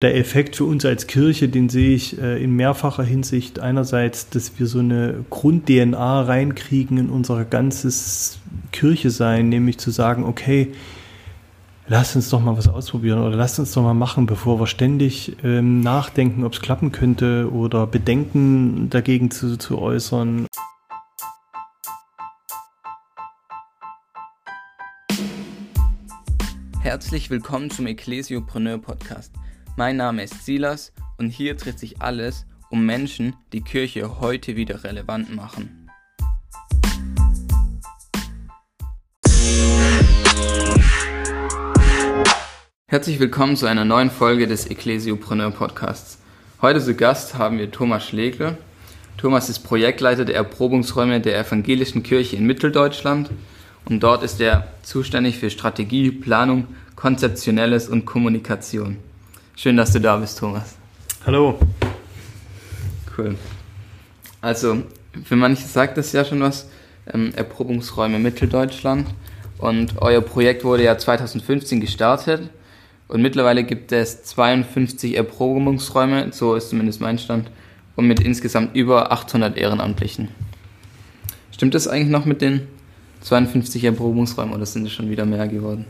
Der 0.00 0.16
Effekt 0.16 0.54
für 0.54 0.64
uns 0.64 0.84
als 0.84 1.08
Kirche, 1.08 1.48
den 1.48 1.68
sehe 1.68 1.92
ich 1.92 2.20
äh, 2.20 2.40
in 2.40 2.54
mehrfacher 2.54 3.02
Hinsicht. 3.02 3.58
Einerseits, 3.58 4.30
dass 4.30 4.56
wir 4.56 4.68
so 4.68 4.78
eine 4.78 5.24
Grund-DNA 5.28 6.22
reinkriegen 6.22 6.98
in 6.98 7.08
unser 7.10 7.44
ganzes 7.44 8.38
Kirche 8.70 9.10
sein, 9.10 9.48
nämlich 9.48 9.78
zu 9.78 9.90
sagen, 9.90 10.22
okay, 10.22 10.72
lasst 11.88 12.14
uns 12.14 12.30
doch 12.30 12.40
mal 12.40 12.56
was 12.56 12.68
ausprobieren 12.68 13.20
oder 13.20 13.34
lasst 13.34 13.58
uns 13.58 13.72
doch 13.72 13.82
mal 13.82 13.92
machen, 13.92 14.26
bevor 14.26 14.60
wir 14.60 14.68
ständig 14.68 15.36
ähm, 15.42 15.80
nachdenken, 15.80 16.44
ob 16.44 16.52
es 16.52 16.60
klappen 16.60 16.92
könnte 16.92 17.50
oder 17.52 17.88
Bedenken 17.88 18.90
dagegen 18.90 19.32
zu, 19.32 19.56
zu 19.58 19.80
äußern. 19.80 20.46
Herzlich 26.82 27.30
willkommen 27.30 27.68
zum 27.70 27.88
Ecclesiopreneur 27.88 28.78
Podcast. 28.78 29.32
Mein 29.78 29.96
Name 29.96 30.24
ist 30.24 30.44
Silas 30.44 30.92
und 31.18 31.30
hier 31.30 31.54
dreht 31.54 31.78
sich 31.78 32.02
alles 32.02 32.46
um 32.68 32.84
Menschen, 32.84 33.36
die 33.52 33.60
Kirche 33.60 34.18
heute 34.18 34.56
wieder 34.56 34.82
relevant 34.82 35.32
machen. 35.32 35.88
Herzlich 42.88 43.20
willkommen 43.20 43.54
zu 43.54 43.66
einer 43.66 43.84
neuen 43.84 44.10
Folge 44.10 44.48
des 44.48 44.66
Ecclesiopreneur 44.66 45.52
Podcasts. 45.52 46.18
Heute 46.60 46.80
zu 46.80 46.96
Gast 46.96 47.38
haben 47.38 47.58
wir 47.58 47.70
Thomas 47.70 48.04
Schlegel. 48.04 48.58
Thomas 49.16 49.48
ist 49.48 49.60
Projektleiter 49.60 50.24
der 50.24 50.34
Erprobungsräume 50.34 51.20
der 51.20 51.38
Evangelischen 51.38 52.02
Kirche 52.02 52.34
in 52.34 52.46
Mitteldeutschland 52.46 53.30
und 53.84 54.02
dort 54.02 54.24
ist 54.24 54.40
er 54.40 54.66
zuständig 54.82 55.38
für 55.38 55.50
Strategie, 55.50 56.10
Planung, 56.10 56.66
Konzeptionelles 56.96 57.88
und 57.88 58.06
Kommunikation. 58.06 58.96
Schön, 59.60 59.76
dass 59.76 59.92
du 59.92 60.00
da 60.00 60.16
bist, 60.16 60.38
Thomas. 60.38 60.76
Hallo. 61.26 61.58
Cool. 63.16 63.34
Also, 64.40 64.84
für 65.24 65.34
manche 65.34 65.66
sagt 65.66 65.98
das 65.98 66.12
ja 66.12 66.24
schon 66.24 66.40
was, 66.40 66.68
ähm, 67.12 67.32
Erprobungsräume 67.34 68.20
Mitteldeutschland. 68.20 69.08
Und 69.58 70.00
euer 70.00 70.20
Projekt 70.20 70.62
wurde 70.62 70.84
ja 70.84 70.96
2015 70.96 71.80
gestartet. 71.80 72.50
Und 73.08 73.20
mittlerweile 73.20 73.64
gibt 73.64 73.90
es 73.90 74.22
52 74.22 75.16
Erprobungsräume, 75.16 76.28
so 76.30 76.54
ist 76.54 76.68
zumindest 76.68 77.00
mein 77.00 77.18
Stand, 77.18 77.50
und 77.96 78.06
mit 78.06 78.20
insgesamt 78.20 78.76
über 78.76 79.10
800 79.10 79.56
Ehrenamtlichen. 79.56 80.28
Stimmt 81.50 81.74
das 81.74 81.88
eigentlich 81.88 82.10
noch 82.10 82.26
mit 82.26 82.42
den 82.42 82.68
52 83.22 83.82
Erprobungsräumen 83.82 84.54
oder 84.54 84.66
sind 84.66 84.86
es 84.86 84.92
schon 84.92 85.10
wieder 85.10 85.26
mehr 85.26 85.48
geworden? 85.48 85.84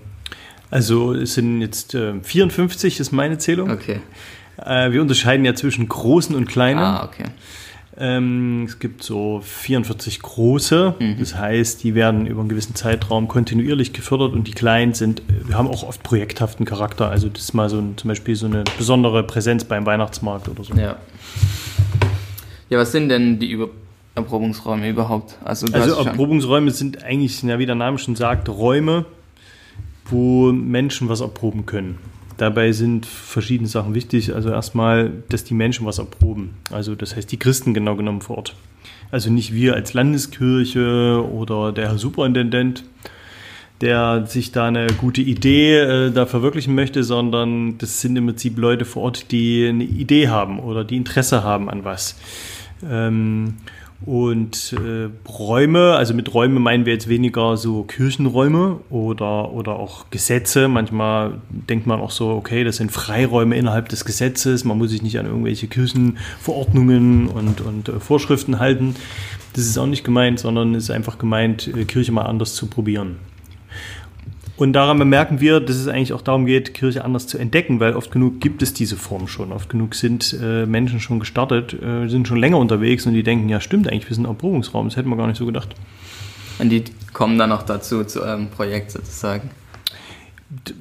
Also 0.71 1.15
es 1.15 1.35
sind 1.35 1.61
jetzt 1.61 1.95
äh, 1.95 2.15
54 2.23 3.01
ist 3.01 3.13
meine 3.13 3.39
Zählung. 3.39 3.71
Okay. 3.71 4.01
Äh, 4.65 4.93
wir 4.93 5.01
unterscheiden 5.01 5.45
ja 5.45 5.55
zwischen 5.55 5.89
großen 5.89 6.35
und 6.37 6.47
kleinen. 6.47 6.79
Ah, 6.81 7.05
okay. 7.05 7.25
Ähm, 8.01 8.65
es 8.69 8.79
gibt 8.79 9.03
so 9.03 9.41
44 9.45 10.21
große, 10.23 10.95
Mhm. 11.01 11.17
das 11.19 11.35
heißt, 11.35 11.83
die 11.83 11.97
werden 11.97 12.27
über 12.27 12.39
einen 12.41 12.49
gewissen 12.49 12.77
Zeitraum 12.77 13.27
kontinuierlich 13.27 13.93
gefördert 13.93 14.35
und 14.35 14.47
die 14.47 14.53
kleinen 14.53 14.95
sind, 14.95 15.21
wir 15.47 15.59
haben 15.59 15.67
auch 15.67 15.83
oft 15.83 16.05
projekthaften 16.05 16.65
Charakter. 16.65 17.11
Also 17.11 17.29
das 17.29 17.43
ist 17.43 17.55
mal 17.55 17.69
so 17.69 17.79
ein, 17.79 17.97
zum 17.97 18.07
Beispiel 18.09 18.37
so 18.37 18.47
eine 18.47 18.63
besondere 18.77 19.25
Präsenz 19.25 19.65
beim 19.65 19.85
Weihnachtsmarkt 19.85 20.49
oder 20.49 20.63
so. 20.63 20.75
Ja. 20.75 20.97
Ja, 22.71 22.79
was 22.79 22.93
sind 22.93 23.09
denn 23.09 23.41
die 23.41 23.51
Über 23.51 23.69
Erprobungsräume 24.15 24.89
überhaupt? 24.89 25.37
Also, 25.43 25.67
Also 25.73 25.97
Erprobungsräume 26.05 26.71
sind 26.71 27.03
eigentlich, 27.03 27.43
ja, 27.43 27.59
wie 27.59 27.67
der 27.67 27.75
Name 27.75 27.99
schon 27.99 28.15
sagt, 28.15 28.49
Räume, 28.49 29.07
wo 30.11 30.53
Menschen 30.53 31.09
was 31.09 31.21
erproben 31.21 31.67
können. 31.67 31.99
Dabei 32.39 32.71
sind 32.71 33.05
verschiedene 33.05 33.69
Sachen 33.69 33.95
wichtig. 33.95 34.35
Also 34.35 34.51
erstmal, 34.51 35.11
dass 35.29 35.43
die 35.45 35.55
Menschen 35.55 35.87
was 35.87 35.99
erproben. 35.99 36.55
Also 36.71 36.95
das 36.95 37.17
heißt 37.17 37.31
die 37.31 37.39
Christen 37.39 37.75
genau 37.75 37.97
genommen 37.97 38.21
vor 38.21 38.39
Ort. 38.39 38.55
Also 39.11 39.31
nicht 39.31 39.53
wir 39.53 39.75
als 39.75 39.93
Landeskirche 39.93 41.25
oder 41.33 41.73
der 41.73 41.89
Herr 41.89 41.99
Superintendent, 41.99 42.85
der 43.81 44.27
sich 44.27 44.53
da 44.53 44.67
eine 44.67 44.87
gute 44.87 45.21
Idee 45.21 45.79
äh, 45.79 46.11
da 46.13 46.27
verwirklichen 46.27 46.75
möchte, 46.75 47.03
sondern 47.03 47.79
das 47.79 48.01
sind 48.01 48.17
im 48.17 48.27
Prinzip 48.27 48.57
Leute 48.59 48.85
vor 48.85 49.03
Ort, 49.03 49.33
die 49.33 49.67
eine 49.69 49.85
Idee 49.85 50.29
haben 50.29 50.61
oder 50.61 50.85
die 50.85 50.97
Interesse 50.97 51.43
haben 51.43 51.69
an 51.69 51.85
was. 51.85 52.17
Ähm, 52.89 53.55
und 54.07 54.75
äh, 54.75 55.09
Räume, 55.29 55.95
also 55.97 56.15
mit 56.15 56.33
Räume 56.33 56.61
meinen 56.61 56.87
wir 56.87 56.93
jetzt 56.93 57.09
weniger 57.09 57.57
so 57.57 57.83
Kirchenräume 57.83 58.79
oder, 58.91 59.53
oder 59.53 59.77
auch 59.77 60.07
Gesetze. 60.11 60.69
Manchmal 60.69 61.35
denkt 61.51 61.87
man 61.87 62.01
auch 62.01 62.13
so, 62.13 62.31
okay, 62.31 62.63
das 62.63 62.77
sind 62.77 62.93
Freiräume 62.93 63.57
innerhalb 63.57 63.89
des 63.89 64.05
Gesetzes. 64.05 64.65
Man 64.65 64.79
muss 64.79 64.91
sich 64.91 65.03
nicht 65.03 65.19
an 65.19 65.27
irgendwelche 65.27 65.67
Kirchenverordnungen 65.67 67.27
und, 67.27 67.61
und 67.61 67.89
äh, 67.89 67.99
Vorschriften 67.99 68.61
halten. 68.61 68.95
Das 69.55 69.67
ist 69.67 69.77
auch 69.79 69.87
nicht 69.87 70.05
gemeint, 70.05 70.39
sondern 70.39 70.77
es 70.77 70.85
ist 70.85 70.91
einfach 70.91 71.19
gemeint, 71.19 71.67
äh, 71.67 71.85
Kirche 71.85 72.13
mal 72.13 72.23
anders 72.23 72.55
zu 72.55 72.67
probieren. 72.67 73.17
Und 74.59 74.73
daran 74.73 74.99
bemerken 74.99 75.41
wir, 75.41 75.61
dass 75.61 75.77
es 75.77 75.87
eigentlich 75.87 76.13
auch 76.13 76.21
darum 76.21 76.45
geht, 76.45 76.75
Kirche 76.75 77.05
anders 77.05 77.29
zu 77.29 77.39
entdecken, 77.39 77.79
weil 77.79 77.95
oft 77.95 78.11
genug 78.11 78.41
gibt 78.41 78.61
es 78.61 78.75
diese 78.75 78.97
Form 78.97 79.29
schon. 79.29 79.53
Oft 79.53 79.69
genug 79.69 79.95
sind 79.95 80.37
äh, 80.43 80.67
Menschen 80.67 80.99
schon 80.99 81.21
gestartet, 81.21 81.81
äh, 81.81 82.09
sind 82.09 82.27
schon 82.27 82.39
länger 82.39 82.59
unterwegs 82.59 83.07
und 83.07 83.15
die 83.15 83.23
denken, 83.23 83.49
ja 83.49 83.61
stimmt 83.61 83.89
eigentlich, 83.89 84.09
wir 84.09 84.17
sind 84.17 84.27
ein 84.27 84.31
Erprobungsraum. 84.31 84.89
Das 84.89 84.97
hätten 84.97 85.09
wir 85.11 85.17
gar 85.17 85.29
nicht 85.29 85.37
so 85.37 85.47
gedacht. 85.47 85.77
Und 86.59 86.71
die 86.71 86.83
kommen 87.13 87.39
dann 87.39 87.51
noch 87.51 87.63
dazu, 87.63 88.03
zu 88.03 88.21
eurem 88.21 88.49
Projekt 88.49 88.91
sozusagen. 88.91 89.51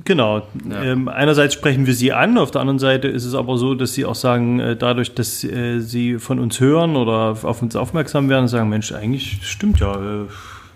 Genau. 0.06 0.44
Ja. 0.68 0.82
Ähm, 0.82 1.08
einerseits 1.08 1.54
sprechen 1.54 1.86
wir 1.86 1.94
sie 1.94 2.14
an, 2.14 2.40
auf 2.40 2.50
der 2.50 2.62
anderen 2.62 2.80
Seite 2.80 3.10
ist 3.10 3.26
es 3.26 3.36
aber 3.36 3.58
so, 3.58 3.76
dass 3.76 3.94
sie 3.94 4.06
auch 4.06 4.16
sagen, 4.16 4.60
äh, 4.60 4.76
dadurch, 4.76 5.14
dass 5.14 5.44
äh, 5.44 5.82
sie 5.82 6.18
von 6.18 6.40
uns 6.40 6.60
hören 6.60 6.96
oder 6.96 7.38
auf 7.44 7.62
uns 7.62 7.76
aufmerksam 7.76 8.28
werden, 8.28 8.48
sagen, 8.48 8.70
Mensch, 8.70 8.92
eigentlich 8.92 9.40
stimmt 9.44 9.82
ja, 9.82 9.94
äh, 9.94 10.26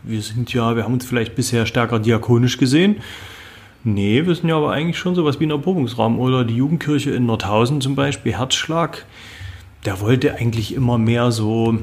wir 0.04 0.22
sind 0.22 0.54
ja, 0.54 0.76
wir 0.76 0.84
haben 0.84 0.94
uns 0.94 1.06
vielleicht 1.06 1.36
bisher 1.36 1.66
stärker 1.66 2.00
diakonisch 2.00 2.58
gesehen. 2.58 2.98
Nee, 3.84 4.26
wir 4.26 4.36
sind 4.36 4.48
ja 4.50 4.58
aber 4.58 4.72
eigentlich 4.72 4.98
schon 4.98 5.16
sowas 5.16 5.40
wie 5.40 5.46
ein 5.46 5.52
Erprobungsraum. 5.52 6.20
Oder 6.20 6.44
die 6.44 6.56
Jugendkirche 6.56 7.12
in 7.12 7.26
Nordhausen 7.26 7.82
zum 7.82 7.96
Beispiel, 7.96 8.38
Herzschlag, 8.38 9.06
der 9.86 10.00
wollte 10.02 10.36
eigentlich 10.36 10.76
immer 10.76 10.98
mehr 10.98 11.32
so 11.32 11.80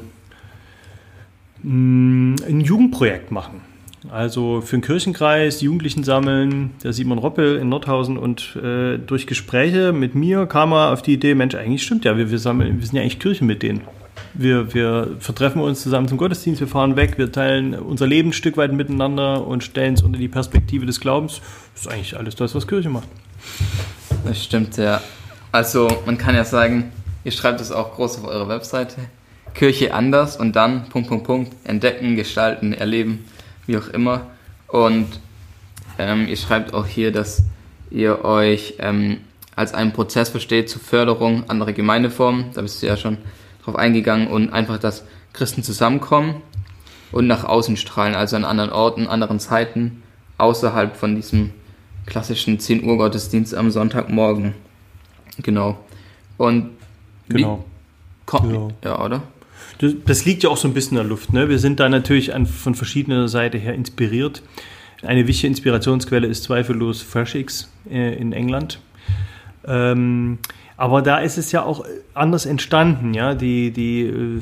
mh, 1.62 2.36
ein 2.46 2.60
Jugendprojekt 2.60 3.32
machen. 3.32 3.62
Also 4.10 4.60
für 4.60 4.76
den 4.76 4.82
Kirchenkreis, 4.82 5.60
Jugendlichen 5.60 6.04
sammeln, 6.04 6.70
der 6.84 6.92
Simon 6.92 7.18
Roppel 7.18 7.56
in 7.56 7.68
Nordhausen 7.68 8.16
und 8.16 8.56
äh, 8.56 8.96
durch 8.96 9.26
Gespräche 9.26 9.92
mit 9.92 10.14
mir 10.14 10.46
kam 10.46 10.72
er 10.72 10.92
auf 10.92 11.02
die 11.02 11.14
Idee, 11.14 11.34
Mensch, 11.34 11.56
eigentlich 11.56 11.82
stimmt 11.82 12.04
ja, 12.04 12.16
wir, 12.16 12.30
wir, 12.30 12.38
sammeln, 12.38 12.78
wir 12.78 12.86
sind 12.86 12.94
ja 12.94 13.02
eigentlich 13.02 13.18
Kirche 13.18 13.44
mit 13.44 13.62
denen. 13.62 13.80
Wir, 14.34 14.72
wir 14.74 15.16
vertreffen 15.20 15.60
uns 15.60 15.82
zusammen 15.82 16.08
zum 16.08 16.18
Gottesdienst, 16.18 16.60
wir 16.60 16.68
fahren 16.68 16.96
weg, 16.96 17.18
wir 17.18 17.32
teilen 17.32 17.74
unser 17.74 18.06
Leben 18.06 18.30
ein 18.30 18.32
Stück 18.32 18.56
weit 18.56 18.72
miteinander 18.72 19.46
und 19.46 19.64
stellen 19.64 19.94
es 19.94 20.02
unter 20.02 20.18
die 20.18 20.28
Perspektive 20.28 20.86
des 20.86 21.00
Glaubens. 21.00 21.40
Das 21.74 21.82
ist 21.82 21.88
eigentlich 21.88 22.16
alles 22.16 22.36
das, 22.36 22.54
was 22.54 22.66
Kirche 22.66 22.88
macht. 22.88 23.08
Das 24.24 24.42
stimmt, 24.42 24.76
ja. 24.76 25.00
Also, 25.52 25.88
man 26.06 26.18
kann 26.18 26.34
ja 26.34 26.44
sagen, 26.44 26.92
ihr 27.24 27.32
schreibt 27.32 27.60
es 27.60 27.72
auch 27.72 27.94
groß 27.94 28.18
auf 28.18 28.24
eurer 28.28 28.48
Webseite. 28.48 28.96
Kirche 29.54 29.94
anders 29.94 30.36
und 30.36 30.54
dann, 30.54 30.88
Punkt, 30.88 31.08
Punkt, 31.08 31.24
Punkt, 31.24 31.52
entdecken, 31.64 32.16
gestalten, 32.16 32.72
erleben, 32.72 33.24
wie 33.66 33.76
auch 33.76 33.88
immer. 33.88 34.26
Und 34.68 35.06
ähm, 35.98 36.28
ihr 36.28 36.36
schreibt 36.36 36.74
auch 36.74 36.86
hier, 36.86 37.10
dass 37.12 37.42
ihr 37.90 38.24
euch 38.24 38.74
ähm, 38.78 39.18
als 39.56 39.74
einen 39.74 39.92
Prozess 39.92 40.28
versteht 40.28 40.70
zur 40.70 40.80
Förderung 40.80 41.48
anderer 41.50 41.72
Gemeindeformen. 41.72 42.46
Da 42.54 42.62
bist 42.62 42.82
du 42.82 42.86
ja 42.86 42.96
schon 42.96 43.18
drauf 43.68 43.76
eingegangen 43.76 44.28
und 44.28 44.50
einfach, 44.50 44.78
dass 44.78 45.04
Christen 45.32 45.62
zusammenkommen 45.62 46.36
und 47.12 47.26
nach 47.26 47.44
außen 47.44 47.76
strahlen, 47.76 48.14
also 48.14 48.36
an 48.36 48.44
anderen 48.44 48.70
Orten, 48.70 49.06
anderen 49.06 49.40
Zeiten, 49.40 50.02
außerhalb 50.38 50.96
von 50.96 51.14
diesem 51.14 51.50
klassischen 52.06 52.58
10 52.58 52.84
Uhr 52.84 52.96
Gottesdienst 52.96 53.54
am 53.54 53.70
Sonntagmorgen. 53.70 54.54
Genau. 55.42 55.78
Und 56.36 56.70
Genau. 57.28 57.58
wie 57.58 58.26
kommt, 58.26 58.52
Ja. 58.82 58.90
ja, 58.90 59.04
oder? 59.04 59.22
Das, 59.78 59.92
das 60.06 60.24
liegt 60.24 60.42
ja 60.42 60.50
auch 60.50 60.56
so 60.56 60.66
ein 60.66 60.74
bisschen 60.74 60.96
in 60.96 61.02
der 61.02 61.04
Luft. 61.04 61.32
Ne? 61.32 61.48
Wir 61.48 61.58
sind 61.58 61.78
da 61.78 61.88
natürlich 61.88 62.34
an, 62.34 62.46
von 62.46 62.74
verschiedener 62.74 63.28
Seite 63.28 63.58
her 63.58 63.74
inspiriert. 63.74 64.42
Eine 65.02 65.26
wichtige 65.26 65.48
Inspirationsquelle 65.48 66.26
ist 66.26 66.44
zweifellos 66.44 67.02
FreshX 67.02 67.70
äh, 67.90 68.14
in 68.14 68.32
England. 68.32 68.80
Ähm, 69.66 70.38
aber 70.78 71.02
da 71.02 71.18
ist 71.18 71.36
es 71.36 71.52
ja 71.52 71.64
auch 71.64 71.84
anders 72.14 72.46
entstanden. 72.46 73.12
Ja? 73.12 73.34
Die, 73.34 73.72
die 73.72 74.02
äh, 74.02 74.40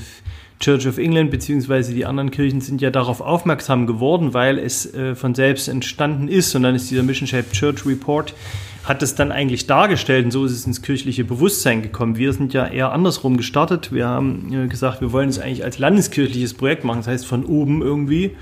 Church 0.61 0.87
of 0.87 0.99
England 0.99 1.31
bzw. 1.31 1.95
die 1.95 2.05
anderen 2.05 2.31
Kirchen 2.31 2.61
sind 2.61 2.81
ja 2.81 2.91
darauf 2.91 3.21
aufmerksam 3.23 3.87
geworden, 3.87 4.35
weil 4.35 4.59
es 4.59 4.95
äh, 4.95 5.15
von 5.15 5.35
selbst 5.35 5.67
entstanden 5.67 6.29
ist. 6.29 6.55
Und 6.55 6.63
dann 6.63 6.75
ist 6.75 6.91
dieser 6.91 7.03
Mission 7.03 7.27
Shaped 7.27 7.53
Church 7.53 7.85
Report 7.87 8.35
hat 8.85 9.03
es 9.03 9.17
dann 9.17 9.33
eigentlich 9.33 9.67
dargestellt 9.67 10.27
und 10.27 10.31
so 10.31 10.45
ist 10.45 10.53
es 10.53 10.67
ins 10.67 10.83
kirchliche 10.83 11.25
Bewusstsein 11.25 11.83
gekommen. 11.83 12.17
Wir 12.17 12.33
sind 12.33 12.53
ja 12.53 12.67
eher 12.67 12.93
andersrum 12.93 13.37
gestartet. 13.37 13.91
Wir 13.91 14.07
haben 14.07 14.53
äh, 14.53 14.69
gesagt, 14.69 15.01
wir 15.01 15.13
wollen 15.13 15.31
es 15.31 15.39
eigentlich 15.39 15.65
als 15.65 15.79
landeskirchliches 15.79 16.55
Projekt 16.55 16.85
machen, 16.85 16.99
das 16.99 17.09
heißt 17.09 17.27
von 17.27 17.47
oben 17.47 17.81
irgendwie. 17.81 18.37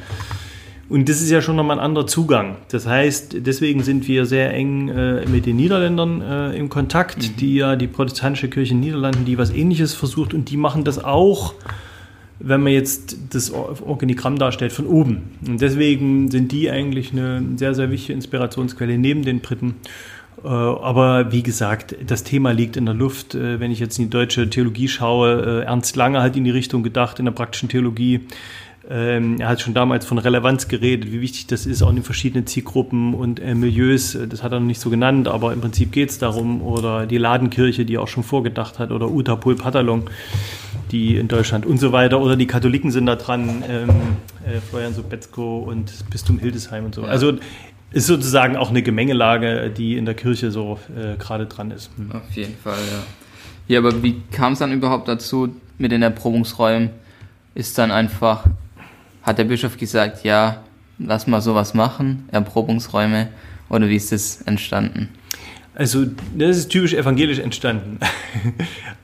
Und 0.89 1.09
das 1.09 1.21
ist 1.23 1.31
ja 1.31 1.41
schon 1.41 1.57
nochmal 1.57 1.79
ein 1.79 1.85
anderer 1.85 2.07
Zugang. 2.07 2.57
Das 2.69 2.87
heißt, 2.87 3.37
deswegen 3.47 3.83
sind 3.83 4.07
wir 4.07 4.27
sehr 4.27 4.53
eng 4.53 4.89
äh, 4.89 5.27
mit 5.27 5.47
den 5.47 5.57
Niederländern 5.57 6.21
äh, 6.21 6.57
im 6.57 6.69
Kontakt, 6.69 7.19
mhm. 7.19 7.37
die 7.39 7.55
ja 7.57 7.77
die 7.77 7.87
protestantische 7.87 8.49
Kirche 8.49 8.73
in 8.73 8.81
den 8.81 8.89
Niederlanden, 8.89 9.25
die 9.25 9.39
was 9.39 9.51
ähnliches 9.51 9.95
versucht 9.95 10.35
und 10.35 10.51
die 10.51 10.57
machen 10.57 10.85
das 10.85 11.03
auch, 11.03 11.55
wenn 12.39 12.63
man 12.63 12.73
jetzt 12.73 13.17
das 13.31 13.51
Organigramm 13.51 14.39
darstellt, 14.39 14.73
von 14.73 14.87
oben. 14.87 15.31
Und 15.47 15.61
deswegen 15.63 16.31
sind 16.31 16.53
die 16.53 16.71
eigentlich 16.71 17.13
eine 17.13 17.43
sehr, 17.57 17.75
sehr 17.75 17.91
wichtige 17.91 18.13
Inspirationsquelle 18.13 18.99
neben 18.99 19.23
den 19.23 19.41
Briten. 19.41 19.77
Äh, 20.45 20.49
aber 20.49 21.33
wie 21.33 21.43
gesagt, 21.43 21.97
das 22.07 22.25
Thema 22.25 22.53
liegt 22.53 22.77
in 22.77 22.85
der 22.85 22.95
Luft. 22.95 23.35
Äh, 23.35 23.61
wenn 23.61 23.71
ich 23.71 23.79
jetzt 23.79 23.99
in 23.99 24.07
die 24.07 24.11
deutsche 24.11 24.51
Theologie 24.51 24.89
schaue, 24.89 25.63
äh, 25.63 25.65
Ernst 25.65 25.97
Lange 25.97 26.21
hat 26.23 26.37
in 26.37 26.45
die 26.45 26.51
Richtung 26.51 26.83
gedacht, 26.83 27.19
in 27.19 27.25
der 27.25 27.33
praktischen 27.33 27.69
Theologie. 27.69 28.21
Ähm, 28.91 29.41
er 29.41 29.49
hat 29.49 29.61
schon 29.61 29.73
damals 29.73 30.05
von 30.05 30.19
Relevanz 30.19 30.69
geredet, 30.69 31.11
wie 31.11 31.21
wichtig 31.21 31.47
das 31.47 31.65
ist, 31.65 31.83
auch 31.83 31.89
in 31.89 31.97
den 31.97 32.05
verschiedenen 32.05 32.47
Zielgruppen 32.47 33.15
und 33.15 33.41
äh, 33.41 33.55
Milieus. 33.55 34.19
Das 34.29 34.43
hat 34.43 34.53
er 34.53 34.61
noch 34.61 34.67
nicht 34.67 34.81
so 34.81 34.91
genannt, 34.91 35.27
aber 35.27 35.53
im 35.53 35.61
Prinzip 35.61 35.91
geht 35.91 36.11
es 36.11 36.19
darum. 36.19 36.61
Oder 36.61 37.07
die 37.07 37.19
Ladenkirche, 37.19 37.85
die 37.85 37.97
auch 37.97 38.09
schon 38.09 38.23
vorgedacht 38.23 38.79
hat, 38.79 38.91
oder 38.91 39.11
Uta 39.11 39.37
Pol 39.37 39.57
Patalong, 39.57 40.11
die 40.91 41.17
in 41.17 41.29
Deutschland 41.29 41.65
und 41.65 41.79
so 41.79 41.93
weiter. 41.93 42.21
Oder 42.21 42.37
die 42.37 42.47
Katholiken 42.47 42.91
sind 42.91 43.07
da 43.07 43.17
dran, 43.17 43.65
ähm, 43.69 43.89
äh, 44.47 44.61
Florian 44.69 44.93
Sobetzko 44.93 45.61
und 45.61 45.93
Bistum 46.11 46.39
Hildesheim 46.39 46.85
und 46.85 46.95
so. 46.95 47.05
Also 47.05 47.39
ist 47.93 48.07
sozusagen 48.07 48.57
auch 48.57 48.71
eine 48.71 48.83
Gemengelage, 48.83 49.71
die 49.71 49.97
in 49.97 50.05
der 50.05 50.15
Kirche 50.15 50.51
so 50.51 50.79
äh, 50.97 51.17
gerade 51.17 51.47
dran 51.47 51.71
ist. 51.71 51.91
Hm. 51.97 52.13
Auf 52.13 52.31
jeden 52.35 52.57
Fall, 52.57 52.79
ja. 52.91 53.03
Ja, 53.67 53.79
aber 53.79 54.03
wie 54.03 54.21
kam 54.31 54.53
es 54.53 54.59
dann 54.59 54.73
überhaupt 54.73 55.09
dazu 55.09 55.55
mit 55.79 55.91
den 55.91 56.03
Erprobungsräumen? 56.03 56.91
Ist 57.55 57.79
dann 57.79 57.91
einfach 57.91 58.45
hat 59.25 59.39
der 59.39 59.45
Bischof 59.45 59.77
gesagt, 59.77 60.25
ja, 60.25 60.63
lass 60.99 61.27
mal 61.27 61.41
sowas 61.41 61.75
machen, 61.75 62.29
Erprobungsräume, 62.31 63.29
oder 63.69 63.89
wie 63.89 63.97
ist 63.97 64.13
das 64.13 64.43
entstanden? 64.43 65.09
Also, 65.77 66.07
das 66.39 66.57
ist 66.57 66.69
typisch 66.69 66.95
evangelisch 66.95 67.39
entstanden. 67.39 67.99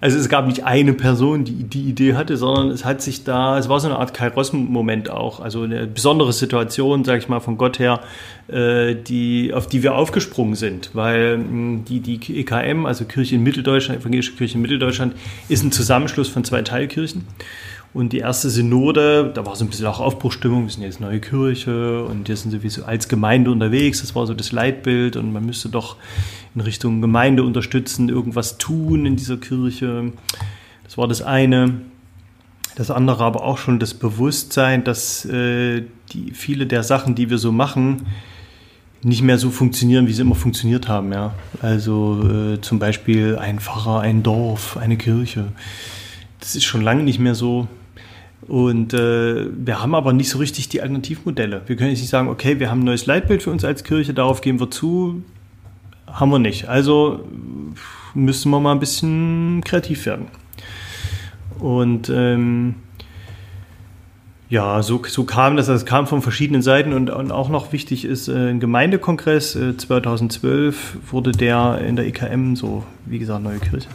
Also, 0.03 0.19
es 0.19 0.31
gab 0.31 0.47
nicht 0.47 0.65
eine 0.65 0.95
Person, 0.95 1.45
die 1.45 1.65
die 1.65 1.83
Idee 1.83 2.15
hatte, 2.15 2.39
sondern 2.39 2.71
es 2.71 2.87
hat 2.87 3.03
sich 3.03 3.23
da, 3.23 3.59
es 3.59 3.69
war 3.69 3.81
so 3.81 3.89
eine 3.89 3.99
Art 3.99 4.15
Kairos-Moment 4.15 5.11
auch, 5.11 5.41
also 5.41 5.65
eine 5.65 5.87
besondere 5.87 6.33
Situation, 6.33 7.05
sage 7.05 7.19
ich 7.19 7.29
mal, 7.29 7.41
von 7.41 7.59
Gott 7.59 7.79
her, 7.79 8.01
äh, 8.49 8.95
die, 8.95 9.53
auf 9.53 9.67
die 9.67 9.83
wir 9.83 9.95
aufgesprungen 9.95 10.55
sind, 10.55 10.93
weil 10.95 11.35
hm, 11.35 11.85
die, 11.85 12.01
die 12.01 12.41
EKM, 12.41 12.87
also 12.87 13.05
Kirche 13.05 13.35
in 13.35 13.43
Mitteldeutschland, 13.43 14.01
Evangelische 14.01 14.33
Kirche 14.33 14.55
in 14.55 14.63
Mitteldeutschland, 14.63 15.15
ist 15.51 15.65
ein 15.65 15.71
Zusammenschluss 15.71 16.31
von 16.31 16.45
zwei 16.45 16.63
Teilkirchen. 16.63 17.27
Und 17.93 18.13
die 18.13 18.19
erste 18.19 18.51
Synode, 18.51 19.33
da 19.35 19.45
war 19.45 19.57
so 19.57 19.65
ein 19.65 19.69
bisschen 19.69 19.87
auch 19.87 19.99
Aufbruchstimmung, 19.99 20.65
wir 20.65 20.71
sind 20.71 20.85
jetzt 20.85 21.01
neue 21.01 21.19
Kirche 21.19 22.05
und 22.05 22.29
wir 22.29 22.37
sind 22.37 22.53
sowieso 22.53 22.85
als 22.85 23.09
Gemeinde 23.09 23.51
unterwegs, 23.51 24.01
das 24.01 24.15
war 24.15 24.27
so 24.29 24.35
das 24.35 24.53
Leitbild 24.53 25.17
und 25.17 25.33
man 25.33 25.45
müsste 25.45 25.69
doch 25.69 25.97
in 26.55 26.61
Richtung 26.61 27.01
Gemeinde 27.01 27.43
unterstützen, 27.43 28.09
irgendwas 28.09 28.59
tun 28.59 29.07
in 29.07 29.17
dieser 29.17 29.39
Kirche. 29.39 30.13
Das 30.85 30.99
war 30.99 31.09
das 31.09 31.23
eine. 31.23 31.81
Das 32.77 32.93
andere 32.93 33.25
aber 33.25 33.43
auch 33.43 33.59
schon 33.59 33.81
das 33.81 33.95
Bewusstsein, 33.95 34.85
dass 34.85 35.25
äh, 35.25 35.83
die, 36.13 36.31
viele 36.33 36.67
der 36.67 36.85
Sachen, 36.85 37.17
die 37.17 37.29
wir 37.29 37.39
so 37.39 37.51
machen, 37.51 38.07
nicht 39.03 39.23
mehr 39.23 39.39
so 39.39 39.51
funktionieren, 39.51 40.07
wie 40.07 40.13
sie 40.13 40.23
immer 40.23 40.35
funktioniert 40.37 40.89
haben. 40.89 41.13
Ja? 41.13 41.35
Also 41.61 42.23
äh, 42.23 42.61
zum 42.61 42.79
Beispiel 42.79 43.37
ein 43.37 43.59
Pfarrer, 43.59 44.01
ein 44.01 44.23
Dorf, 44.23 44.77
eine 44.77 44.97
Kirche. 44.97 45.49
Das 46.39 46.55
ist 46.55 46.65
schon 46.65 46.83
lange 46.83 47.03
nicht 47.03 47.19
mehr 47.19 47.35
so. 47.35 47.67
Und 48.49 48.95
äh, 48.95 49.47
wir 49.53 49.83
haben 49.83 49.95
aber 49.95 50.13
nicht 50.13 50.31
so 50.31 50.39
richtig 50.39 50.69
die 50.69 50.81
Alternativmodelle. 50.81 51.63
Wir 51.67 51.77
können 51.77 51.91
jetzt 51.91 52.01
nicht 52.01 52.11
sagen, 52.11 52.29
okay, 52.29 52.59
wir 52.59 52.71
haben 52.71 52.81
ein 52.81 52.85
neues 52.85 53.07
Leitbild 53.07 53.43
für 53.43 53.51
uns 53.51 53.65
als 53.65 53.85
Kirche, 53.85 54.15
darauf 54.15 54.41
gehen 54.41 54.59
wir 54.61 54.71
zu. 54.71 55.23
Haben 56.07 56.31
wir 56.31 56.39
nicht. 56.39 56.69
Also 56.69 57.25
müssen 58.15 58.51
wir 58.51 58.61
mal 58.61 58.73
ein 58.73 58.81
bisschen 58.81 59.63
kreativ 59.65 60.07
werden. 60.07 60.27
Und 61.59 62.09
ähm, 62.09 62.77
ja, 64.49 64.83
so, 64.83 65.01
so 65.07 65.25
kam 65.25 65.57
das. 65.57 65.67
Das 65.67 65.87
kam 65.87 66.09
von 66.09 66.23
verschiedenen 66.23 66.63
Seiten 66.63 66.93
und, 66.93 67.09
und 67.09 67.31
auch 67.31 67.49
noch 67.49 67.73
wichtig 67.73 68.05
ist 68.05 68.27
äh, 68.29 68.51
ein 68.51 68.59
Gemeindekongress. 68.59 69.55
Äh, 69.55 69.77
2012 69.77 71.13
wurde 71.13 71.31
der 71.31 71.81
in 71.87 71.95
der 71.95 72.07
EKM, 72.07 72.57
so 72.57 72.85
wie 73.07 73.21
gesagt, 73.21 73.45
neue 73.45 73.59
Kirche. 73.59 73.89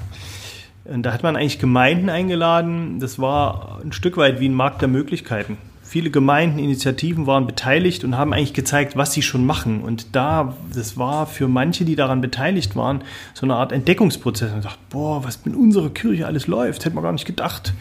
Da 0.85 1.13
hat 1.13 1.23
man 1.23 1.35
eigentlich 1.35 1.59
Gemeinden 1.59 2.09
eingeladen. 2.09 2.99
Das 2.99 3.17
war 3.17 3.79
ein 3.83 3.91
Stück 3.91 4.17
weit 4.17 4.39
wie 4.39 4.47
ein 4.47 4.53
Markt 4.53 4.81
der 4.81 4.87
Möglichkeiten. 4.87 5.57
Viele 5.81 6.09
Gemeinden, 6.09 6.59
Initiativen 6.59 7.27
waren 7.27 7.47
beteiligt 7.47 8.03
und 8.03 8.17
haben 8.17 8.33
eigentlich 8.33 8.53
gezeigt, 8.53 8.97
was 8.97 9.13
sie 9.13 9.21
schon 9.21 9.45
machen. 9.45 9.81
Und 9.81 10.15
da, 10.15 10.55
das 10.73 10.97
war 10.97 11.25
für 11.27 11.47
manche, 11.47 11.85
die 11.85 11.95
daran 11.95 12.21
beteiligt 12.21 12.75
waren, 12.75 13.01
so 13.33 13.45
eine 13.45 13.55
Art 13.55 13.71
Entdeckungsprozess. 13.71 14.51
Man 14.51 14.61
sagt, 14.63 14.77
boah, 14.89 15.23
was 15.23 15.39
in 15.45 15.55
unserer 15.55 15.89
Kirche 15.89 16.25
alles 16.27 16.47
läuft, 16.47 16.85
hätte 16.85 16.95
man 16.95 17.03
gar 17.03 17.13
nicht 17.13 17.25
gedacht. 17.25 17.73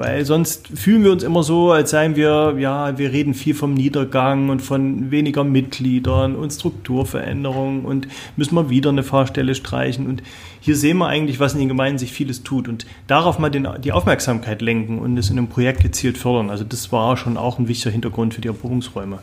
Weil 0.00 0.24
sonst 0.24 0.68
fühlen 0.68 1.04
wir 1.04 1.12
uns 1.12 1.22
immer 1.22 1.42
so, 1.42 1.72
als 1.72 1.90
seien 1.90 2.16
wir, 2.16 2.54
ja, 2.58 2.96
wir 2.96 3.12
reden 3.12 3.34
viel 3.34 3.52
vom 3.52 3.74
Niedergang 3.74 4.48
und 4.48 4.62
von 4.62 5.10
weniger 5.10 5.44
Mitgliedern 5.44 6.36
und 6.36 6.50
Strukturveränderungen 6.54 7.84
und 7.84 8.08
müssen 8.34 8.54
mal 8.54 8.70
wieder 8.70 8.88
eine 8.88 9.02
Fahrstelle 9.02 9.54
streichen. 9.54 10.06
Und 10.06 10.22
hier 10.58 10.74
sehen 10.74 10.96
wir 10.96 11.08
eigentlich, 11.08 11.38
was 11.38 11.52
in 11.52 11.58
den 11.58 11.68
Gemeinden 11.68 11.98
sich 11.98 12.12
vieles 12.12 12.42
tut 12.42 12.66
und 12.66 12.86
darauf 13.08 13.38
mal 13.38 13.50
den, 13.50 13.68
die 13.84 13.92
Aufmerksamkeit 13.92 14.62
lenken 14.62 15.00
und 15.00 15.18
es 15.18 15.28
in 15.28 15.36
einem 15.36 15.48
Projekt 15.48 15.82
gezielt 15.82 16.16
fördern. 16.16 16.48
Also 16.48 16.64
das 16.64 16.90
war 16.92 17.18
schon 17.18 17.36
auch 17.36 17.58
ein 17.58 17.68
wichtiger 17.68 17.90
Hintergrund 17.90 18.32
für 18.32 18.40
die 18.40 18.48
Erprobungsräume. 18.48 19.18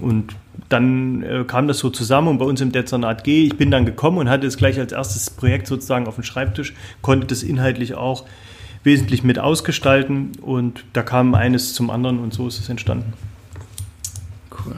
Und 0.00 0.34
dann 0.70 1.22
äh, 1.22 1.44
kam 1.46 1.68
das 1.68 1.80
so 1.80 1.90
zusammen 1.90 2.28
und 2.28 2.38
bei 2.38 2.46
uns 2.46 2.62
im 2.62 2.72
Dezernat 2.72 3.24
G, 3.24 3.44
ich 3.44 3.58
bin 3.58 3.70
dann 3.70 3.84
gekommen 3.84 4.16
und 4.16 4.30
hatte 4.30 4.46
es 4.46 4.56
gleich 4.56 4.78
als 4.78 4.92
erstes 4.92 5.28
Projekt 5.28 5.66
sozusagen 5.66 6.06
auf 6.06 6.14
dem 6.14 6.24
Schreibtisch, 6.24 6.72
konnte 7.02 7.26
das 7.26 7.42
inhaltlich 7.42 7.92
auch 7.92 8.24
wesentlich 8.84 9.22
mit 9.24 9.38
ausgestalten 9.38 10.32
und 10.40 10.84
da 10.92 11.02
kam 11.02 11.34
eines 11.34 11.74
zum 11.74 11.90
anderen 11.90 12.18
und 12.18 12.32
so 12.32 12.46
ist 12.48 12.58
es 12.58 12.68
entstanden. 12.68 13.12
Cool. 14.50 14.76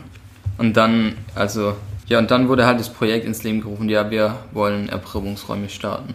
Und 0.58 0.76
dann, 0.76 1.14
also, 1.35 1.75
ja, 2.06 2.19
und 2.19 2.31
dann 2.31 2.49
wurde 2.49 2.67
halt 2.67 2.81
das 2.81 2.93
Projekt 2.93 3.26
ins 3.26 3.43
Leben 3.43 3.61
gerufen, 3.61 3.88
ja, 3.88 4.11
wir 4.11 4.37
wollen 4.52 4.88
Erprobungsräume 4.88 5.69
starten. 5.69 6.14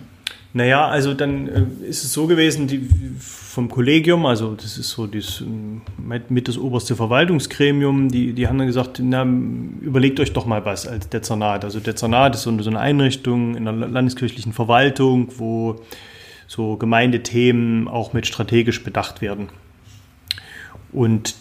Naja, 0.55 0.87
also 0.87 1.13
dann 1.13 1.49
äh, 1.49 1.65
ist 1.85 2.05
es 2.05 2.13
so 2.13 2.27
gewesen, 2.27 2.67
die, 2.67 2.87
vom 3.19 3.69
Kollegium, 3.69 4.25
also 4.25 4.55
das 4.55 4.77
ist 4.77 4.89
so 4.89 5.05
das, 5.05 5.41
äh, 5.41 6.19
mit 6.29 6.47
das 6.47 6.57
oberste 6.57 6.95
Verwaltungsgremium, 6.95 8.09
die, 8.09 8.31
die 8.31 8.47
haben 8.47 8.57
dann 8.57 8.67
gesagt, 8.67 9.01
na, 9.03 9.23
überlegt 9.25 10.17
euch 10.21 10.31
doch 10.31 10.45
mal 10.45 10.63
was 10.63 10.87
als 10.87 11.09
Dezernat. 11.09 11.65
Also 11.65 11.81
Dezernat 11.81 12.35
ist 12.35 12.43
so 12.43 12.51
eine, 12.51 12.63
so 12.63 12.69
eine 12.69 12.79
Einrichtung 12.79 13.57
in 13.57 13.65
der 13.65 13.73
landeskirchlichen 13.73 14.53
Verwaltung, 14.53 15.27
wo 15.37 15.81
so 16.47 16.77
Gemeindethemen 16.77 17.87
auch 17.87 18.13
mit 18.13 18.27
strategisch 18.27 18.83
bedacht 18.83 19.21
werden. 19.21 19.49
Und 20.91 21.35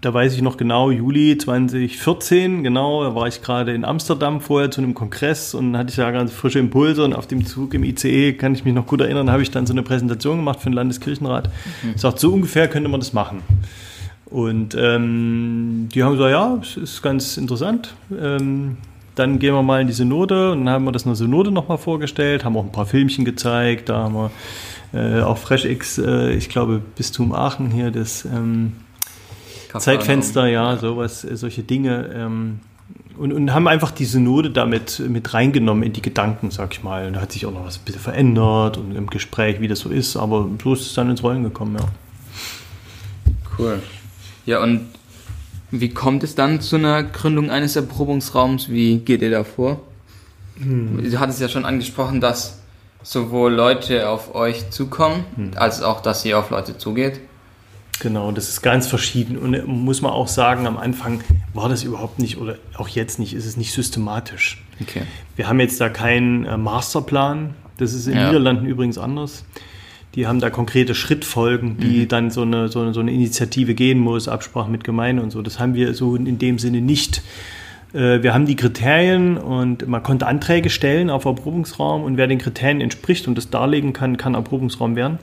da 0.00 0.12
weiß 0.12 0.34
ich 0.34 0.42
noch 0.42 0.56
genau, 0.56 0.90
Juli 0.90 1.38
2014, 1.38 2.64
genau, 2.64 3.04
da 3.04 3.14
war 3.14 3.28
ich 3.28 3.40
gerade 3.40 3.72
in 3.72 3.84
Amsterdam 3.84 4.40
vorher 4.40 4.70
zu 4.70 4.80
einem 4.80 4.94
Kongress 4.94 5.54
und 5.54 5.76
hatte 5.76 5.90
ich 5.90 5.96
da 5.96 6.10
ganz 6.10 6.32
frische 6.32 6.58
Impulse 6.58 7.04
und 7.04 7.14
auf 7.14 7.28
dem 7.28 7.46
Zug 7.46 7.72
im 7.72 7.84
ICE, 7.84 8.32
kann 8.32 8.54
ich 8.54 8.64
mich 8.64 8.74
noch 8.74 8.86
gut 8.86 9.00
erinnern, 9.00 9.30
habe 9.30 9.42
ich 9.42 9.50
dann 9.52 9.66
so 9.66 9.72
eine 9.72 9.82
Präsentation 9.82 10.38
gemacht 10.38 10.60
für 10.60 10.70
den 10.70 10.74
Landeskirchenrat. 10.74 11.50
Mhm. 11.82 11.96
Sagt, 11.96 12.18
so 12.18 12.32
ungefähr 12.32 12.68
könnte 12.68 12.88
man 12.88 13.00
das 13.00 13.12
machen. 13.12 13.42
Und 14.26 14.74
ähm, 14.78 15.88
die 15.94 16.02
haben 16.02 16.12
gesagt, 16.12 16.32
ja, 16.32 16.58
es 16.60 16.76
ist 16.76 17.02
ganz 17.02 17.36
interessant. 17.36 17.94
Ähm, 18.18 18.78
dann 19.14 19.38
gehen 19.38 19.54
wir 19.54 19.62
mal 19.62 19.80
in 19.80 19.86
die 19.86 19.92
Synode 19.92 20.52
und 20.52 20.64
dann 20.64 20.74
haben 20.74 20.84
wir 20.84 20.92
das 20.92 21.02
in 21.02 21.10
der 21.10 21.16
Synode 21.16 21.50
nochmal 21.50 21.78
vorgestellt, 21.78 22.44
haben 22.44 22.56
auch 22.56 22.64
ein 22.64 22.72
paar 22.72 22.86
Filmchen 22.86 23.24
gezeigt, 23.24 23.88
da 23.88 24.04
haben 24.04 24.14
wir 24.14 24.30
äh, 24.94 25.22
auch 25.22 25.38
FreshX, 25.38 25.98
äh, 25.98 26.32
ich 26.32 26.48
glaube 26.48 26.80
Bistum 26.96 27.32
Aachen 27.32 27.70
hier, 27.70 27.90
das 27.90 28.24
ähm, 28.24 28.72
Zeitfenster, 29.78 30.46
ja, 30.46 30.76
sowas, 30.76 31.24
äh, 31.24 31.36
solche 31.36 31.62
Dinge. 31.62 32.10
Ähm, 32.14 32.60
und, 33.16 33.32
und, 33.32 33.52
haben 33.52 33.68
einfach 33.68 33.90
die 33.90 34.06
Synode 34.06 34.50
damit 34.50 35.02
mit 35.06 35.34
reingenommen 35.34 35.82
in 35.82 35.92
die 35.92 36.02
Gedanken, 36.02 36.50
sag 36.50 36.72
ich 36.72 36.82
mal. 36.82 37.06
Und 37.06 37.14
da 37.14 37.20
hat 37.20 37.32
sich 37.32 37.44
auch 37.46 37.52
noch 37.52 37.64
was 37.64 37.78
ein 37.78 37.84
bisschen 37.84 38.00
verändert 38.00 38.78
und 38.78 38.96
im 38.96 39.08
Gespräch, 39.08 39.60
wie 39.60 39.68
das 39.68 39.80
so 39.80 39.90
ist, 39.90 40.16
aber 40.16 40.48
so 40.62 40.72
ist 40.72 40.80
es 40.80 40.94
dann 40.94 41.10
ins 41.10 41.22
Rollen 41.22 41.42
gekommen, 41.42 41.76
ja. 41.78 41.86
Cool. 43.58 43.82
Ja, 44.46 44.62
und 44.62 44.86
wie 45.72 45.88
kommt 45.88 46.22
es 46.22 46.34
dann 46.34 46.60
zu 46.60 46.76
einer 46.76 47.02
Gründung 47.02 47.50
eines 47.50 47.76
Erprobungsraums? 47.76 48.68
Wie 48.68 48.98
geht 48.98 49.22
ihr 49.22 49.30
da 49.30 49.42
vor? 49.42 49.80
Hm. 50.58 51.10
Du 51.10 51.18
hattest 51.18 51.40
ja 51.40 51.48
schon 51.48 51.64
angesprochen, 51.64 52.20
dass 52.20 52.60
sowohl 53.02 53.52
Leute 53.52 54.08
auf 54.08 54.34
euch 54.34 54.70
zukommen, 54.70 55.24
hm. 55.34 55.50
als 55.56 55.82
auch, 55.82 56.02
dass 56.02 56.24
ihr 56.24 56.38
auf 56.38 56.50
Leute 56.50 56.76
zugeht. 56.76 57.20
Genau, 58.00 58.32
das 58.32 58.48
ist 58.48 58.62
ganz 58.62 58.86
verschieden. 58.86 59.38
Und 59.38 59.54
äh, 59.54 59.62
muss 59.62 60.02
man 60.02 60.12
auch 60.12 60.28
sagen, 60.28 60.66
am 60.66 60.76
Anfang 60.76 61.22
war 61.54 61.68
das 61.68 61.84
überhaupt 61.84 62.18
nicht, 62.18 62.36
oder 62.36 62.56
auch 62.76 62.88
jetzt 62.88 63.18
nicht, 63.18 63.32
ist 63.32 63.46
es 63.46 63.56
nicht 63.56 63.72
systematisch. 63.72 64.62
Okay. 64.80 65.02
Wir 65.36 65.48
haben 65.48 65.58
jetzt 65.58 65.80
da 65.80 65.88
keinen 65.88 66.44
äh, 66.44 66.56
Masterplan. 66.58 67.54
Das 67.78 67.94
ist 67.94 68.06
in 68.06 68.12
den 68.12 68.20
ja. 68.20 68.26
Niederlanden 68.26 68.66
übrigens 68.66 68.98
anders. 68.98 69.44
Die 70.14 70.26
haben 70.26 70.40
da 70.40 70.50
konkrete 70.50 70.94
Schrittfolgen, 70.94 71.78
die 71.78 72.00
mhm. 72.00 72.08
dann 72.08 72.30
so 72.30 72.42
eine, 72.42 72.68
so, 72.68 72.80
eine, 72.80 72.92
so 72.92 73.00
eine 73.00 73.12
Initiative 73.12 73.74
gehen 73.74 73.98
muss, 73.98 74.28
Absprache 74.28 74.70
mit 74.70 74.84
Gemeinde 74.84 75.22
und 75.22 75.30
so. 75.30 75.40
Das 75.40 75.58
haben 75.58 75.74
wir 75.74 75.94
so 75.94 76.16
in 76.16 76.38
dem 76.38 76.58
Sinne 76.58 76.80
nicht. 76.80 77.22
Äh, 77.92 78.22
wir 78.22 78.34
haben 78.34 78.46
die 78.46 78.56
Kriterien 78.56 79.38
und 79.38 79.86
man 79.86 80.02
konnte 80.02 80.26
Anträge 80.26 80.70
stellen 80.70 81.10
auf 81.10 81.24
Erprobungsraum 81.24 82.02
und 82.02 82.16
wer 82.16 82.26
den 82.26 82.38
Kriterien 82.38 82.80
entspricht 82.80 83.28
und 83.28 83.36
das 83.36 83.50
darlegen 83.50 83.92
kann, 83.92 84.16
kann 84.16 84.34
Erprobungsraum 84.34 84.96
werden. 84.96 85.18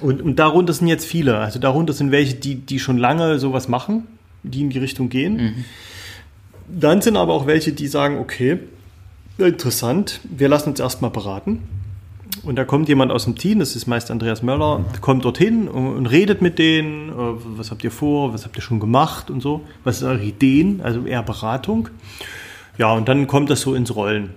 Und, 0.00 0.20
und 0.20 0.38
darunter 0.38 0.72
sind 0.72 0.88
jetzt 0.88 1.04
viele. 1.04 1.38
Also 1.38 1.58
darunter 1.58 1.92
sind 1.92 2.10
welche, 2.10 2.34
die, 2.34 2.56
die 2.56 2.78
schon 2.78 2.98
lange 2.98 3.38
sowas 3.38 3.68
machen, 3.68 4.06
die 4.42 4.62
in 4.62 4.70
die 4.70 4.78
Richtung 4.78 5.08
gehen. 5.08 5.36
Mhm. 5.36 5.64
Dann 6.68 7.02
sind 7.02 7.16
aber 7.16 7.34
auch 7.34 7.46
welche, 7.46 7.72
die 7.72 7.86
sagen, 7.86 8.18
okay, 8.18 8.58
interessant, 9.38 10.20
wir 10.24 10.48
lassen 10.48 10.70
uns 10.70 10.80
erstmal 10.80 11.10
beraten. 11.10 11.62
Und 12.44 12.56
da 12.56 12.64
kommt 12.64 12.88
jemand 12.88 13.12
aus 13.12 13.24
dem 13.24 13.36
Team, 13.36 13.60
das 13.60 13.76
ist 13.76 13.86
meist 13.86 14.10
Andreas 14.10 14.42
Möller, 14.42 14.84
kommt 15.00 15.24
dorthin 15.24 15.68
und, 15.68 16.06
redet 16.06 16.42
mit 16.42 16.58
denen, 16.58 17.10
äh, 17.10 17.12
was 17.56 17.70
habt 17.70 17.84
ihr 17.84 17.92
vor, 17.92 18.34
was 18.34 18.44
habt 18.44 18.56
ihr 18.56 18.62
schon 18.62 18.80
gemacht 18.80 19.30
und 19.30 19.40
so, 19.40 19.62
was 19.84 20.00
sind 20.00 20.08
eure 20.08 20.24
Ideen, 20.24 20.80
also 20.82 21.06
eher 21.06 21.22
Beratung. 21.22 21.88
Ja, 22.78 22.92
und 22.92 23.08
dann 23.08 23.28
kommt 23.28 23.48
das 23.50 23.60
so 23.60 23.74
ins 23.74 23.94
Rollen. 23.94 24.30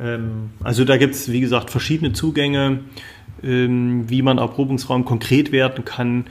Ähm, 0.00 0.50
also 0.64 0.84
da 0.84 0.96
gibt 0.96 1.14
es, 1.14 1.30
wie 1.30 1.40
gesagt, 1.40 1.70
verschiedene 1.70 2.12
Zugänge, 2.12 2.80
ähm, 3.44 4.10
wie 4.10 4.22
man 4.22 4.38
Erprobungsraum 4.38 5.04
konkret 5.04 5.52
werden 5.52 5.84
kann. 5.84 6.24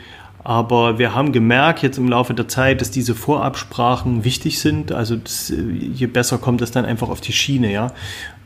Aber 0.47 0.97
wir 0.97 1.13
haben 1.13 1.33
gemerkt 1.33 1.83
jetzt 1.83 1.97
im 1.97 2.07
Laufe 2.07 2.33
der 2.33 2.47
Zeit, 2.47 2.79
dass 2.79 2.89
diese 2.89 3.15
Vorabsprachen 3.15 4.23
wichtig 4.23 4.61
sind. 4.61 4.93
Also 4.93 5.17
das, 5.17 5.51
je 5.51 6.07
besser 6.07 6.37
kommt 6.37 6.61
das 6.61 6.71
dann 6.71 6.85
einfach 6.85 7.09
auf 7.09 7.19
die 7.19 7.33
Schiene, 7.33 7.69
ja. 7.69 7.91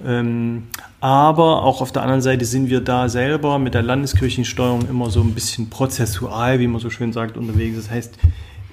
Ähm, 0.04 0.64
aber 1.00 1.62
auch 1.62 1.80
auf 1.80 1.92
der 1.92 2.02
anderen 2.02 2.24
Seite 2.24 2.44
sind 2.46 2.72
wir 2.72 2.82
da 2.82 3.08
selber 3.08 3.60
mit 3.60 3.76
der 3.76 3.84
Landeskirchensteuerung 3.84 4.90
immer 4.90 5.12
so 5.12 5.22
ein 5.22 5.36
bisschen 5.36 5.70
prozessual, 5.70 6.60
wie 6.60 6.66
man 6.66 6.82
so 6.82 6.90
schön 6.90 7.14
sagt, 7.14 7.38
unterwegs. 7.38 7.76
Das 7.76 7.92
heißt, 7.92 8.18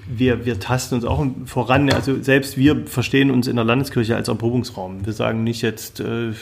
wir, 0.08 0.46
wir 0.46 0.58
tasten 0.58 0.94
uns 0.96 1.04
auch 1.04 1.24
voran. 1.44 1.90
Also 1.90 2.22
selbst 2.22 2.56
wir 2.56 2.86
verstehen 2.86 3.30
uns 3.30 3.46
in 3.46 3.56
der 3.56 3.64
Landeskirche 3.64 4.16
als 4.16 4.28
Erprobungsraum. 4.28 5.04
Wir 5.04 5.12
sagen 5.12 5.44
nicht 5.44 5.62
jetzt, 5.62 6.00
äh, 6.00 6.32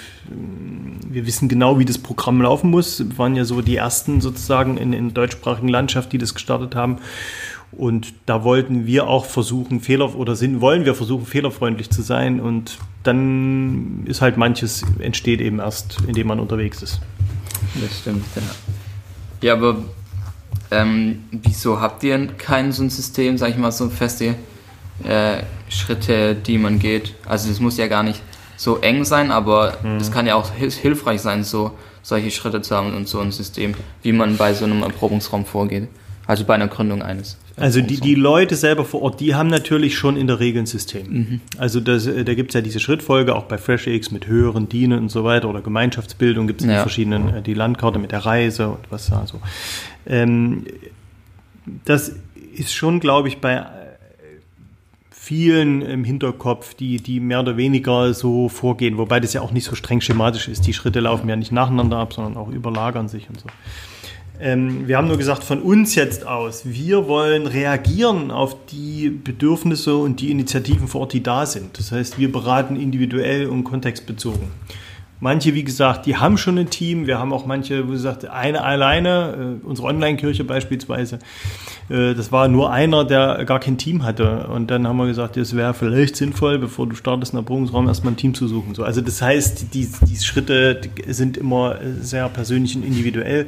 wir 1.08 1.26
wissen 1.26 1.48
genau, 1.48 1.78
wie 1.78 1.84
das 1.84 1.98
Programm 1.98 2.40
laufen 2.40 2.70
muss. 2.70 3.00
Wir 3.00 3.18
waren 3.18 3.34
ja 3.34 3.44
so 3.44 3.62
die 3.62 3.76
ersten 3.76 4.20
sozusagen 4.20 4.76
in, 4.76 4.92
in 4.92 5.14
deutschsprachigen 5.14 5.68
Landschaft, 5.68 6.12
die 6.12 6.18
das 6.18 6.34
gestartet 6.34 6.76
haben. 6.76 6.98
Und 7.72 8.14
da 8.26 8.44
wollten 8.44 8.86
wir 8.86 9.08
auch 9.08 9.24
versuchen, 9.24 9.80
Fehler 9.80 10.14
oder 10.14 10.36
sind, 10.36 10.60
wollen 10.60 10.84
wir 10.84 10.94
versuchen, 10.94 11.26
fehlerfreundlich 11.26 11.90
zu 11.90 12.02
sein. 12.02 12.40
Und 12.40 12.78
dann 13.02 14.04
ist 14.06 14.22
halt 14.22 14.36
manches 14.36 14.84
entsteht 15.00 15.40
eben 15.40 15.58
erst, 15.58 15.98
indem 16.06 16.28
man 16.28 16.38
unterwegs 16.38 16.82
ist. 16.82 17.00
Das 17.80 17.98
stimmt, 17.98 18.24
ja. 18.36 18.42
Ja, 19.42 19.54
aber 19.54 19.78
ähm, 20.70 21.24
wieso 21.30 21.80
habt 21.80 22.02
ihr 22.02 22.26
kein 22.38 22.72
so 22.72 22.82
ein 22.82 22.90
System, 22.90 23.38
sag 23.38 23.50
ich 23.50 23.56
mal, 23.56 23.72
so 23.72 23.88
feste 23.88 24.34
äh, 25.04 25.42
Schritte, 25.68 26.34
die 26.34 26.58
man 26.58 26.78
geht? 26.78 27.14
Also 27.26 27.50
es 27.50 27.60
muss 27.60 27.76
ja 27.76 27.86
gar 27.86 28.02
nicht 28.02 28.22
so 28.56 28.78
eng 28.78 29.04
sein, 29.04 29.30
aber 29.30 29.78
es 29.98 30.08
mhm. 30.08 30.12
kann 30.12 30.26
ja 30.26 30.34
auch 30.34 30.50
hilfreich 30.52 31.20
sein, 31.20 31.44
so 31.44 31.72
solche 32.02 32.30
Schritte 32.30 32.62
zu 32.62 32.74
haben 32.74 32.94
und 32.96 33.08
so 33.08 33.20
ein 33.20 33.32
System, 33.32 33.74
wie 34.02 34.12
man 34.12 34.36
bei 34.36 34.54
so 34.54 34.64
einem 34.64 34.82
Erprobungsraum 34.82 35.44
vorgeht. 35.44 35.88
Also 36.26 36.44
bei 36.44 36.54
einer 36.54 36.66
Gründung 36.66 37.02
eines. 37.02 37.38
Also 37.56 37.80
die, 37.80 38.00
die 38.00 38.14
Leute 38.14 38.56
selber 38.56 38.84
vor 38.84 39.02
Ort, 39.02 39.20
die 39.20 39.34
haben 39.34 39.48
natürlich 39.48 39.96
schon 39.96 40.16
in 40.16 40.26
der 40.26 40.40
Regel 40.40 40.62
ein 40.62 40.66
System. 40.66 41.06
Mhm. 41.08 41.40
Also 41.56 41.80
das, 41.80 42.06
äh, 42.06 42.24
da 42.24 42.34
gibt 42.34 42.50
es 42.50 42.54
ja 42.54 42.60
diese 42.60 42.80
Schrittfolge, 42.80 43.34
auch 43.34 43.44
bei 43.44 43.58
FreshX 43.58 44.10
mit 44.10 44.26
höheren 44.26 44.68
Dienen 44.68 44.98
und 44.98 45.08
so 45.08 45.24
weiter 45.24 45.48
oder 45.48 45.62
Gemeinschaftsbildung 45.62 46.46
gibt 46.46 46.60
es 46.60 46.66
ja. 46.66 46.74
die 46.74 46.80
verschiedenen, 46.80 47.36
äh, 47.36 47.42
die 47.42 47.54
Landkarte 47.54 47.98
mit 47.98 48.12
der 48.12 48.26
Reise 48.26 48.68
und 48.68 48.90
was 48.90 49.08
da 49.08 49.26
so. 49.26 49.40
Ähm, 50.06 50.64
das 51.84 52.12
ist 52.54 52.74
schon, 52.74 53.00
glaube 53.00 53.28
ich, 53.28 53.38
bei 53.38 53.66
vielen 55.26 55.82
im 55.82 56.04
Hinterkopf, 56.04 56.74
die, 56.74 56.98
die 56.98 57.18
mehr 57.18 57.40
oder 57.40 57.56
weniger 57.56 58.14
so 58.14 58.48
vorgehen, 58.48 58.96
wobei 58.96 59.18
das 59.18 59.32
ja 59.32 59.40
auch 59.40 59.50
nicht 59.50 59.64
so 59.64 59.74
streng 59.74 60.00
schematisch 60.00 60.46
ist. 60.46 60.68
Die 60.68 60.72
Schritte 60.72 61.00
laufen 61.00 61.28
ja 61.28 61.34
nicht 61.34 61.50
nacheinander 61.50 61.96
ab, 61.96 62.12
sondern 62.12 62.36
auch 62.36 62.48
überlagern 62.48 63.08
sich 63.08 63.28
und 63.28 63.40
so. 63.40 63.48
Ähm, 64.38 64.86
wir 64.86 64.96
haben 64.96 65.08
nur 65.08 65.16
gesagt, 65.16 65.42
von 65.42 65.62
uns 65.62 65.96
jetzt 65.96 66.24
aus, 66.24 66.62
wir 66.64 67.08
wollen 67.08 67.48
reagieren 67.48 68.30
auf 68.30 68.56
die 68.66 69.08
Bedürfnisse 69.10 69.96
und 69.96 70.20
die 70.20 70.30
Initiativen 70.30 70.86
vor 70.86 71.00
Ort, 71.02 71.12
die 71.12 71.24
da 71.24 71.44
sind. 71.44 71.76
Das 71.76 71.90
heißt, 71.90 72.18
wir 72.20 72.30
beraten 72.30 72.76
individuell 72.76 73.48
und 73.48 73.64
kontextbezogen. 73.64 74.48
Manche, 75.18 75.54
wie 75.54 75.64
gesagt, 75.64 76.04
die 76.04 76.16
haben 76.16 76.36
schon 76.36 76.58
ein 76.58 76.68
Team. 76.68 77.06
Wir 77.06 77.18
haben 77.18 77.32
auch 77.32 77.46
manche, 77.46 77.88
wo 77.88 77.92
gesagt, 77.92 78.26
eine 78.26 78.62
alleine, 78.62 79.58
äh, 79.62 79.66
unsere 79.66 79.88
Online-Kirche 79.88 80.44
beispielsweise, 80.44 81.18
äh, 81.88 82.14
das 82.14 82.32
war 82.32 82.48
nur 82.48 82.70
einer, 82.70 83.04
der 83.04 83.44
gar 83.46 83.58
kein 83.58 83.78
Team 83.78 84.04
hatte. 84.04 84.48
Und 84.48 84.70
dann 84.70 84.86
haben 84.86 84.98
wir 84.98 85.06
gesagt, 85.06 85.38
es 85.38 85.56
wäre 85.56 85.72
vielleicht 85.72 86.16
sinnvoll, 86.16 86.58
bevor 86.58 86.86
du 86.86 86.94
startest, 86.94 87.32
in 87.32 87.38
der 87.38 87.44
Prüfungsraum 87.44 87.88
erstmal 87.88 88.12
ein 88.12 88.18
Team 88.18 88.34
zu 88.34 88.46
suchen. 88.46 88.74
So, 88.74 88.84
also 88.84 89.00
das 89.00 89.22
heißt, 89.22 89.72
die, 89.72 89.88
die 90.02 90.16
Schritte 90.16 90.80
sind 91.06 91.38
immer 91.38 91.76
sehr 92.00 92.28
persönlich 92.28 92.76
und 92.76 92.84
individuell. 92.84 93.46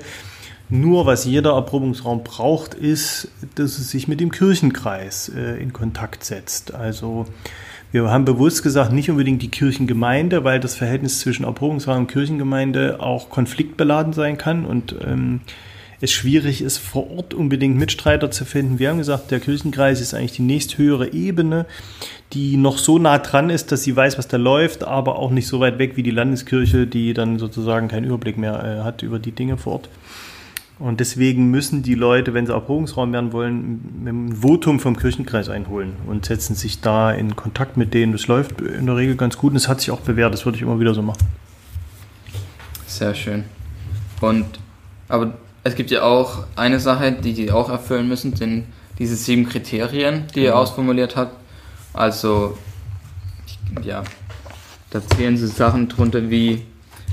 Nur 0.70 1.06
was 1.06 1.24
jeder 1.24 1.52
Erprobungsraum 1.52 2.24
braucht, 2.24 2.74
ist, 2.74 3.28
dass 3.54 3.78
es 3.78 3.90
sich 3.90 4.06
mit 4.06 4.20
dem 4.20 4.30
Kirchenkreis 4.30 5.30
äh, 5.34 5.62
in 5.62 5.72
Kontakt 5.72 6.24
setzt. 6.24 6.74
Also 6.74 7.26
wir 7.90 8.10
haben 8.10 8.24
bewusst 8.24 8.62
gesagt, 8.62 8.92
nicht 8.92 9.10
unbedingt 9.10 9.42
die 9.42 9.50
Kirchengemeinde, 9.50 10.44
weil 10.44 10.60
das 10.60 10.74
Verhältnis 10.74 11.20
zwischen 11.20 11.44
Erprobungsraum 11.44 11.98
und 11.98 12.06
Kirchengemeinde 12.08 13.00
auch 13.00 13.30
konfliktbeladen 13.30 14.12
sein 14.12 14.36
kann 14.36 14.66
und 14.66 14.94
ähm, 15.06 15.40
es 16.00 16.12
schwierig 16.12 16.62
ist, 16.62 16.78
vor 16.78 17.10
Ort 17.10 17.34
unbedingt 17.34 17.76
Mitstreiter 17.76 18.30
zu 18.30 18.44
finden. 18.44 18.78
Wir 18.78 18.90
haben 18.90 18.98
gesagt, 18.98 19.30
der 19.30 19.40
Kirchenkreis 19.40 20.00
ist 20.00 20.14
eigentlich 20.14 20.32
die 20.32 20.42
nächsthöhere 20.42 21.12
Ebene, 21.12 21.66
die 22.32 22.56
noch 22.56 22.78
so 22.78 22.98
nah 22.98 23.18
dran 23.18 23.50
ist, 23.50 23.72
dass 23.72 23.82
sie 23.82 23.96
weiß, 23.96 24.18
was 24.18 24.28
da 24.28 24.36
läuft, 24.36 24.84
aber 24.84 25.18
auch 25.18 25.30
nicht 25.30 25.48
so 25.48 25.60
weit 25.60 25.78
weg 25.78 25.96
wie 25.96 26.02
die 26.02 26.10
Landeskirche, 26.10 26.86
die 26.86 27.14
dann 27.14 27.38
sozusagen 27.38 27.88
keinen 27.88 28.04
Überblick 28.04 28.38
mehr 28.38 28.62
äh, 28.62 28.84
hat 28.84 29.02
über 29.02 29.18
die 29.18 29.32
Dinge 29.32 29.56
vor 29.56 29.74
Ort. 29.74 29.88
Und 30.78 31.00
deswegen 31.00 31.50
müssen 31.50 31.82
die 31.82 31.94
Leute, 31.94 32.34
wenn 32.34 32.46
sie 32.46 32.52
Erprobungsraum 32.52 33.12
werden 33.12 33.32
wollen, 33.32 34.04
ein 34.06 34.36
Votum 34.36 34.78
vom 34.78 34.96
Kirchenkreis 34.96 35.48
einholen 35.48 35.94
und 36.06 36.24
setzen 36.24 36.54
sich 36.54 36.80
da 36.80 37.10
in 37.10 37.34
Kontakt 37.34 37.76
mit 37.76 37.94
denen. 37.94 38.12
Das 38.12 38.28
läuft 38.28 38.60
in 38.60 38.86
der 38.86 38.96
Regel 38.96 39.16
ganz 39.16 39.36
gut 39.38 39.50
und 39.50 39.56
es 39.56 39.66
hat 39.66 39.80
sich 39.80 39.90
auch 39.90 40.00
bewährt. 40.00 40.32
Das 40.32 40.44
würde 40.44 40.56
ich 40.56 40.62
immer 40.62 40.78
wieder 40.78 40.94
so 40.94 41.02
machen. 41.02 41.26
Sehr 42.86 43.14
schön. 43.14 43.44
Und 44.20 44.46
aber 45.08 45.34
es 45.64 45.74
gibt 45.74 45.90
ja 45.90 46.02
auch 46.02 46.44
eine 46.54 46.78
Sache, 46.78 47.12
die 47.12 47.32
die 47.32 47.50
auch 47.50 47.68
erfüllen 47.70 48.08
müssen, 48.08 48.36
sind 48.36 48.66
diese 48.98 49.16
sieben 49.16 49.48
Kriterien, 49.48 50.24
die 50.34 50.44
ihr 50.44 50.52
mhm. 50.52 50.58
ausformuliert 50.58 51.16
habt. 51.16 51.36
Also 51.92 52.56
ja, 53.82 54.04
da 54.90 55.00
zählen 55.04 55.36
so 55.36 55.46
Sachen 55.46 55.88
drunter 55.88 56.30
wie, 56.30 56.62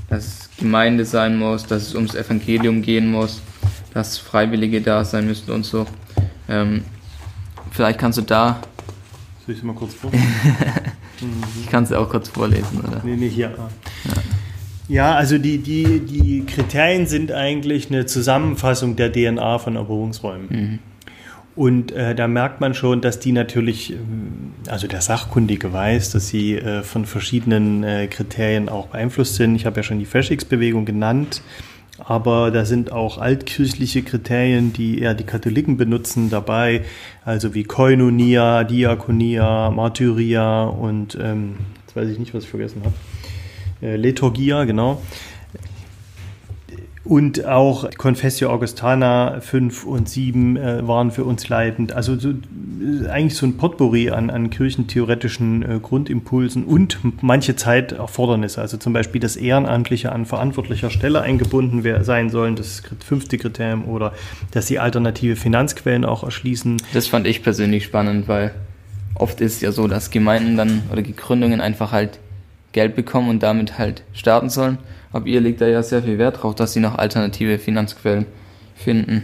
dass 0.09 0.25
es 0.25 0.49
Gemeinde 0.57 1.05
sein 1.05 1.37
muss, 1.37 1.65
dass 1.65 1.83
es 1.83 1.95
ums 1.95 2.15
Evangelium 2.15 2.81
gehen 2.81 3.11
muss, 3.11 3.41
dass 3.93 4.17
Freiwillige 4.17 4.81
da 4.81 5.05
sein 5.05 5.25
müssen 5.25 5.51
und 5.51 5.65
so. 5.65 5.85
Ähm, 6.47 6.83
vielleicht 7.71 7.99
kannst 7.99 8.17
du 8.17 8.21
da. 8.21 8.61
Soll 9.45 9.53
ich 9.53 9.59
es 9.59 9.63
mal 9.63 9.75
kurz 9.75 9.93
vor? 9.93 10.11
ich 11.61 11.69
kann 11.69 11.83
es 11.83 11.91
auch 11.91 12.09
kurz 12.09 12.29
vorlesen, 12.29 12.81
oder? 12.81 13.01
Nee, 13.03 13.15
nee, 13.15 13.29
hier. 13.29 13.51
Ja. 13.57 13.69
Ja, 14.87 15.15
also 15.15 15.37
die, 15.37 15.57
die, 15.57 15.99
die 15.99 16.45
Kriterien 16.45 17.07
sind 17.07 17.31
eigentlich 17.31 17.89
eine 17.89 18.05
Zusammenfassung 18.05 18.95
der 18.95 19.11
DNA 19.11 19.57
von 19.57 19.75
Erprobungsräumen. 19.75 20.47
Mhm. 20.49 20.79
Und 21.55 21.93
äh, 21.93 22.13
da 22.13 22.27
merkt 22.27 22.59
man 22.59 22.73
schon, 22.73 22.99
dass 23.01 23.19
die 23.19 23.31
natürlich, 23.31 23.93
ähm, 23.93 24.53
also 24.67 24.87
der 24.87 25.01
Sachkundige 25.01 25.71
weiß, 25.71 26.11
dass 26.11 26.27
sie 26.27 26.55
äh, 26.55 26.83
von 26.83 27.05
verschiedenen 27.05 27.83
äh, 27.83 28.07
Kriterien 28.07 28.67
auch 28.67 28.87
beeinflusst 28.87 29.35
sind. 29.35 29.55
Ich 29.55 29.65
habe 29.65 29.77
ja 29.77 29.83
schon 29.83 29.99
die 29.99 30.05
Feschix-Bewegung 30.05 30.85
genannt. 30.85 31.41
Aber 31.97 32.51
da 32.51 32.65
sind 32.65 32.91
auch 32.91 33.17
altkirchliche 33.17 34.03
Kriterien, 34.03 34.73
die 34.73 34.99
eher 34.99 35.13
die 35.13 35.23
Katholiken 35.23 35.77
benutzen, 35.77 36.29
dabei, 36.29 36.83
also 37.23 37.53
wie 37.53 37.63
Koinonia, 37.63 38.65
Diakonia, 38.65 39.69
Martyria 39.71 40.63
und 40.63 41.17
ähm, 41.21 41.55
jetzt 41.85 41.95
weiß 41.95 42.09
ich 42.09 42.19
nicht, 42.19 42.33
was 42.33 42.43
ich 42.43 42.49
vergessen 42.49 42.81
habe. 42.83 42.95
Äh, 43.81 43.95
Liturgia, 43.95 44.65
genau. 44.65 45.01
Und 47.05 47.45
auch 47.45 47.87
Confessio 47.99 48.49
Augustana 48.49 49.39
5 49.39 49.85
und 49.85 50.09
7 50.09 50.57
äh, 50.57 50.87
waren 50.87 51.11
für 51.11 51.23
uns 51.23 51.47
leitend. 51.49 51.93
Also 51.93 52.17
so, 52.17 52.29
äh, 52.31 53.07
eigentlich 53.07 53.35
so 53.35 53.45
ein 53.45 53.57
Potpourri 53.57 54.09
an, 54.09 54.31
an 54.31 54.49
kirchentheoretischen 54.49 55.61
äh, 55.61 55.79
Grundimpulsen 55.79 56.63
und 56.63 56.97
manche 57.21 57.55
Zeit 57.55 57.91
Erfordernisse. 57.91 58.59
Also 58.59 58.77
zum 58.77 58.93
Beispiel 58.93 59.21
das 59.21 59.35
Ehrenamtliche 59.35 60.11
an 60.11 60.25
verantwortlicher 60.25 60.89
Stelle 60.89 61.21
eingebunden 61.21 61.83
sein 62.03 62.31
sollen, 62.31 62.55
das 62.55 62.81
fünfte 63.05 63.37
Kriterium, 63.37 63.85
oder 63.85 64.11
dass 64.49 64.65
sie 64.65 64.79
alternative 64.79 65.35
Finanzquellen 65.35 66.05
auch 66.05 66.23
erschließen. 66.23 66.81
Das 66.93 67.05
fand 67.05 67.27
ich 67.27 67.43
persönlich 67.43 67.83
spannend, 67.83 68.27
weil 68.27 68.55
oft 69.13 69.41
ist 69.41 69.61
ja 69.61 69.71
so, 69.71 69.87
dass 69.87 70.09
Gemeinden 70.09 70.57
dann 70.57 70.81
oder 70.91 71.03
die 71.03 71.15
Gründungen 71.15 71.61
einfach 71.61 71.91
halt 71.91 72.17
Geld 72.71 72.95
bekommen 72.95 73.29
und 73.29 73.43
damit 73.43 73.77
halt 73.77 74.01
starten 74.13 74.49
sollen 74.49 74.79
Aber 75.15 75.27
ihr 75.27 75.39
legt 75.39 75.61
da 75.61 75.65
ja 75.67 75.81
sehr 75.81 76.03
viel 76.03 76.17
Wert 76.17 76.43
drauf, 76.43 76.55
dass 76.55 76.73
sie 76.73 76.81
noch 76.81 76.95
alternative 76.95 77.57
Finanzquellen 77.57 78.25
finden. 78.75 79.23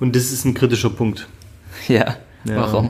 Und 0.00 0.16
das 0.16 0.32
ist 0.32 0.46
ein 0.46 0.54
kritischer 0.54 0.88
Punkt. 0.88 1.28
Ja, 1.88 2.16
Ja. 2.46 2.56
warum? 2.56 2.88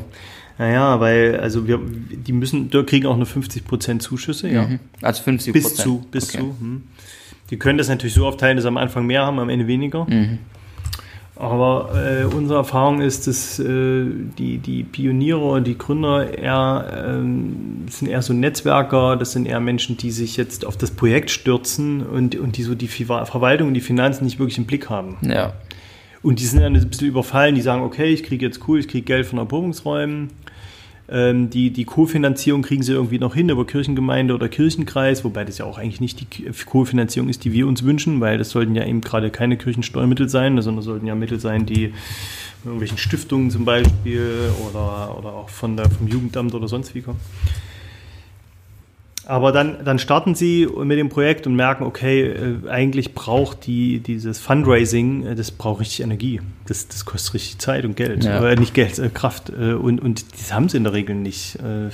Naja, 0.57 1.01
weil, 1.01 1.41
also 1.41 1.67
wir, 1.67 1.81
die 1.83 2.33
müssen, 2.33 2.71
da 2.71 2.85
kriegen 2.85 3.07
auch 3.09 3.17
nur 3.17 3.27
50% 3.27 3.99
Zuschüsse, 3.99 4.49
ja. 4.49 4.63
Mhm. 4.69 4.79
Also 5.03 5.25
50 5.25 5.53
Bis 5.53 5.75
zu, 5.75 6.05
bis 6.13 6.29
okay. 6.29 6.39
zu. 6.39 6.55
Hm. 6.61 6.83
Die 7.51 7.59
können 7.59 7.79
das 7.79 7.89
natürlich 7.89 8.15
so 8.15 8.27
aufteilen, 8.27 8.57
dass 8.57 8.63
sie 8.63 8.69
am 8.69 8.77
Anfang 8.77 9.07
mehr 9.07 9.27
haben, 9.27 9.41
am 9.41 9.49
Ende 9.49 9.67
weniger. 9.67 10.05
Mhm. 10.09 10.39
Aber 11.37 11.91
äh, 11.95 12.25
unsere 12.25 12.61
Erfahrung 12.61 13.01
ist, 13.01 13.27
dass 13.27 13.59
äh, 13.59 14.07
die, 14.39 14.59
die 14.59 14.85
Pioniere, 14.85 15.61
die 15.63 15.77
Gründer 15.77 16.39
eher, 16.39 17.05
ähm, 17.07 17.87
sind 17.91 18.09
eher 18.09 18.23
so 18.23 18.33
Netzwerker, 18.33 19.17
das 19.17 19.33
sind 19.33 19.47
eher 19.47 19.59
Menschen, 19.59 19.97
die 19.97 20.13
sich 20.13 20.37
jetzt 20.37 20.65
auf 20.65 20.77
das 20.77 20.93
Projekt 20.93 21.31
stürzen 21.31 22.07
und, 22.07 22.37
und 22.37 22.57
die 22.57 22.63
so 22.63 22.77
die 22.77 22.87
Verwaltung 22.87 23.69
und 23.69 23.75
die 23.75 23.81
Finanzen 23.81 24.25
nicht 24.25 24.39
wirklich 24.39 24.59
im 24.59 24.67
Blick 24.67 24.89
haben. 24.89 25.17
Ja. 25.23 25.55
Und 26.23 26.39
die 26.39 26.45
sind 26.47 26.63
dann 26.63 26.75
ein 26.75 26.89
bisschen 26.89 27.09
überfallen, 27.09 27.55
die 27.55 27.61
sagen, 27.61 27.83
okay, 27.83 28.07
ich 28.07 28.23
kriege 28.23 28.47
jetzt 28.47 28.67
cool, 28.69 28.79
ich 28.79 28.89
kriege 28.89 29.05
Geld 29.05 29.27
von 29.27 29.39
Erprobungsräumen. 29.39 30.31
Ähm, 31.09 31.51
die, 31.51 31.71
die 31.71 31.85
Co-Finanzierung 31.85 32.63
kriegen 32.63 32.83
sie 32.83 32.93
irgendwie 32.93 33.19
noch 33.19 33.35
hin 33.35 33.51
über 33.51 33.67
Kirchengemeinde 33.67 34.35
oder 34.35 34.49
Kirchenkreis, 34.49 35.25
wobei 35.25 35.45
das 35.45 35.59
ja 35.59 35.67
auch 35.67 35.79
eigentlich 35.79 36.01
nicht 36.01 36.39
die 36.39 36.51
Co-Finanzierung 36.65 37.29
ist, 37.29 37.45
die 37.45 37.53
wir 37.53 37.67
uns 37.67 37.85
wünschen, 37.85 38.21
weil 38.21 38.39
das 38.39 38.51
sollten 38.51 38.75
ja 38.75 38.87
eben 38.87 39.03
gerade 39.03 39.31
keine 39.31 39.59
Kirchensteuermittel 39.59 40.29
sein, 40.29 40.61
sondern 40.63 40.83
sollten 40.83 41.07
ja 41.07 41.15
Mittel 41.15 41.41
sein, 41.41 41.67
die 41.67 41.93
irgendwelchen 42.65 42.97
Stiftungen 42.97 43.51
zum 43.51 43.67
Beispiel 43.67 44.51
oder, 44.71 45.19
oder 45.19 45.35
auch 45.35 45.51
von 45.51 45.77
der, 45.77 45.91
vom 45.91 46.09
Jugendamt 46.09 46.55
oder 46.55 46.69
sonst 46.69 46.95
wie 46.95 47.03
kommen. 47.03 47.21
Aber 49.27 49.53
dann, 49.53 49.85
dann 49.85 49.99
starten 49.99 50.35
sie 50.35 50.69
mit 50.83 50.99
dem 50.99 51.09
Projekt 51.09 51.47
und 51.47 51.57
merken, 51.57 51.85
okay, 51.85 52.23
äh, 52.23 52.69
eigentlich 52.69 53.15
braucht 53.15 53.67
die, 53.67 54.01
dieses 54.01 54.39
Fundraising, 54.39 55.27
äh, 55.27 55.35
das 55.35 55.51
braucht 55.51 55.81
richtig 55.81 56.03
Energie. 56.03 56.41
Das, 56.67 56.89
das 56.89 57.05
kostet 57.05 57.35
richtig 57.35 57.59
Zeit 57.59 57.85
und 57.85 57.97
Geld. 57.97 58.25
Ja. 58.25 58.47
Äh, 58.47 58.57
nicht 58.57 58.75
Geld, 58.75 58.99
äh, 58.99 59.09
Kraft. 59.09 59.51
Und, 59.51 60.01
und 60.01 60.33
das 60.33 60.53
haben 60.53 60.69
sie 60.69 60.77
in 60.77 60.85
der 60.85 60.93
Regel 60.93 61.17
nicht. 61.17 61.57
Äh, 61.57 61.91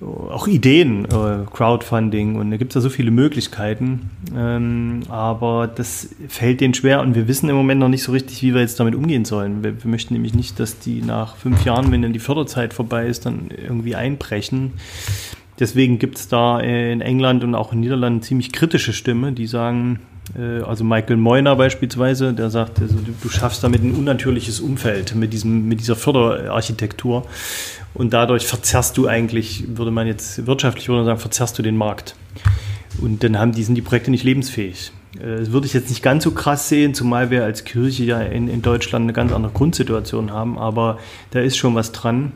auch 0.00 0.46
Ideen, 0.46 1.08
Crowdfunding 1.08 2.36
und 2.36 2.52
da 2.52 2.56
gibt 2.56 2.70
es 2.70 2.76
ja 2.76 2.80
so 2.80 2.88
viele 2.88 3.10
Möglichkeiten. 3.10 4.10
Ähm, 4.32 5.00
aber 5.08 5.66
das 5.66 6.14
fällt 6.28 6.60
denen 6.60 6.72
schwer 6.72 7.00
und 7.00 7.16
wir 7.16 7.26
wissen 7.26 7.48
im 7.48 7.56
Moment 7.56 7.80
noch 7.80 7.88
nicht 7.88 8.04
so 8.04 8.12
richtig, 8.12 8.40
wie 8.42 8.54
wir 8.54 8.60
jetzt 8.60 8.78
damit 8.78 8.94
umgehen 8.94 9.24
sollen. 9.24 9.64
Wir, 9.64 9.82
wir 9.82 9.90
möchten 9.90 10.14
nämlich 10.14 10.34
nicht, 10.34 10.60
dass 10.60 10.78
die 10.78 11.02
nach 11.02 11.34
fünf 11.34 11.64
Jahren, 11.64 11.90
wenn 11.90 12.02
dann 12.02 12.12
die 12.12 12.20
Förderzeit 12.20 12.74
vorbei 12.74 13.08
ist, 13.08 13.26
dann 13.26 13.48
irgendwie 13.50 13.96
einbrechen. 13.96 14.74
Deswegen 15.58 15.98
gibt 15.98 16.18
es 16.18 16.28
da 16.28 16.60
in 16.60 17.00
England 17.00 17.42
und 17.44 17.54
auch 17.54 17.72
in 17.72 17.80
Niederlanden 17.80 18.22
ziemlich 18.22 18.52
kritische 18.52 18.92
Stimme, 18.92 19.32
die 19.32 19.46
sagen, 19.46 20.00
äh, 20.36 20.62
also 20.62 20.84
Michael 20.84 21.16
Moyner 21.16 21.56
beispielsweise, 21.56 22.32
der 22.32 22.50
sagt, 22.50 22.80
also 22.80 22.96
du, 22.96 23.12
du 23.20 23.28
schaffst 23.28 23.64
damit 23.64 23.82
ein 23.82 23.94
unnatürliches 23.94 24.60
Umfeld 24.60 25.14
mit, 25.14 25.32
diesem, 25.32 25.68
mit 25.68 25.80
dieser 25.80 25.96
Förderarchitektur 25.96 27.26
und 27.94 28.12
dadurch 28.12 28.46
verzerrst 28.46 28.96
du 28.96 29.06
eigentlich, 29.08 29.64
würde 29.68 29.90
man 29.90 30.06
jetzt 30.06 30.46
wirtschaftlich 30.46 30.88
würde 30.88 30.98
man 30.98 31.06
sagen, 31.06 31.20
verzerrst 31.20 31.58
du 31.58 31.62
den 31.62 31.76
Markt. 31.76 32.14
Und 33.00 33.22
dann 33.22 33.38
haben 33.38 33.52
die, 33.52 33.62
sind 33.62 33.74
die 33.74 33.82
Projekte 33.82 34.10
nicht 34.10 34.24
lebensfähig. 34.24 34.92
Äh, 35.20 35.38
Das 35.38 35.52
würde 35.52 35.66
ich 35.66 35.72
jetzt 35.72 35.88
nicht 35.88 36.02
ganz 36.02 36.24
so 36.24 36.30
krass 36.30 36.68
sehen, 36.68 36.94
zumal 36.94 37.30
wir 37.30 37.44
als 37.44 37.64
Kirche 37.64 38.04
ja 38.04 38.20
in, 38.20 38.48
in 38.48 38.62
Deutschland 38.62 39.04
eine 39.04 39.12
ganz 39.12 39.32
andere 39.32 39.52
Grundsituation 39.52 40.32
haben, 40.32 40.58
aber 40.58 40.98
da 41.30 41.40
ist 41.40 41.56
schon 41.56 41.74
was 41.74 41.92
dran. 41.92 42.32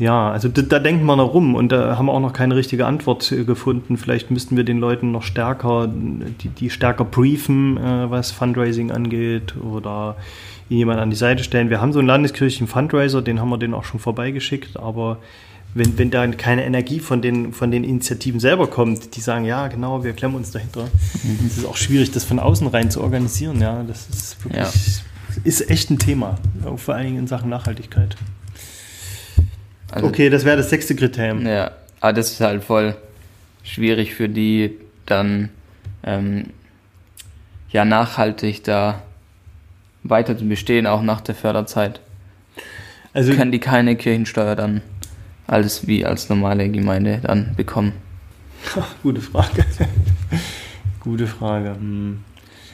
Ja, 0.00 0.30
also 0.32 0.48
da, 0.48 0.62
da 0.62 0.78
denkt 0.78 1.04
man 1.04 1.18
noch 1.18 1.34
rum 1.34 1.54
und 1.54 1.70
da 1.70 1.98
haben 1.98 2.06
wir 2.06 2.12
auch 2.12 2.20
noch 2.20 2.32
keine 2.32 2.56
richtige 2.56 2.86
Antwort 2.86 3.30
äh, 3.30 3.44
gefunden. 3.44 3.98
Vielleicht 3.98 4.30
müssten 4.30 4.56
wir 4.56 4.64
den 4.64 4.78
Leuten 4.78 5.12
noch 5.12 5.22
stärker, 5.22 5.88
die, 5.88 6.48
die 6.48 6.70
stärker 6.70 7.04
briefen, 7.04 7.76
äh, 7.76 8.10
was 8.10 8.30
Fundraising 8.32 8.90
angeht 8.90 9.54
oder 9.58 10.16
ihnen 10.70 10.78
jemand 10.78 11.00
an 11.00 11.10
die 11.10 11.16
Seite 11.16 11.44
stellen. 11.44 11.68
Wir 11.68 11.82
haben 11.82 11.92
so 11.92 11.98
einen 11.98 12.08
landeskirchlichen 12.08 12.66
Fundraiser, 12.66 13.20
den 13.20 13.40
haben 13.40 13.50
wir 13.50 13.58
den 13.58 13.74
auch 13.74 13.84
schon 13.84 14.00
vorbeigeschickt, 14.00 14.78
aber 14.78 15.18
wenn, 15.74 15.98
wenn 15.98 16.10
da 16.10 16.26
keine 16.28 16.64
Energie 16.64 16.98
von 16.98 17.20
den, 17.20 17.52
von 17.52 17.70
den 17.70 17.84
Initiativen 17.84 18.40
selber 18.40 18.68
kommt, 18.68 19.14
die 19.16 19.20
sagen, 19.20 19.44
ja, 19.44 19.68
genau, 19.68 20.02
wir 20.02 20.14
klemmen 20.14 20.36
uns 20.36 20.50
dahinter, 20.50 20.88
es 21.46 21.58
ist 21.58 21.66
auch 21.66 21.76
schwierig, 21.76 22.10
das 22.10 22.24
von 22.24 22.38
außen 22.38 22.66
rein 22.68 22.90
zu 22.90 23.02
organisieren. 23.02 23.60
Ja, 23.60 23.82
das 23.86 24.08
ist 24.08 24.44
wirklich, 24.44 24.62
Ja. 24.62 24.70
ist 25.44 25.70
echt 25.70 25.90
ein 25.90 25.98
Thema, 25.98 26.38
vor 26.76 26.94
allen 26.94 27.06
Dingen 27.06 27.18
in 27.18 27.26
Sachen 27.26 27.50
Nachhaltigkeit. 27.50 28.16
Also, 29.90 30.06
Okay, 30.06 30.30
das 30.30 30.44
wäre 30.44 30.56
das 30.56 30.70
sechste 30.70 30.94
Kriterium. 30.94 31.46
Ja, 31.46 31.72
aber 32.00 32.12
das 32.12 32.32
ist 32.32 32.40
halt 32.40 32.64
voll 32.64 32.94
schwierig 33.62 34.14
für 34.14 34.28
die 34.28 34.76
dann 35.06 35.50
ähm, 36.02 36.46
ja 37.70 37.84
nachhaltig 37.84 38.64
da 38.64 39.02
weiter 40.02 40.36
zu 40.36 40.46
bestehen, 40.46 40.86
auch 40.86 41.02
nach 41.02 41.20
der 41.20 41.34
Förderzeit. 41.34 42.00
Also, 43.12 43.34
Können 43.34 43.52
die 43.52 43.58
keine 43.58 43.96
Kirchensteuer 43.96 44.54
dann 44.54 44.82
alles 45.46 45.86
wie 45.86 46.06
als 46.06 46.28
normale 46.28 46.68
Gemeinde 46.68 47.20
dann 47.22 47.54
bekommen? 47.56 47.92
gute 49.02 49.20
Frage. 49.20 49.64
gute 51.00 51.26
Frage. 51.26 51.70
Hm. 51.70 52.22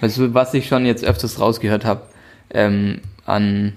Also 0.01 0.35
was 0.35 0.53
ich 0.55 0.69
schon 0.69 0.85
jetzt 0.85 1.05
öfters 1.05 1.41
rausgehört 1.41 1.85
habe 1.85 2.03
ähm, 2.51 3.01
an 3.25 3.73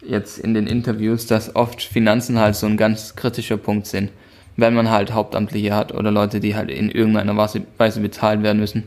jetzt 0.00 0.38
in 0.38 0.54
den 0.54 0.66
Interviews, 0.66 1.26
dass 1.26 1.54
oft 1.54 1.82
Finanzen 1.82 2.38
halt 2.38 2.56
so 2.56 2.66
ein 2.66 2.76
ganz 2.76 3.16
kritischer 3.16 3.56
Punkt 3.56 3.86
sind, 3.86 4.10
wenn 4.56 4.74
man 4.74 4.90
halt 4.90 5.12
Hauptamtliche 5.12 5.74
hat 5.74 5.92
oder 5.92 6.10
Leute, 6.10 6.40
die 6.40 6.54
halt 6.54 6.70
in 6.70 6.90
irgendeiner 6.90 7.36
Weise 7.36 8.00
bezahlt 8.00 8.42
werden 8.42 8.58
müssen 8.58 8.84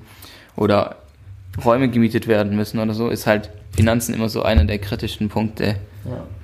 oder 0.56 0.98
Räume 1.64 1.90
gemietet 1.90 2.28
werden 2.28 2.56
müssen 2.56 2.80
oder 2.80 2.94
so, 2.94 3.10
ist 3.10 3.28
halt 3.28 3.50
Finanzen 3.76 4.14
immer 4.14 4.30
so 4.30 4.44
einer 4.44 4.66
der 4.66 4.80
kritischen 4.80 5.30
Punkte. 5.30 5.76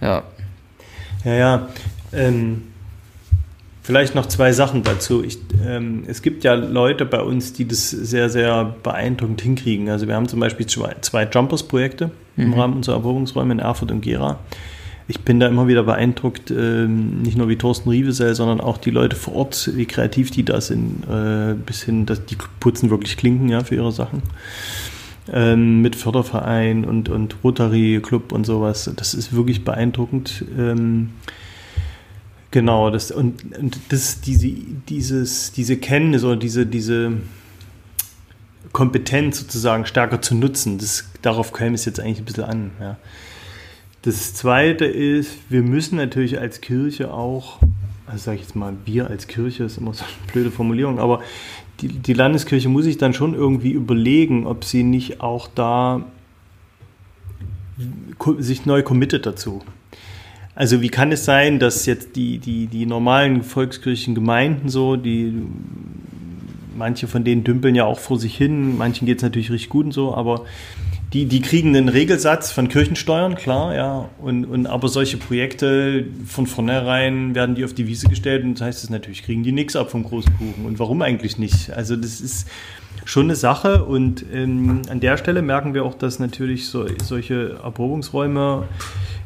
Ja, 0.01 0.23
Ja, 1.23 1.34
ja. 1.34 1.69
Ähm, 2.13 2.63
vielleicht 3.86 4.15
noch 4.15 4.26
zwei 4.26 4.52
Sachen 4.52 4.82
dazu. 4.82 5.24
Ich, 5.24 5.38
ähm, 5.65 6.04
es 6.08 6.24
gibt 6.24 6.43
ja 6.43 6.56
Leute 6.56 7.06
bei 7.06 7.21
uns, 7.21 7.54
die 7.54 7.67
das 7.67 7.91
sehr, 7.91 8.30
sehr 8.30 8.76
beeindruckend 8.82 9.41
hinkriegen. 9.41 9.89
Also 9.89 10.08
wir 10.08 10.15
haben 10.15 10.28
zum 10.28 10.39
Beispiel 10.39 10.65
zwei, 10.65 10.95
zwei 11.02 11.30
Jumpers-Projekte 11.32 12.10
im 12.36 12.54
Rahmen 12.54 12.74
unserer 12.74 12.95
Erprobungsräume 12.95 13.54
in 13.54 13.60
Erfurt 13.60 13.91
und 13.91 14.02
Gera. 14.02 14.39
Ich 15.08 15.19
bin 15.19 15.39
da 15.39 15.48
immer 15.48 15.67
wieder 15.67 15.84
beeindruckt, 15.84 16.50
ähm, 16.50 17.21
nicht 17.21 17.38
nur 17.38 17.48
wie 17.48 17.58
Thorsten 17.58 17.89
Rievesel, 17.89 18.34
sondern 18.34 18.60
auch 18.60 18.80
die 18.80 18.89
Leute 18.89 19.15
vor 19.15 19.36
Ort, 19.36 19.69
wie 19.76 19.86
kreativ 19.86 20.32
die 20.32 20.43
da 20.43 20.60
sind, 20.62 21.04
äh, 21.08 21.54
bis 21.54 21.84
hin, 21.84 22.08
dass 22.08 22.26
die 22.26 22.38
putzen 22.60 22.89
wirklich 22.89 23.15
Klinken 23.15 23.50
ja, 23.50 23.63
für 23.63 23.76
ihre 23.76 23.91
Sachen. 23.91 24.24
Ähm, 25.32 25.84
mit 25.84 25.95
Förderverein 25.95 26.86
und, 26.86 27.10
und 27.10 27.36
Rotary 27.43 28.00
Club 28.02 28.32
und 28.32 28.48
sowas. 28.48 28.91
Das 28.95 29.13
ist 29.13 29.36
wirklich 29.36 29.63
beeindruckend. 29.63 30.43
Ähm, 30.58 31.12
genau, 32.56 32.89
das, 32.89 33.12
und, 33.12 33.58
und 33.58 33.78
das, 33.89 34.22
diese, 34.22 34.48
dieses, 34.88 35.52
diese 35.52 35.76
Kenntnis 35.76 36.24
oder 36.24 36.38
diese, 36.38 36.65
diese 36.65 37.18
Kompetenz 38.72 39.39
sozusagen 39.39 39.86
stärker 39.86 40.22
zu 40.22 40.36
nutzen, 40.36 40.78
das, 40.78 41.04
darauf 41.22 41.52
käme 41.52 41.76
es 41.76 41.84
jetzt 41.84 42.00
eigentlich 42.00 42.20
ein 42.20 42.24
bisschen 42.24 42.46
an. 42.46 42.72
Ja. 42.80 42.98
Das 44.04 44.36
Zweite 44.36 44.86
ist, 44.86 45.38
wir 45.50 45.63
müssen 45.63 45.98
natürlich 45.98 46.39
als 46.39 46.62
Kirche 46.62 47.13
auch, 47.13 47.60
also 48.08 48.24
sage 48.24 48.38
ich 48.38 48.44
jetzt 48.44 48.56
mal, 48.56 48.74
wir 48.86 49.10
als 49.10 49.28
Kirche 49.28 49.65
ist 49.65 49.78
immer 49.78 49.94
so 49.94 50.06
eine 50.06 50.32
blöde 50.32 50.50
Formulierung, 50.50 50.98
aber 50.98 51.20
die, 51.82 51.89
die 51.89 52.13
Landeskirche 52.13 52.70
muss 52.70 52.86
sich 52.86 52.98
dann 52.98 53.13
schon 53.13 53.34
irgendwie 53.34 53.72
überlegen, 53.72 54.48
ob 54.48 54.63
sie 54.63 54.84
nicht 54.84 55.20
auch 55.20 55.50
da 55.54 56.06
sich 58.38 58.65
neu 58.65 58.82
committet 58.82 59.26
dazu. 59.26 59.62
Also 60.56 60.82
wie 60.82 60.89
kann 60.89 61.12
es 61.12 61.26
sein, 61.26 61.60
dass 61.60 61.86
jetzt 61.86 62.15
die, 62.15 62.39
die, 62.39 62.68
die 62.68 62.86
normalen 62.86 63.44
volkskirchlichen 63.44 64.15
Gemeinden 64.15 64.70
so, 64.70 64.96
die 64.96 65.34
manche 66.78 67.08
von 67.08 67.24
denen 67.24 67.44
dümpeln 67.44 67.76
ja 67.76 67.86
auch 67.86 68.00
vor 68.00 68.18
sich 68.18 68.36
hin, 68.36 68.78
manchen 68.78 69.06
geht 69.06 69.18
es 69.18 69.24
natürlich 69.24 69.52
richtig 69.52 69.70
gut 69.70 69.86
und 69.86 69.91
so, 69.91 70.15
aber 70.15 70.46
die, 71.13 71.26
die 71.26 71.41
kriegen 71.41 71.76
einen 71.76 71.88
Regelsatz 71.88 72.52
von 72.52 72.68
Kirchensteuern, 72.68 73.36
klar, 73.36 73.76
ja, 73.76 74.10
und, 74.20 74.46
und 74.46 74.68
aber 74.68 74.89
solche 74.89 75.18
Projekte 75.18 76.06
von 76.26 76.48
vornherein 76.48 77.36
werden 77.36 77.56
die 77.56 77.63
auf 77.63 77.74
die 77.74 77.88
Wiese 77.88 78.10
gestellt 78.10 78.44
und 78.44 78.56
das 78.56 78.68
heißt 78.68 78.84
es 78.84 78.89
natürlich, 78.89 79.24
kriegen 79.24 79.44
die 79.44 79.54
nichts 79.54 79.76
ab 79.76 79.91
vom 79.91 80.04
großen 80.04 80.34
Kuchen. 80.38 80.65
Und 80.65 80.80
warum 80.80 81.02
eigentlich 81.02 81.38
nicht? 81.38 81.72
Also 81.72 81.96
das 81.96 82.20
ist 82.20 82.50
schon 83.06 83.26
eine 83.26 83.36
Sache 83.36 83.86
und 83.86 84.26
ähm, 84.34 84.82
an 84.89 85.00
der 85.00 85.18
Stelle 85.18 85.41
merken 85.41 85.74
wir 85.74 85.86
auch, 85.86 85.96
dass 85.96 86.20
natürlich 86.20 86.68
so, 86.68 86.86
solche 87.02 87.60
Erprobungsräume 87.63 88.68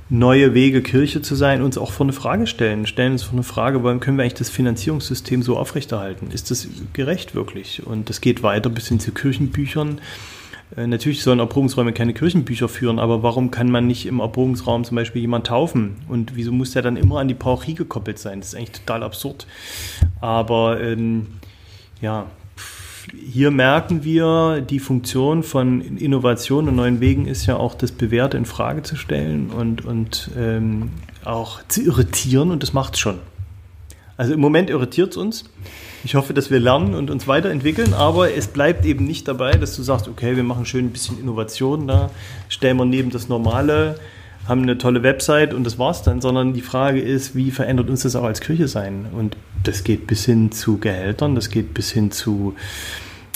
neue 0.10 0.54
Wege, 0.54 0.82
Kirche 0.82 1.22
zu 1.22 1.36
sein, 1.36 1.62
uns 1.62 1.78
auch 1.78 1.92
vor 1.92 2.06
eine 2.06 2.14
Frage 2.14 2.48
stellen. 2.48 2.88
Stellen 2.88 3.14
uns 3.14 3.24
vor 3.24 3.34
eine 3.34 3.44
Frage, 3.44 3.84
warum 3.84 4.00
können 4.00 4.18
wir 4.18 4.24
eigentlich 4.24 4.34
das 4.34 4.50
Finanzierungssystem 4.50 5.44
so 5.44 5.58
aufrechterhalten? 5.58 6.32
Ist 6.32 6.50
das 6.50 6.68
gerecht 6.94 7.36
wirklich? 7.36 7.86
Und 7.86 8.10
das 8.10 8.20
geht 8.20 8.42
weiter 8.42 8.70
bis 8.70 8.88
hin 8.88 9.00
zu 9.00 9.12
Kirchenbüchern. 9.12 10.02
Äh, 10.76 10.88
Natürlich 10.88 11.22
sollen 11.22 11.40
Erprobungsräume 11.40 11.94
keine 11.94 12.14
Kirchenbücher 12.14 12.68
führen, 12.68 12.98
aber 12.98 13.22
warum 13.22 13.52
kann 13.52 13.70
man 13.70 13.86
nicht 13.86 14.08
im 14.08 14.20
Erprobungsraum 14.20 14.84
zum 14.84 14.96
Beispiel 14.96 15.22
jemand 15.22 15.48
taufen? 15.48 15.98
Und 16.08 16.36
wieso 16.36 16.52
muss 16.52 16.72
der 16.72 16.82
dann 16.82 16.98
immer 16.98 17.20
an 17.20 17.28
die 17.28 17.36
Parochie 17.36 17.76
gekoppelt 17.76 18.18
sein? 18.18 18.40
Das 18.40 18.50
ist 18.50 18.56
eigentlich 18.56 18.82
total 18.82 19.04
absurd. 19.04 19.46
Aber 20.22 20.82
ähm, 20.82 21.28
ja, 22.02 22.26
hier 23.14 23.52
merken 23.52 24.04
wir, 24.04 24.62
die 24.62 24.80
Funktion 24.80 25.44
von 25.44 25.82
Innovation 25.98 26.68
und 26.68 26.76
neuen 26.76 27.00
Wegen 27.00 27.28
ist 27.28 27.46
ja 27.46 27.58
auch 27.58 27.76
das 27.76 27.92
Bewährte 27.92 28.38
in 28.38 28.46
Frage 28.46 28.84
zu 28.84 28.96
stellen 28.96 29.50
und, 29.50 29.86
und 29.86 30.32
ähm, 30.38 30.92
auch 31.24 31.60
zu 31.68 31.82
irritieren 31.82 32.52
und 32.52 32.64
das 32.64 32.74
macht 32.74 32.96
es 32.96 33.00
schon. 33.00 33.20
Also 34.18 34.34
im 34.34 34.42
Moment 34.42 34.70
irritiert 34.70 35.12
es 35.12 35.18
uns. 35.18 35.46
Ich 36.04 36.16
hoffe, 36.16 36.34
dass 36.34 36.52
wir 36.52 36.60
lernen 36.60 36.94
und 36.94 37.10
uns 37.10 37.28
weiterentwickeln, 37.28 37.94
aber 37.94 38.34
es 38.34 38.48
bleibt 38.48 38.86
eben 38.86 39.06
nicht 39.06 39.28
dabei, 39.28 39.52
dass 39.54 39.76
du 39.76 39.84
sagst, 39.84 40.08
okay, 40.08 40.36
wir 40.36 40.44
machen 40.44 40.66
schön 40.66 40.86
ein 40.86 40.92
bisschen 40.92 41.20
Innovation 41.20 41.88
da, 41.88 42.10
stellen 42.50 42.78
wir 42.78 42.86
neben 42.86 43.12
das 43.12 43.30
Normale, 43.30 44.00
haben 44.50 44.64
eine 44.64 44.78
tolle 44.78 45.04
Website 45.04 45.54
und 45.54 45.64
das 45.64 45.78
war's 45.78 46.02
dann, 46.02 46.22
sondern 46.22 46.54
die 46.54 46.62
Frage 46.62 47.00
ist, 47.00 47.36
wie 47.36 47.52
verändert 47.52 47.90
uns 47.90 48.02
das 48.02 48.16
auch 48.16 48.24
als 48.24 48.42
Kirche 48.42 48.68
sein? 48.68 49.06
Und 49.16 49.38
das 49.64 49.84
geht 49.84 50.08
bis 50.08 50.26
hin 50.26 50.52
zu 50.52 50.80
Gehältern, 50.80 51.36
das 51.36 51.50
geht 51.50 51.74
bis 51.76 51.92
hin 51.92 52.12
zu 52.12 52.56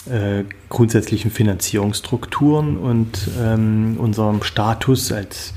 äh, 0.09 0.43
grundsätzlichen 0.69 1.29
Finanzierungsstrukturen 1.31 2.77
und 2.77 3.29
ähm, 3.39 3.95
unserem 3.99 4.41
Status 4.41 5.11
als 5.11 5.53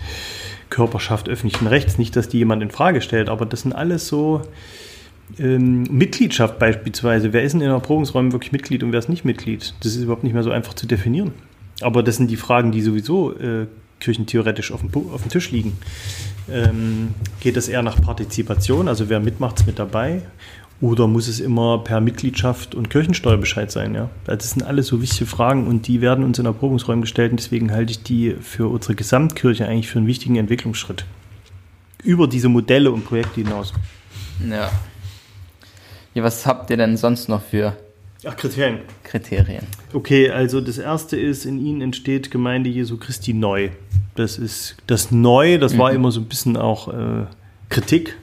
Körperschaft 0.69 1.29
öffentlichen 1.29 1.67
Rechts. 1.67 1.97
Nicht, 1.97 2.15
dass 2.17 2.29
die 2.29 2.39
jemand 2.39 2.63
in 2.63 2.71
Frage 2.71 3.01
stellt, 3.01 3.31
aber 3.31 3.47
das 3.47 3.63
sind 3.63 3.73
alles 3.73 4.07
so 4.09 4.43
ähm, 5.39 5.85
Mitgliedschaft 5.85 6.59
beispielsweise. 6.59 7.33
Wer 7.33 7.43
ist 7.43 7.53
denn 7.53 7.63
in 7.63 7.71
Erprobungsräumen 7.71 8.33
wirklich 8.33 8.53
Mitglied 8.53 8.83
und 8.83 8.93
wer 8.93 8.99
ist 8.99 9.09
nicht 9.09 9.25
Mitglied? 9.25 9.75
Das 9.81 9.97
ist 9.97 10.03
überhaupt 10.03 10.23
nicht 10.23 10.35
mehr 10.35 10.43
so 10.43 10.51
einfach 10.51 10.75
zu 10.75 10.87
definieren. 10.87 11.33
Aber 11.81 12.03
das 12.03 12.17
sind 12.17 12.31
die 12.31 12.37
Fragen, 12.37 12.73
die 12.73 12.83
sowieso 12.83 13.33
äh, 13.33 13.67
kirchentheoretisch 14.01 14.73
auf 14.73 14.81
dem, 14.81 14.91
auf 15.13 15.23
dem 15.23 15.31
Tisch 15.31 15.51
liegen. 15.51 15.77
Ähm, 16.51 17.15
geht 17.41 17.57
es 17.57 17.69
eher 17.69 17.83
nach 17.83 18.01
Partizipation, 18.01 18.89
also 18.89 19.09
wer 19.09 19.21
mitmacht, 19.21 19.61
ist 19.61 19.67
mit 19.67 19.79
dabei? 19.79 20.23
Oder 20.81 21.07
muss 21.07 21.27
es 21.27 21.41
immer 21.41 21.79
per 21.79 22.03
Mitgliedschaft 22.03 22.75
und 22.75 22.91
Kirchensteuerbescheid 22.91 23.71
sein? 23.71 23.95
Ja? 23.95 24.11
Das 24.27 24.51
sind 24.51 24.63
alles 24.63 24.89
so 24.89 25.01
wichtige 25.01 25.25
Fragen 25.25 25.67
und 25.67 25.87
die 25.89 26.03
werden 26.03 26.23
uns 26.23 26.39
in 26.39 26.45
Erprobungsräumen 26.45 27.01
gestellt 27.01 27.31
und 27.31 27.41
deswegen 27.41 27.73
halte 27.73 27.93
ich 27.93 28.03
die 28.03 28.37
für 28.41 28.69
unsere 28.71 28.95
Gesamtkirche 28.95 29.67
eigentlich 29.67 29.89
für 29.89 29.99
einen 29.99 30.07
wichtigen 30.07 30.37
Entwicklungsschritt. 30.37 31.07
Über 32.05 32.29
diese 32.29 32.51
Modelle 32.51 32.93
und 32.93 33.07
Projekte 33.07 33.41
hinaus. 33.41 33.73
Ja. 34.47 34.71
Ja, 36.13 36.23
was 36.23 36.47
habt 36.47 36.71
ihr 36.71 36.77
denn 36.77 36.97
sonst 36.97 37.29
noch 37.29 37.43
für 37.43 37.77
Ach, 38.27 38.37
Kriterien. 38.37 38.81
Kriterien? 39.05 39.63
Okay, 39.93 40.31
also 40.31 40.61
das 40.61 40.79
erste 40.79 41.17
ist, 41.17 41.45
in 41.45 41.65
ihnen 41.65 41.81
entsteht 41.81 42.31
Gemeinde 42.31 42.69
Jesu 42.69 42.97
Christi 42.97 43.33
neu. 43.33 43.71
Das 44.15 44.39
ist 44.39 44.77
das 44.87 45.11
Neu, 45.11 45.59
das 45.59 45.75
mhm. 45.75 45.79
war 45.79 45.93
immer 45.93 46.11
so 46.11 46.21
ein 46.21 46.27
bisschen 46.27 46.57
auch 46.57 46.89
äh, 46.89 47.27
Kritik, 47.69 48.17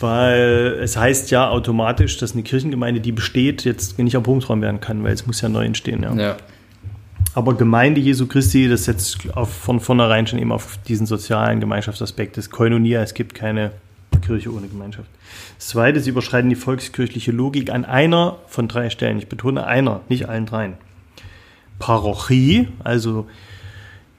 weil 0.00 0.78
es 0.82 0.96
heißt 0.96 1.30
ja 1.30 1.50
automatisch, 1.50 2.18
dass 2.18 2.32
eine 2.32 2.42
Kirchengemeinde, 2.42 3.00
die 3.00 3.12
besteht, 3.12 3.64
jetzt 3.64 3.98
nicht 3.98 4.14
Erprobungsraum 4.14 4.62
werden 4.62 4.80
kann, 4.80 5.04
weil 5.04 5.12
es 5.12 5.26
muss 5.26 5.40
ja 5.40 5.48
neu 5.48 5.64
entstehen. 5.64 6.02
Ja. 6.02 6.14
ja. 6.14 6.36
Aber 7.34 7.54
Gemeinde 7.54 8.00
Jesu 8.00 8.26
Christi, 8.26 8.68
das 8.68 8.84
setzt 8.84 9.36
auf, 9.36 9.52
von 9.52 9.80
vornherein 9.80 10.26
schon 10.26 10.38
eben 10.38 10.50
auf 10.50 10.78
diesen 10.88 11.06
sozialen 11.06 11.60
Gemeinschaftsaspekt 11.60 12.36
des 12.36 12.50
Koinonia. 12.50 13.02
Es 13.02 13.14
gibt 13.14 13.34
keine 13.34 13.72
Kirche 14.20 14.52
ohne 14.52 14.68
Gemeinschaft. 14.68 15.08
Das 15.56 15.68
zweite, 15.68 16.00
sie 16.00 16.10
überschreiten 16.10 16.50
die 16.50 16.56
volkskirchliche 16.56 17.32
Logik 17.32 17.70
an 17.70 17.84
einer 17.84 18.38
von 18.46 18.68
drei 18.68 18.90
Stellen. 18.90 19.18
Ich 19.18 19.28
betone 19.28 19.66
einer, 19.66 20.00
nicht 20.08 20.28
allen 20.28 20.46
dreien. 20.46 20.74
Parochie, 21.78 22.68
also 22.84 23.26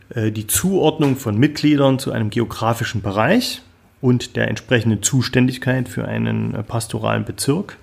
äh, 0.09 0.31
die 0.31 0.47
Zuordnung 0.47 1.15
von 1.15 1.37
Mitgliedern 1.37 1.99
zu 1.99 2.11
einem 2.11 2.29
geografischen 2.29 3.01
Bereich 3.01 3.61
und 4.01 4.35
der 4.35 4.47
entsprechenden 4.47 5.03
Zuständigkeit 5.03 5.89
für 5.89 6.07
einen 6.07 6.55
äh, 6.55 6.63
pastoralen 6.63 7.25
Bezirk. 7.25 7.77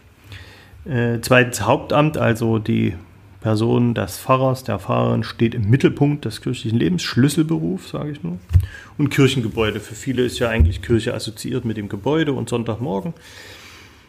Äh, 0.84 1.20
zweitens 1.20 1.62
Hauptamt, 1.62 2.16
also 2.16 2.58
die 2.58 2.94
Person 3.46 3.94
des 3.94 4.18
Pfarrers, 4.18 4.64
der 4.64 4.80
Pfarrerin 4.80 5.22
steht 5.22 5.54
im 5.54 5.70
Mittelpunkt 5.70 6.24
des 6.24 6.40
kirchlichen 6.40 6.80
Lebens, 6.80 7.04
Schlüsselberuf, 7.04 7.86
sage 7.86 8.10
ich 8.10 8.24
nur. 8.24 8.40
Und 8.98 9.10
Kirchengebäude. 9.10 9.78
Für 9.78 9.94
viele 9.94 10.24
ist 10.24 10.40
ja 10.40 10.48
eigentlich 10.48 10.82
Kirche 10.82 11.14
assoziiert 11.14 11.64
mit 11.64 11.76
dem 11.76 11.88
Gebäude 11.88 12.32
und 12.32 12.48
Sonntagmorgen. 12.48 13.14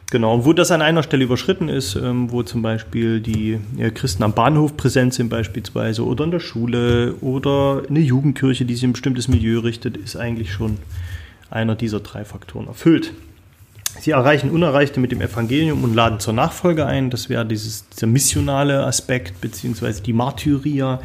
Genau, 0.10 0.34
und 0.34 0.46
wo 0.46 0.54
das 0.54 0.72
an 0.72 0.82
einer 0.82 1.04
Stelle 1.04 1.26
überschritten 1.26 1.70
ist, 1.70 1.96
ähm, 1.96 2.32
wo 2.32 2.42
zum 2.42 2.64
Beispiel 2.64 3.20
die 3.20 3.60
ja, 3.78 3.92
Christen 3.92 4.24
am 4.24 4.34
Bahnhof 4.34 4.76
präsent 4.76 5.14
sind 5.14 5.30
beispielsweise 5.30 6.04
oder 6.04 6.24
in 6.24 6.32
der 6.32 6.40
Schule 6.40 7.14
oder 7.22 7.84
eine 7.88 8.00
Jugendkirche, 8.00 8.66
die 8.66 8.74
sich 8.74 8.86
in 8.86 8.90
ein 8.90 8.94
bestimmtes 8.94 9.28
Milieu 9.28 9.60
richtet, 9.60 9.98
ist 9.98 10.18
eigentlich 10.18 10.52
schon 10.52 10.80
einer 11.52 11.76
dieser 11.76 12.00
drei 12.00 12.26
Faktoren 12.26 12.66
erfüllt. 12.66 13.14
Sie 14.00 14.12
erreichen 14.12 14.50
Unerreichte 14.50 15.00
mit 15.00 15.12
dem 15.12 15.22
Evangelium 15.22 15.84
und 15.84 15.94
laden 15.94 16.20
zur 16.20 16.34
Nachfolge 16.34 16.86
ein. 16.86 17.10
Das 17.10 17.30
wäre 17.30 17.46
dieses, 17.46 17.90
dieser 17.90 18.08
missionale 18.08 18.86
Aspekt, 18.86 19.42
beziehungsweise 19.42 20.02
die 20.02 20.14
Martyria. 20.14 21.00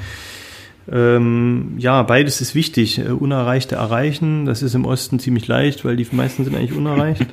Ähm, 0.90 1.74
ja, 1.78 2.02
beides 2.02 2.40
ist 2.40 2.54
wichtig. 2.54 2.98
Äh, 2.98 3.10
Unerreichte 3.10 3.76
erreichen, 3.76 4.46
das 4.46 4.62
ist 4.62 4.74
im 4.74 4.84
Osten 4.84 5.20
ziemlich 5.20 5.46
leicht, 5.46 5.84
weil 5.84 5.96
die 5.96 6.06
meisten 6.10 6.44
sind 6.44 6.56
eigentlich 6.56 6.72
unerreicht. 6.76 7.26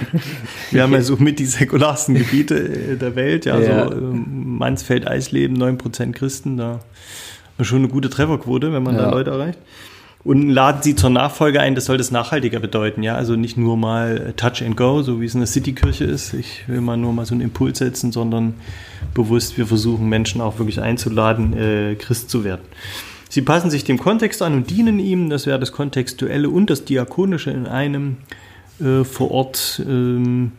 Wir 0.70 0.82
haben 0.82 0.92
ja 0.92 1.00
so 1.00 1.16
mit 1.16 1.38
die 1.38 1.46
säkularsten 1.46 2.14
Gebiete 2.14 2.56
äh, 2.56 2.96
der 2.96 3.16
Welt, 3.16 3.46
ja, 3.46 3.58
ja. 3.58 3.88
so 3.88 3.94
ähm, 3.94 4.58
Mansfeld, 4.58 5.08
Eisleben, 5.08 5.56
9% 5.56 6.12
Christen, 6.12 6.58
da 6.58 6.80
schon 7.60 7.78
eine 7.78 7.88
gute 7.88 8.10
Trefferquote, 8.10 8.72
wenn 8.72 8.82
man 8.82 8.96
ja. 8.96 9.02
da 9.02 9.10
Leute 9.10 9.30
erreicht 9.30 9.58
und 10.24 10.48
laden 10.50 10.82
sie 10.82 10.94
zur 10.94 11.10
Nachfolge 11.10 11.60
ein. 11.60 11.74
Das 11.74 11.86
soll 11.86 11.98
das 11.98 12.10
nachhaltiger 12.10 12.60
bedeuten, 12.60 13.02
ja. 13.02 13.16
Also 13.16 13.34
nicht 13.34 13.56
nur 13.56 13.76
mal 13.76 14.34
Touch 14.36 14.62
and 14.64 14.76
Go, 14.76 15.02
so 15.02 15.20
wie 15.20 15.26
es 15.26 15.34
in 15.34 15.40
der 15.40 15.48
Citykirche 15.48 16.04
ist. 16.04 16.32
Ich 16.34 16.68
will 16.68 16.80
mal 16.80 16.96
nur 16.96 17.12
mal 17.12 17.26
so 17.26 17.34
einen 17.34 17.40
Impuls 17.40 17.78
setzen, 17.78 18.12
sondern 18.12 18.54
bewusst, 19.14 19.58
wir 19.58 19.66
versuchen 19.66 20.08
Menschen 20.08 20.40
auch 20.40 20.58
wirklich 20.58 20.80
einzuladen, 20.80 21.56
äh, 21.56 21.94
Christ 21.96 22.30
zu 22.30 22.44
werden. 22.44 22.62
Sie 23.28 23.42
passen 23.42 23.70
sich 23.70 23.84
dem 23.84 23.98
Kontext 23.98 24.42
an 24.42 24.54
und 24.54 24.70
dienen 24.70 24.98
ihm. 24.98 25.28
Das 25.30 25.46
wäre 25.46 25.58
das 25.58 25.72
Kontextuelle 25.72 26.48
und 26.48 26.70
das 26.70 26.84
Diakonische 26.84 27.50
in 27.50 27.66
einem 27.66 28.18
äh, 28.80 29.04
vor 29.04 29.30
Ort. 29.30 29.82
Ähm, 29.86 30.52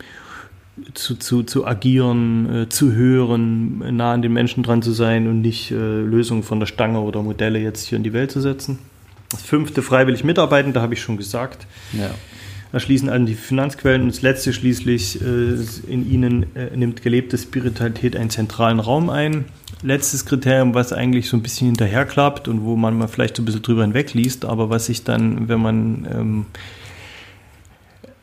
zu, 0.92 1.14
zu, 1.14 1.44
zu 1.44 1.64
agieren, 1.66 2.62
äh, 2.62 2.68
zu 2.68 2.92
hören, 2.92 3.96
nah 3.96 4.12
an 4.12 4.22
den 4.22 4.32
Menschen 4.32 4.64
dran 4.64 4.82
zu 4.82 4.90
sein 4.90 5.28
und 5.28 5.40
nicht 5.40 5.70
äh, 5.70 5.74
Lösungen 6.00 6.42
von 6.42 6.58
der 6.58 6.66
Stange 6.66 6.98
oder 6.98 7.22
Modelle 7.22 7.60
jetzt 7.60 7.86
hier 7.86 7.96
in 7.96 8.02
die 8.02 8.12
Welt 8.12 8.32
zu 8.32 8.40
setzen. 8.40 8.80
Das 9.34 9.42
fünfte 9.42 9.82
freiwillig 9.82 10.24
mitarbeiten, 10.24 10.72
da 10.72 10.80
habe 10.80 10.94
ich 10.94 11.00
schon 11.00 11.16
gesagt. 11.16 11.66
Ja. 11.92 12.10
Erschließen 12.72 13.08
an 13.08 13.24
die 13.24 13.34
Finanzquellen 13.34 14.02
und 14.02 14.08
das 14.08 14.22
letzte 14.22 14.52
schließlich, 14.52 15.20
äh, 15.22 15.54
in 15.86 16.10
ihnen 16.10 16.56
äh, 16.56 16.76
nimmt 16.76 17.02
gelebte 17.02 17.38
Spiritualität 17.38 18.16
einen 18.16 18.30
zentralen 18.30 18.80
Raum 18.80 19.10
ein. 19.10 19.44
Letztes 19.82 20.24
Kriterium, 20.24 20.74
was 20.74 20.92
eigentlich 20.92 21.28
so 21.28 21.36
ein 21.36 21.42
bisschen 21.42 21.68
hinterherklappt 21.68 22.48
und 22.48 22.64
wo 22.64 22.74
man 22.74 22.98
mal 22.98 23.06
vielleicht 23.06 23.36
so 23.36 23.42
ein 23.42 23.44
bisschen 23.44 23.62
drüber 23.62 23.82
hinwegliest, 23.82 24.44
aber 24.44 24.70
was 24.70 24.86
sich 24.86 25.04
dann, 25.04 25.48
wenn 25.48 25.60
man 25.60 26.08
ähm, 26.12 26.46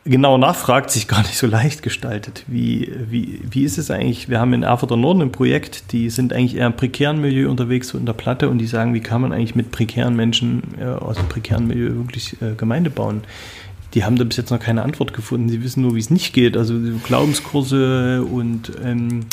genau 0.04 0.38
nachfragt, 0.38 0.90
sich 0.90 1.06
gar 1.08 1.22
nicht 1.22 1.36
so 1.36 1.46
leicht 1.46 1.82
gestaltet. 1.82 2.44
Wie, 2.46 2.92
wie, 3.08 3.40
wie 3.48 3.64
ist 3.64 3.78
es 3.78 3.90
eigentlich? 3.90 4.28
Wir 4.28 4.40
haben 4.40 4.52
in 4.52 4.62
Erfurter 4.62 4.96
Norden 4.96 5.22
ein 5.22 5.32
Projekt, 5.32 5.92
die 5.92 6.10
sind 6.10 6.32
eigentlich 6.32 6.56
eher 6.56 6.66
im 6.66 6.76
prekären 6.76 7.20
Milieu 7.20 7.48
unterwegs, 7.48 7.88
so 7.88 7.98
in 7.98 8.06
der 8.06 8.12
Platte, 8.12 8.48
und 8.48 8.58
die 8.58 8.66
sagen, 8.66 8.94
wie 8.94 9.00
kann 9.00 9.20
man 9.20 9.32
eigentlich 9.32 9.54
mit 9.54 9.70
prekären 9.70 10.16
Menschen 10.16 10.62
äh, 10.80 10.84
aus 10.84 11.16
dem 11.16 11.28
prekären 11.28 11.66
Milieu 11.66 11.94
wirklich 11.94 12.40
äh, 12.42 12.54
Gemeinde 12.56 12.90
bauen? 12.90 13.22
Die 13.94 14.04
haben 14.04 14.16
da 14.16 14.24
bis 14.24 14.38
jetzt 14.38 14.50
noch 14.50 14.58
keine 14.58 14.82
Antwort 14.82 15.12
gefunden. 15.12 15.50
Sie 15.50 15.62
wissen 15.62 15.82
nur, 15.82 15.94
wie 15.94 16.00
es 16.00 16.10
nicht 16.10 16.32
geht. 16.32 16.56
Also 16.56 16.74
Glaubenskurse 17.04 18.22
und 18.22 18.72
ähm, 18.82 19.26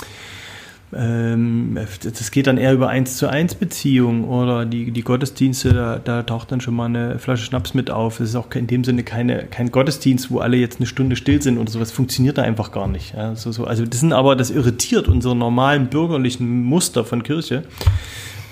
das 0.91 2.31
geht 2.31 2.47
dann 2.47 2.57
eher 2.57 2.73
über 2.73 2.89
1 2.89 3.17
zu 3.17 3.29
1 3.29 3.55
Beziehungen 3.55 4.23
oder 4.23 4.65
die, 4.65 4.91
die 4.91 5.03
Gottesdienste, 5.03 5.73
da, 5.73 5.99
da, 5.99 6.23
taucht 6.23 6.51
dann 6.51 6.61
schon 6.61 6.73
mal 6.73 6.85
eine 6.85 7.19
Flasche 7.19 7.43
Schnaps 7.43 7.75
mit 7.75 7.91
auf. 7.91 8.19
Es 8.19 8.29
ist 8.29 8.35
auch 8.35 8.49
in 8.55 8.65
dem 8.65 8.83
Sinne 8.83 9.03
keine, 9.03 9.43
kein 9.45 9.69
Gottesdienst, 9.69 10.31
wo 10.31 10.39
alle 10.39 10.57
jetzt 10.57 10.79
eine 10.79 10.87
Stunde 10.87 11.15
still 11.15 11.41
sind 11.41 11.59
oder 11.59 11.69
sowas, 11.69 11.91
funktioniert 11.91 12.39
da 12.39 12.41
einfach 12.41 12.71
gar 12.71 12.87
nicht. 12.87 13.13
Ja, 13.13 13.35
so. 13.35 13.65
Also 13.65 13.85
das 13.85 13.99
sind 13.99 14.13
aber, 14.13 14.35
das 14.35 14.49
irritiert 14.49 15.07
unsere 15.07 15.35
normalen 15.35 15.87
bürgerlichen 15.87 16.63
Muster 16.63 17.05
von 17.05 17.21
Kirche. 17.21 17.63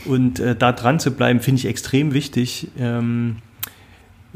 Und 0.06 0.40
äh, 0.40 0.56
da 0.56 0.72
dran 0.72 1.00
zu 1.00 1.12
bleiben, 1.12 1.40
finde 1.40 1.60
ich 1.60 1.66
extrem 1.66 2.14
wichtig. 2.14 2.68
Ähm, 2.80 3.38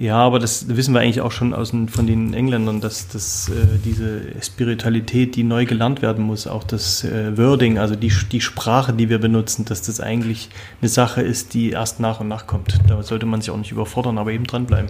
ja, 0.01 0.17
aber 0.17 0.39
das 0.39 0.67
wissen 0.67 0.95
wir 0.95 1.01
eigentlich 1.01 1.21
auch 1.21 1.31
schon 1.31 1.53
aus 1.53 1.69
den, 1.69 1.87
von 1.87 2.07
den 2.07 2.33
Engländern, 2.33 2.81
dass, 2.81 3.07
dass 3.07 3.49
äh, 3.49 3.77
diese 3.85 4.21
Spiritualität, 4.41 5.35
die 5.35 5.43
neu 5.43 5.67
gelernt 5.67 6.01
werden 6.01 6.25
muss, 6.25 6.47
auch 6.47 6.63
das 6.63 7.03
äh, 7.03 7.37
Wording, 7.37 7.77
also 7.77 7.95
die, 7.95 8.11
die 8.31 8.41
Sprache, 8.41 8.93
die 8.93 9.09
wir 9.09 9.19
benutzen, 9.19 9.63
dass 9.63 9.83
das 9.83 10.01
eigentlich 10.01 10.49
eine 10.81 10.89
Sache 10.89 11.21
ist, 11.21 11.53
die 11.53 11.69
erst 11.69 11.99
nach 11.99 12.19
und 12.19 12.29
nach 12.29 12.47
kommt. 12.47 12.79
Da 12.87 13.03
sollte 13.03 13.27
man 13.27 13.41
sich 13.41 13.51
auch 13.51 13.57
nicht 13.57 13.71
überfordern, 13.71 14.17
aber 14.17 14.31
eben 14.31 14.45
dranbleiben. 14.45 14.89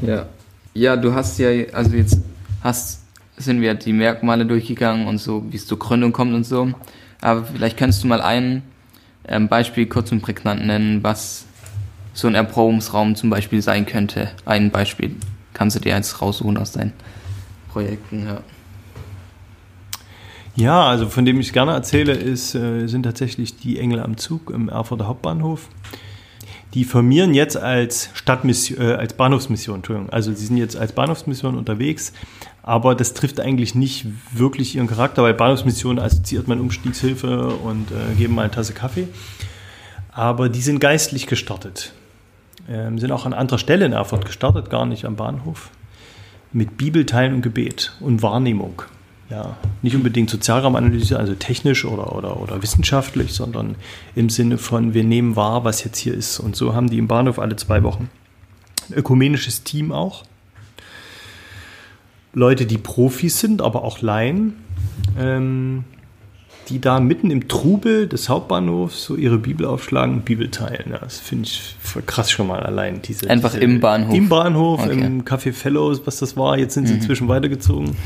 Ja. 0.00 0.26
Ja, 0.72 0.96
du 0.96 1.12
hast 1.12 1.38
ja, 1.38 1.50
also 1.74 1.94
jetzt 1.94 2.18
hast, 2.62 3.02
sind 3.36 3.60
wir 3.60 3.74
die 3.74 3.92
Merkmale 3.92 4.46
durchgegangen 4.46 5.06
und 5.06 5.18
so, 5.18 5.44
wie 5.50 5.56
es 5.56 5.66
zur 5.66 5.78
Gründung 5.78 6.12
kommt 6.12 6.32
und 6.32 6.44
so. 6.44 6.72
Aber 7.20 7.44
vielleicht 7.44 7.76
kannst 7.76 8.02
du 8.02 8.06
mal 8.06 8.22
ein 8.22 8.62
ähm, 9.28 9.48
Beispiel 9.48 9.84
kurz 9.84 10.10
und 10.12 10.22
prägnant 10.22 10.64
nennen, 10.64 11.02
was 11.02 11.44
so 12.12 12.28
ein 12.28 12.34
Erprobungsraum 12.34 13.16
zum 13.16 13.30
Beispiel 13.30 13.62
sein 13.62 13.86
könnte. 13.86 14.30
Ein 14.44 14.70
Beispiel 14.70 15.16
kannst 15.54 15.76
du 15.76 15.80
dir 15.80 15.94
jetzt 15.94 16.20
raussuchen 16.20 16.56
aus 16.56 16.72
deinen 16.72 16.92
Projekten, 17.72 18.26
ja. 18.26 18.40
Ja, 20.56 20.84
also 20.84 21.08
von 21.08 21.24
dem 21.24 21.40
ich 21.40 21.52
gerne 21.52 21.72
erzähle, 21.72 22.12
ist, 22.12 22.54
äh, 22.54 22.86
sind 22.86 23.04
tatsächlich 23.04 23.56
die 23.56 23.78
Engel 23.78 24.00
am 24.00 24.16
Zug 24.16 24.50
im 24.50 24.68
Erfurter 24.68 25.06
Hauptbahnhof. 25.06 25.68
Die 26.74 26.84
firmieren 26.84 27.34
jetzt 27.34 27.56
als 27.56 28.10
Stadtmission, 28.14 28.80
äh, 28.80 28.92
als 28.94 29.14
Bahnhofsmission, 29.14 29.76
Entschuldigung. 29.76 30.10
Also 30.10 30.32
sie 30.32 30.46
sind 30.46 30.56
jetzt 30.56 30.76
als 30.76 30.92
Bahnhofsmission 30.92 31.56
unterwegs, 31.56 32.12
aber 32.62 32.94
das 32.94 33.14
trifft 33.14 33.40
eigentlich 33.40 33.74
nicht 33.74 34.06
wirklich 34.32 34.76
ihren 34.76 34.86
Charakter, 34.86 35.22
weil 35.22 35.34
Bahnhofsmission 35.34 35.98
assoziiert 35.98 36.46
man 36.46 36.60
Umstiegshilfe 36.60 37.48
und 37.48 37.90
äh, 37.90 38.14
geben 38.16 38.34
mal 38.34 38.42
eine 38.42 38.50
Tasse 38.50 38.72
Kaffee. 38.72 39.08
Aber 40.12 40.48
die 40.48 40.60
sind 40.60 40.80
geistlich 40.80 41.26
gestartet. 41.26 41.92
Ähm, 42.70 42.98
sind 42.98 43.10
auch 43.10 43.26
an 43.26 43.34
anderer 43.34 43.58
Stelle 43.58 43.84
in 43.84 43.92
Erfurt 43.92 44.24
gestartet, 44.24 44.70
gar 44.70 44.86
nicht 44.86 45.04
am 45.04 45.16
Bahnhof. 45.16 45.70
Mit 46.52 46.76
Bibelteilen 46.76 47.34
und 47.34 47.42
Gebet 47.42 47.92
und 48.00 48.22
Wahrnehmung. 48.22 48.82
Ja, 49.28 49.56
nicht 49.82 49.94
unbedingt 49.94 50.30
Sozialraumanalyse, 50.30 51.18
also 51.18 51.34
technisch 51.34 51.84
oder, 51.84 52.16
oder, 52.16 52.40
oder 52.40 52.62
wissenschaftlich, 52.62 53.32
sondern 53.32 53.76
im 54.16 54.28
Sinne 54.28 54.58
von, 54.58 54.94
wir 54.94 55.04
nehmen 55.04 55.36
wahr, 55.36 55.64
was 55.64 55.84
jetzt 55.84 55.98
hier 55.98 56.14
ist. 56.14 56.40
Und 56.40 56.56
so 56.56 56.74
haben 56.74 56.90
die 56.90 56.98
im 56.98 57.06
Bahnhof 57.06 57.38
alle 57.38 57.56
zwei 57.56 57.82
Wochen. 57.82 58.08
Ökumenisches 58.92 59.62
Team 59.62 59.92
auch. 59.92 60.24
Leute, 62.32 62.66
die 62.66 62.78
Profis 62.78 63.40
sind, 63.40 63.62
aber 63.62 63.84
auch 63.84 64.00
Laien. 64.00 64.54
Ähm, 65.18 65.84
die 66.70 66.80
da 66.80 67.00
mitten 67.00 67.30
im 67.30 67.48
Trubel 67.48 68.06
des 68.06 68.28
Hauptbahnhofs 68.28 69.04
so 69.04 69.16
ihre 69.16 69.38
Bibel 69.38 69.66
aufschlagen 69.66 70.16
und 70.16 70.24
Bibel 70.24 70.50
teilen. 70.50 70.94
Das 71.00 71.18
finde 71.18 71.46
ich 71.46 71.74
krass 72.06 72.30
schon 72.30 72.46
mal 72.46 72.60
allein. 72.60 73.02
Diese, 73.02 73.28
Einfach 73.28 73.52
diese, 73.52 73.64
im 73.64 73.80
Bahnhof? 73.80 74.14
Im 74.14 74.28
Bahnhof, 74.28 74.84
okay. 74.84 74.92
im 74.92 75.24
Café 75.24 75.52
Fellows, 75.52 76.02
was 76.06 76.18
das 76.18 76.36
war. 76.36 76.56
Jetzt 76.56 76.74
sind 76.74 76.86
sie 76.86 76.94
mhm. 76.94 77.00
inzwischen 77.00 77.28
weitergezogen. 77.28 77.96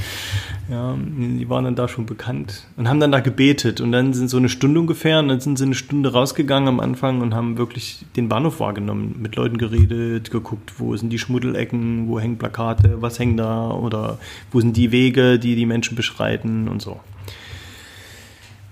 Ja, 0.70 0.96
die 0.96 1.48
waren 1.50 1.64
dann 1.64 1.74
da 1.76 1.88
schon 1.88 2.06
bekannt 2.06 2.64
und 2.78 2.88
haben 2.88 2.98
dann 2.98 3.12
da 3.12 3.20
gebetet. 3.20 3.82
Und 3.82 3.92
dann 3.92 4.14
sind 4.14 4.30
so 4.30 4.38
eine 4.38 4.48
Stunde 4.48 4.80
ungefähr 4.80 5.18
und 5.18 5.28
dann 5.28 5.40
sind 5.40 5.58
sie 5.58 5.64
eine 5.64 5.74
Stunde 5.74 6.12
rausgegangen 6.12 6.68
am 6.68 6.80
Anfang 6.80 7.20
und 7.20 7.34
haben 7.34 7.58
wirklich 7.58 8.06
den 8.16 8.30
Bahnhof 8.30 8.60
wahrgenommen, 8.60 9.16
mit 9.20 9.36
Leuten 9.36 9.58
geredet, 9.58 10.30
geguckt, 10.30 10.72
wo 10.78 10.96
sind 10.96 11.10
die 11.10 11.18
Schmuddelecken, 11.18 12.08
wo 12.08 12.18
hängen 12.18 12.38
Plakate, 12.38 13.02
was 13.02 13.18
hängt 13.18 13.38
da 13.38 13.70
oder 13.70 14.18
wo 14.52 14.60
sind 14.60 14.74
die 14.74 14.90
Wege, 14.90 15.38
die 15.38 15.54
die 15.54 15.66
Menschen 15.66 15.96
beschreiten 15.96 16.68
und 16.68 16.80
so. 16.80 16.98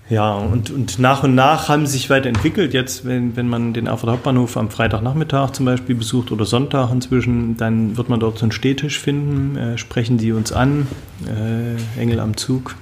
Ja, 0.09 0.35
und, 0.35 0.69
und 0.69 0.99
nach 0.99 1.23
und 1.23 1.33
nach 1.33 1.69
haben 1.69 1.87
sie 1.87 1.93
sich 1.93 2.09
weiterentwickelt. 2.09 2.73
Jetzt, 2.73 3.05
wenn, 3.05 3.35
wenn 3.37 3.47
man 3.47 3.73
den 3.73 3.87
Erfurt 3.87 4.09
Hauptbahnhof 4.09 4.57
am 4.57 4.69
Freitagnachmittag 4.69 5.51
zum 5.51 5.65
Beispiel 5.65 5.95
besucht 5.95 6.31
oder 6.31 6.45
Sonntag 6.45 6.91
inzwischen, 6.91 7.55
dann 7.55 7.95
wird 7.95 8.09
man 8.09 8.19
dort 8.19 8.37
so 8.37 8.43
einen 8.43 8.51
Stehtisch 8.51 8.99
finden, 8.99 9.55
äh, 9.55 9.77
sprechen 9.77 10.17
die 10.17 10.33
uns 10.33 10.51
an, 10.51 10.87
äh, 11.25 11.99
Engel 11.99 12.19
am 12.19 12.35
Zug, 12.35 12.75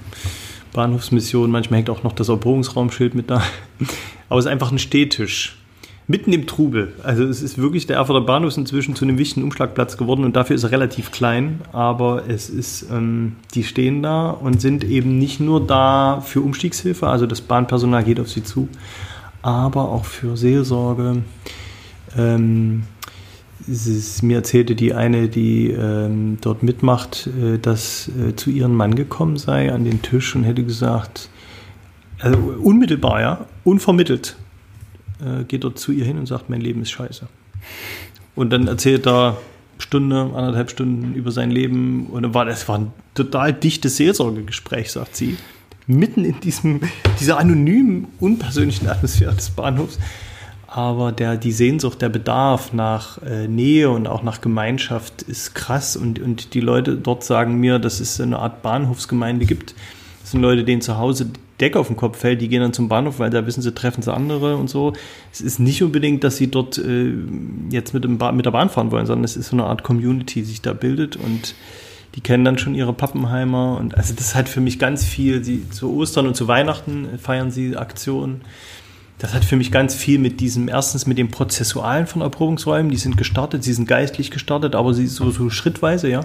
Bahnhofsmission, 0.74 1.52
manchmal 1.52 1.78
hängt 1.80 1.90
auch 1.92 2.04
noch 2.04 2.14
das 2.14 2.30
Eroberungsraumschild 2.30 3.14
mit 3.14 3.30
da. 3.30 3.44
Aber 4.30 4.40
es 4.40 4.46
ist 4.46 4.52
einfach 4.52 4.72
ein 4.72 4.80
Stehtisch 4.80 5.61
mitten 6.12 6.34
im 6.34 6.45
Trubel. 6.45 6.93
Also 7.04 7.24
es 7.24 7.41
ist 7.41 7.58
wirklich, 7.58 7.88
der 7.88 7.95
Erfurter 7.95 8.26
Bahnhof 8.26 8.50
ist 8.50 8.58
inzwischen 8.58 8.95
zu 8.95 9.06
einem 9.06 9.17
wichtigen 9.17 9.43
Umschlagplatz 9.43 9.97
geworden 9.97 10.26
und 10.26 10.36
dafür 10.36 10.56
ist 10.56 10.63
er 10.63 10.71
relativ 10.71 11.12
klein, 11.12 11.62
aber 11.71 12.24
es 12.28 12.50
ist, 12.50 12.88
ähm, 12.91 13.38
die 13.56 13.63
stehen 13.63 14.04
da 14.04 14.30
und 14.30 14.62
sind 14.62 14.84
eben 14.84 15.17
nicht 15.17 15.39
nur 15.39 15.65
da 15.65 16.21
für 16.21 16.41
Umstiegshilfe, 16.41 17.08
also 17.08 17.26
das 17.26 17.41
Bahnpersonal 17.41 18.04
geht 18.04 18.19
auf 18.19 18.30
sie 18.30 18.43
zu, 18.43 18.67
aber 19.41 19.89
auch 19.89 20.06
für 20.06 20.36
Seelsorge. 20.36 21.24
Ähm, 22.17 22.84
ist, 23.67 24.21
mir 24.24 24.38
erzählte 24.38 24.76
die 24.76 24.93
eine, 24.93 25.30
die 25.30 25.69
ähm, 25.71 26.39
dort 26.41 26.62
mitmacht, 26.63 27.28
äh, 27.28 27.58
dass 27.58 28.10
äh, 28.10 28.36
zu 28.36 28.50
ihrem 28.50 28.76
Mann 28.76 28.95
gekommen 28.95 29.38
sei 29.38 29.71
an 29.71 29.86
den 29.86 30.02
Tisch 30.02 30.36
und 30.36 30.43
hätte 30.43 30.63
gesagt, 30.63 31.30
also 32.19 32.38
unmittelbar, 32.62 33.21
ja, 33.21 33.45
unvermittelt, 33.63 34.36
äh, 35.26 35.44
geht 35.44 35.64
dort 35.64 35.80
zu 35.80 35.92
ihr 35.92 36.06
hin 36.06 36.18
und 36.18 36.26
sagt, 36.26 36.50
mein 36.50 36.62
Leben 36.62 36.82
ist 36.82 36.92
scheiße. 36.92 37.28
Und 38.36 38.52
dann 38.52 38.68
erzählt 38.68 39.08
er 39.08 39.38
Stunde, 39.78 40.32
anderthalb 40.36 40.70
Stunden 40.70 41.16
über 41.16 41.32
sein 41.32 41.52
Leben 41.52 42.08
und 42.08 42.34
war 42.34 42.46
das 42.46 42.68
war 42.70 42.78
ein 42.78 42.94
total 43.16 43.54
dichtes 43.54 43.98
Seelsorgegespräch, 43.98 44.92
sagt 44.92 45.16
sie. 45.16 45.38
Mitten 45.88 46.24
in 46.24 46.40
diesem, 46.40 46.82
dieser 47.20 47.38
anonymen, 47.38 48.08
unpersönlichen 48.20 48.88
Atmosphäre 48.88 49.34
des 49.34 49.50
Bahnhofs. 49.50 50.00
Aber 50.68 51.12
der, 51.12 51.36
die 51.36 51.52
Sehnsucht, 51.52 52.02
der 52.02 52.08
Bedarf 52.08 52.72
nach 52.72 53.22
äh, 53.24 53.48
Nähe 53.48 53.90
und 53.90 54.08
auch 54.08 54.24
nach 54.24 54.40
Gemeinschaft 54.40 55.24
ist 55.24 55.54
krass. 55.54 55.98
Und, 55.98 56.20
und 56.20 56.54
die 56.54 56.62
Leute 56.62 56.96
dort 56.96 57.26
sagen 57.26 57.56
mir, 57.56 57.78
dass 57.78 58.00
es 58.00 58.22
eine 58.22 58.40
Art 58.40 58.62
Bahnhofsgemeinde 58.62 59.46
gibt. 59.46 59.76
Das 60.22 60.32
sind 60.32 60.42
Leute, 60.42 60.64
denen 60.64 60.82
zu 60.82 60.98
Hause 60.98 61.32
Decke 61.62 61.80
auf 61.80 61.88
den 61.88 61.95
Kopf 61.95 62.17
fällt, 62.17 62.41
die 62.41 62.50
gehen 62.50 62.62
dann 62.62 62.74
zum 62.74 62.89
Bahnhof, 62.89 63.19
weil 63.19 63.30
da 63.30 63.45
wissen 63.45 63.62
sie, 63.62 63.74
treffen 63.74 64.02
sie 64.02 64.13
andere 64.13 64.58
und 64.58 64.69
so. 64.69 64.93
Es 65.32 65.41
ist 65.41 65.60
nicht 65.60 65.82
unbedingt, 65.84 66.24
dass 66.24 66.38
sie 66.38 66.50
dort 66.50 66.78
äh, 66.78 67.13
jetzt 67.69 67.93
mit, 67.93 68.04
dem 68.04 68.17
mit 68.34 68.45
der 68.45 68.52
Bahn 68.52 68.69
fahren 68.69 68.91
wollen, 68.91 69.06
sondern 69.06 69.24
es 69.24 69.38
ist 69.38 69.50
so 69.50 69.56
eine 69.56 69.65
Art 69.65 69.84
Community, 69.84 70.41
die 70.41 70.47
sich 70.47 70.62
da 70.62 70.74
bildet 70.74 71.15
und 71.15 71.56
die 72.15 72.21
kennen 72.21 72.43
dann 72.43 72.58
schon 72.58 72.76
ihre 72.76 72.93
Pappenheimer 72.93 73.78
und 73.80 73.95
also 73.95 74.13
das 74.13 74.36
halt 74.36 74.50
für 74.50 74.60
mich 74.60 74.80
ganz 74.80 75.06
viel. 75.06 75.43
Sie, 75.43 75.69
zu 75.69 75.95
Ostern 75.95 76.28
und 76.28 76.36
zu 76.36 76.47
Weihnachten 76.47 77.08
feiern 77.19 77.52
sie 77.52 77.78
Aktionen. 77.78 78.41
Das 79.19 79.34
hat 79.34 79.45
für 79.45 79.56
mich 79.56 79.71
ganz 79.71 79.93
viel 79.93 80.17
mit 80.17 80.39
diesem, 80.39 80.67
erstens 80.67 81.06
mit 81.06 81.19
dem 81.19 81.30
Prozessualen 81.30 82.08
von 82.08 82.21
Erprobungsräumen, 82.21 82.91
die 82.91 82.97
sind 82.97 83.17
gestartet, 83.17 83.63
sie 83.63 83.74
sind 83.74 83.88
geistlich 83.88 84.32
gestartet, 84.32 84.74
aber 84.74 84.95
sie 84.95 85.06
so, 85.06 85.30
so 85.30 85.50
schrittweise, 85.52 86.10
ja. 86.10 86.21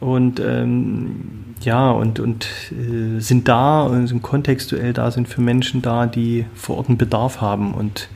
Und 0.00 0.40
ähm, 0.40 1.54
ja, 1.60 1.90
und, 1.90 2.20
und 2.20 2.48
äh, 2.72 3.20
sind 3.20 3.48
da 3.48 3.82
und 3.82 4.06
sind 4.06 4.22
kontextuell 4.22 4.94
da, 4.94 5.10
sind 5.10 5.28
für 5.28 5.42
Menschen 5.42 5.82
da, 5.82 6.06
die 6.06 6.46
vor 6.54 6.78
Ort 6.78 6.88
einen 6.88 6.98
Bedarf 6.98 7.42
haben. 7.42 7.74
Und 7.74 8.08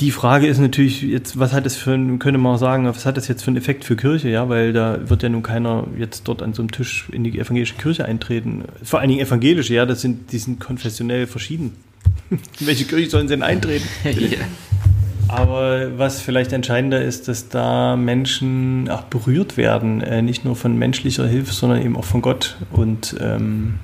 die 0.00 0.10
Frage 0.10 0.46
ist 0.46 0.58
natürlich 0.58 1.02
jetzt, 1.02 1.38
was 1.38 1.52
hat 1.52 1.64
das 1.64 1.76
für 1.76 1.92
ein, 1.92 2.18
könnte 2.18 2.38
man 2.38 2.56
auch 2.56 2.58
sagen, 2.58 2.84
was 2.84 3.06
hat 3.06 3.16
das 3.16 3.28
jetzt 3.28 3.42
für 3.42 3.48
einen 3.48 3.56
Effekt 3.56 3.84
für 3.84 3.96
Kirche, 3.96 4.28
ja, 4.28 4.48
weil 4.48 4.72
da 4.72 5.08
wird 5.08 5.22
ja 5.22 5.28
nun 5.30 5.42
keiner 5.42 5.86
jetzt 5.98 6.28
dort 6.28 6.42
an 6.42 6.52
so 6.52 6.62
einem 6.62 6.70
Tisch 6.70 7.08
in 7.10 7.24
die 7.24 7.38
evangelische 7.38 7.76
Kirche 7.76 8.04
eintreten. 8.04 8.64
Vor 8.82 9.00
allen 9.00 9.08
Dingen 9.08 9.24
evangelische, 9.24 9.72
ja, 9.72 9.86
das 9.86 10.02
sind, 10.02 10.32
die 10.32 10.38
sind 10.38 10.60
konfessionell 10.60 11.26
verschieden. 11.26 11.72
In 12.30 12.38
welche 12.66 12.84
Kirche 12.84 13.08
sollen 13.08 13.28
sie 13.28 13.34
denn 13.34 13.42
eintreten? 13.42 13.88
ja. 14.04 14.38
Aber 15.28 15.98
was 15.98 16.20
vielleicht 16.20 16.52
entscheidender 16.52 17.02
ist, 17.02 17.28
dass 17.28 17.48
da 17.48 17.96
Menschen 17.96 18.88
auch 18.88 19.02
berührt 19.04 19.56
werden, 19.56 20.00
äh, 20.00 20.22
nicht 20.22 20.44
nur 20.44 20.54
von 20.56 20.78
menschlicher 20.78 21.26
Hilfe, 21.26 21.52
sondern 21.52 21.82
eben 21.82 21.96
auch 21.96 22.04
von 22.04 22.22
Gott 22.22 22.56
und 22.72 23.16
ähm, 23.20 23.78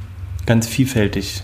ganz 0.47 0.67
vielfältig. 0.69 1.43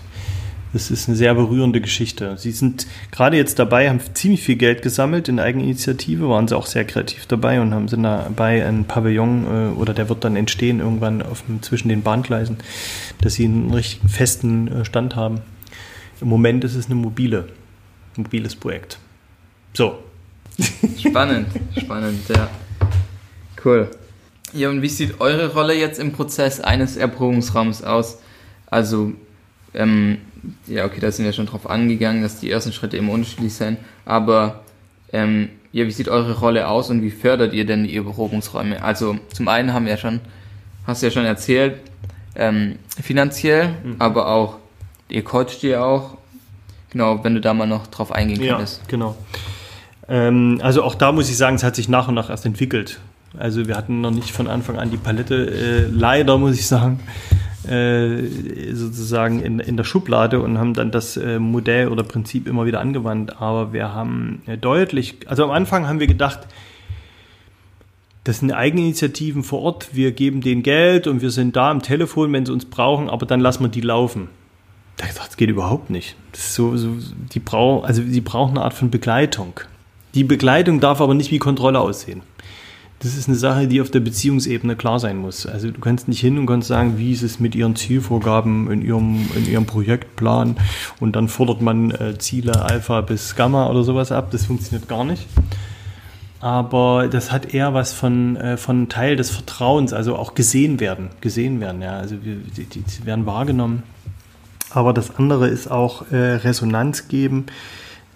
Das 0.73 0.91
ist 0.91 1.07
eine 1.07 1.17
sehr 1.17 1.33
berührende 1.33 1.81
Geschichte. 1.81 2.37
Sie 2.37 2.51
sind 2.51 2.87
gerade 3.11 3.37
jetzt 3.37 3.57
dabei, 3.57 3.89
haben 3.89 4.01
ziemlich 4.13 4.43
viel 4.43 4.57
Geld 4.57 4.81
gesammelt 4.81 5.29
in 5.29 5.39
Eigeninitiative, 5.39 6.29
waren 6.29 6.47
sie 6.47 6.57
auch 6.57 6.65
sehr 6.65 6.85
kreativ 6.85 7.25
dabei 7.25 7.61
und 7.61 7.73
haben 7.73 7.87
sind 7.87 8.03
dabei 8.03 8.65
ein 8.65 8.85
Pavillon 8.85 9.45
äh, 9.45 9.79
oder 9.79 9.93
der 9.93 10.09
wird 10.09 10.23
dann 10.23 10.35
entstehen 10.35 10.79
irgendwann 10.79 11.21
auf, 11.21 11.43
zwischen 11.61 11.89
den 11.89 12.03
Bahngleisen, 12.03 12.57
dass 13.21 13.35
sie 13.35 13.45
einen 13.45 13.73
richtigen 13.73 14.09
festen 14.09 14.67
äh, 14.67 14.85
Stand 14.85 15.15
haben. 15.15 15.41
Im 16.21 16.27
Moment 16.27 16.63
ist 16.63 16.75
es 16.75 16.87
eine 16.87 16.95
mobile, 16.95 17.47
mobiles 18.15 18.55
Projekt. 18.55 18.99
So. 19.73 19.99
Spannend, 20.97 21.47
spannend, 21.77 22.27
ja. 22.29 22.49
Cool. 23.63 23.89
Ja, 24.53 24.69
und 24.69 24.81
wie 24.81 24.89
sieht 24.89 25.19
eure 25.19 25.53
Rolle 25.53 25.75
jetzt 25.75 25.99
im 25.99 26.13
Prozess 26.13 26.59
eines 26.59 26.95
Erprobungsraums 26.97 27.83
aus? 27.83 28.19
Also, 28.67 29.13
ähm, 29.73 30.19
ja, 30.65 30.85
okay, 30.85 30.99
da 30.99 31.11
sind 31.11 31.25
wir 31.25 31.33
schon 31.33 31.45
drauf 31.45 31.69
angegangen, 31.69 32.21
dass 32.23 32.39
die 32.39 32.49
ersten 32.49 32.71
Schritte 32.71 32.97
immer 32.97 33.13
unterschiedlich 33.13 33.53
sind, 33.53 33.77
aber 34.05 34.61
ähm, 35.11 35.49
ja, 35.71 35.85
wie 35.85 35.91
sieht 35.91 36.07
eure 36.07 36.39
Rolle 36.39 36.67
aus 36.67 36.89
und 36.89 37.01
wie 37.01 37.11
fördert 37.11 37.53
ihr 37.53 37.65
denn 37.65 37.83
die 37.83 37.95
Erprobungsräume? 37.95 38.81
Also, 38.81 39.19
zum 39.33 39.47
einen 39.47 39.73
haben 39.73 39.85
wir 39.85 39.97
schon, 39.97 40.21
hast 40.85 41.01
du 41.01 41.07
ja 41.07 41.11
schon 41.11 41.25
erzählt, 41.25 41.79
ähm, 42.35 42.79
finanziell, 43.01 43.69
mhm. 43.83 43.95
aber 43.99 44.29
auch, 44.29 44.57
ihr 45.09 45.23
coacht 45.23 45.63
ihr 45.63 45.83
auch. 45.83 46.17
Genau, 46.89 47.23
wenn 47.23 47.35
du 47.35 47.41
da 47.41 47.53
mal 47.53 47.67
noch 47.67 47.87
drauf 47.87 48.11
eingehen 48.11 48.39
könntest. 48.39 48.79
Ja, 48.79 48.87
genau. 48.87 49.17
Ähm, 50.09 50.59
also 50.61 50.83
auch 50.83 50.95
da 50.95 51.11
muss 51.11 51.29
ich 51.29 51.37
sagen, 51.37 51.55
es 51.55 51.63
hat 51.63 51.75
sich 51.75 51.89
nach 51.89 52.07
und 52.07 52.15
nach 52.15 52.29
erst 52.29 52.45
entwickelt. 52.45 52.99
Also 53.37 53.67
wir 53.67 53.75
hatten 53.75 54.01
noch 54.01 54.11
nicht 54.11 54.31
von 54.31 54.47
Anfang 54.47 54.79
an 54.79 54.89
die 54.89 54.97
Palette, 54.97 55.35
äh, 55.35 55.87
leider 55.91 56.37
muss 56.37 56.55
ich 56.55 56.65
sagen, 56.65 56.99
äh, 57.67 58.23
sozusagen 58.73 59.41
in, 59.41 59.59
in 59.59 59.75
der 59.77 59.83
Schublade 59.83 60.39
und 60.41 60.57
haben 60.57 60.73
dann 60.73 60.91
das 60.91 61.17
äh, 61.17 61.39
Modell 61.39 61.89
oder 61.89 62.03
Prinzip 62.03 62.47
immer 62.47 62.65
wieder 62.65 62.79
angewandt. 62.79 63.41
Aber 63.41 63.73
wir 63.73 63.93
haben 63.93 64.41
äh, 64.47 64.57
deutlich, 64.57 65.17
also 65.27 65.43
am 65.43 65.51
Anfang 65.51 65.87
haben 65.87 65.99
wir 65.99 66.07
gedacht, 66.07 66.47
das 68.23 68.39
sind 68.39 68.51
Eigeninitiativen 68.51 69.43
vor 69.43 69.61
Ort, 69.61 69.89
wir 69.93 70.11
geben 70.11 70.41
denen 70.41 70.63
Geld 70.63 71.07
und 71.07 71.21
wir 71.21 71.31
sind 71.31 71.55
da 71.55 71.71
am 71.71 71.81
Telefon, 71.81 72.31
wenn 72.33 72.45
sie 72.45 72.51
uns 72.51 72.65
brauchen, 72.65 73.09
aber 73.09 73.25
dann 73.25 73.39
lassen 73.39 73.63
wir 73.63 73.69
die 73.69 73.81
laufen. 73.81 74.27
Das 74.97 75.37
geht 75.37 75.49
überhaupt 75.49 75.89
nicht. 75.89 76.15
Das 76.31 76.55
so, 76.55 76.75
so, 76.75 76.89
die 77.33 77.39
brauchen, 77.39 77.85
also 77.85 78.01
die 78.01 78.21
brauchen 78.21 78.57
eine 78.57 78.63
Art 78.63 78.73
von 78.73 78.89
Begleitung. 78.89 79.61
Die 80.17 80.23
Begleitung 80.23 80.79
darf 80.79 80.99
aber 80.99 81.13
nicht 81.13 81.29
wie 81.29 81.37
Kontrolle 81.37 81.79
aussehen. 81.79 82.23
Das 82.97 83.15
ist 83.15 83.27
eine 83.27 83.37
Sache, 83.37 83.67
die 83.67 83.81
auf 83.81 83.91
der 83.91 83.99
Beziehungsebene 83.99 84.75
klar 84.75 84.99
sein 84.99 85.15
muss. 85.15 85.45
Also 85.45 85.69
du 85.69 85.79
kannst 85.79 86.07
nicht 86.07 86.21
hin 86.21 86.39
und 86.39 86.47
kannst 86.47 86.69
sagen, 86.69 86.97
wie 86.97 87.11
ist 87.11 87.21
es 87.21 87.39
mit 87.39 87.53
ihren 87.53 87.75
Zielvorgaben 87.75 88.71
in 88.71 88.81
ihrem, 88.81 89.29
in 89.35 89.47
ihrem 89.47 89.67
Projektplan 89.67 90.55
und 90.99 91.15
dann 91.15 91.27
fordert 91.27 91.61
man 91.61 91.91
äh, 91.91 92.17
Ziele 92.17 92.63
Alpha 92.63 93.01
bis 93.01 93.35
Gamma 93.35 93.69
oder 93.69 93.83
sowas 93.83 94.11
ab. 94.11 94.31
Das 94.31 94.45
funktioniert 94.45 94.89
gar 94.89 95.03
nicht. 95.03 95.27
Aber 96.39 97.07
das 97.07 97.31
hat 97.31 97.53
eher 97.53 97.75
was 97.75 97.93
von, 97.93 98.37
äh, 98.37 98.57
von 98.57 98.89
Teil 98.89 99.17
des 99.17 99.29
Vertrauens, 99.29 99.93
also 99.93 100.15
auch 100.15 100.33
gesehen 100.33 100.79
werden. 100.79 101.09
Gesehen 101.21 101.59
werden, 101.59 101.83
ja. 101.83 101.99
Also 101.99 102.15
wir, 102.23 102.37
die, 102.37 102.65
die 102.65 103.05
werden 103.05 103.27
wahrgenommen. 103.27 103.83
Aber 104.71 104.93
das 104.93 105.15
andere 105.15 105.47
ist 105.47 105.69
auch 105.69 106.11
äh, 106.11 106.15
Resonanz 106.15 107.07
geben 107.07 107.45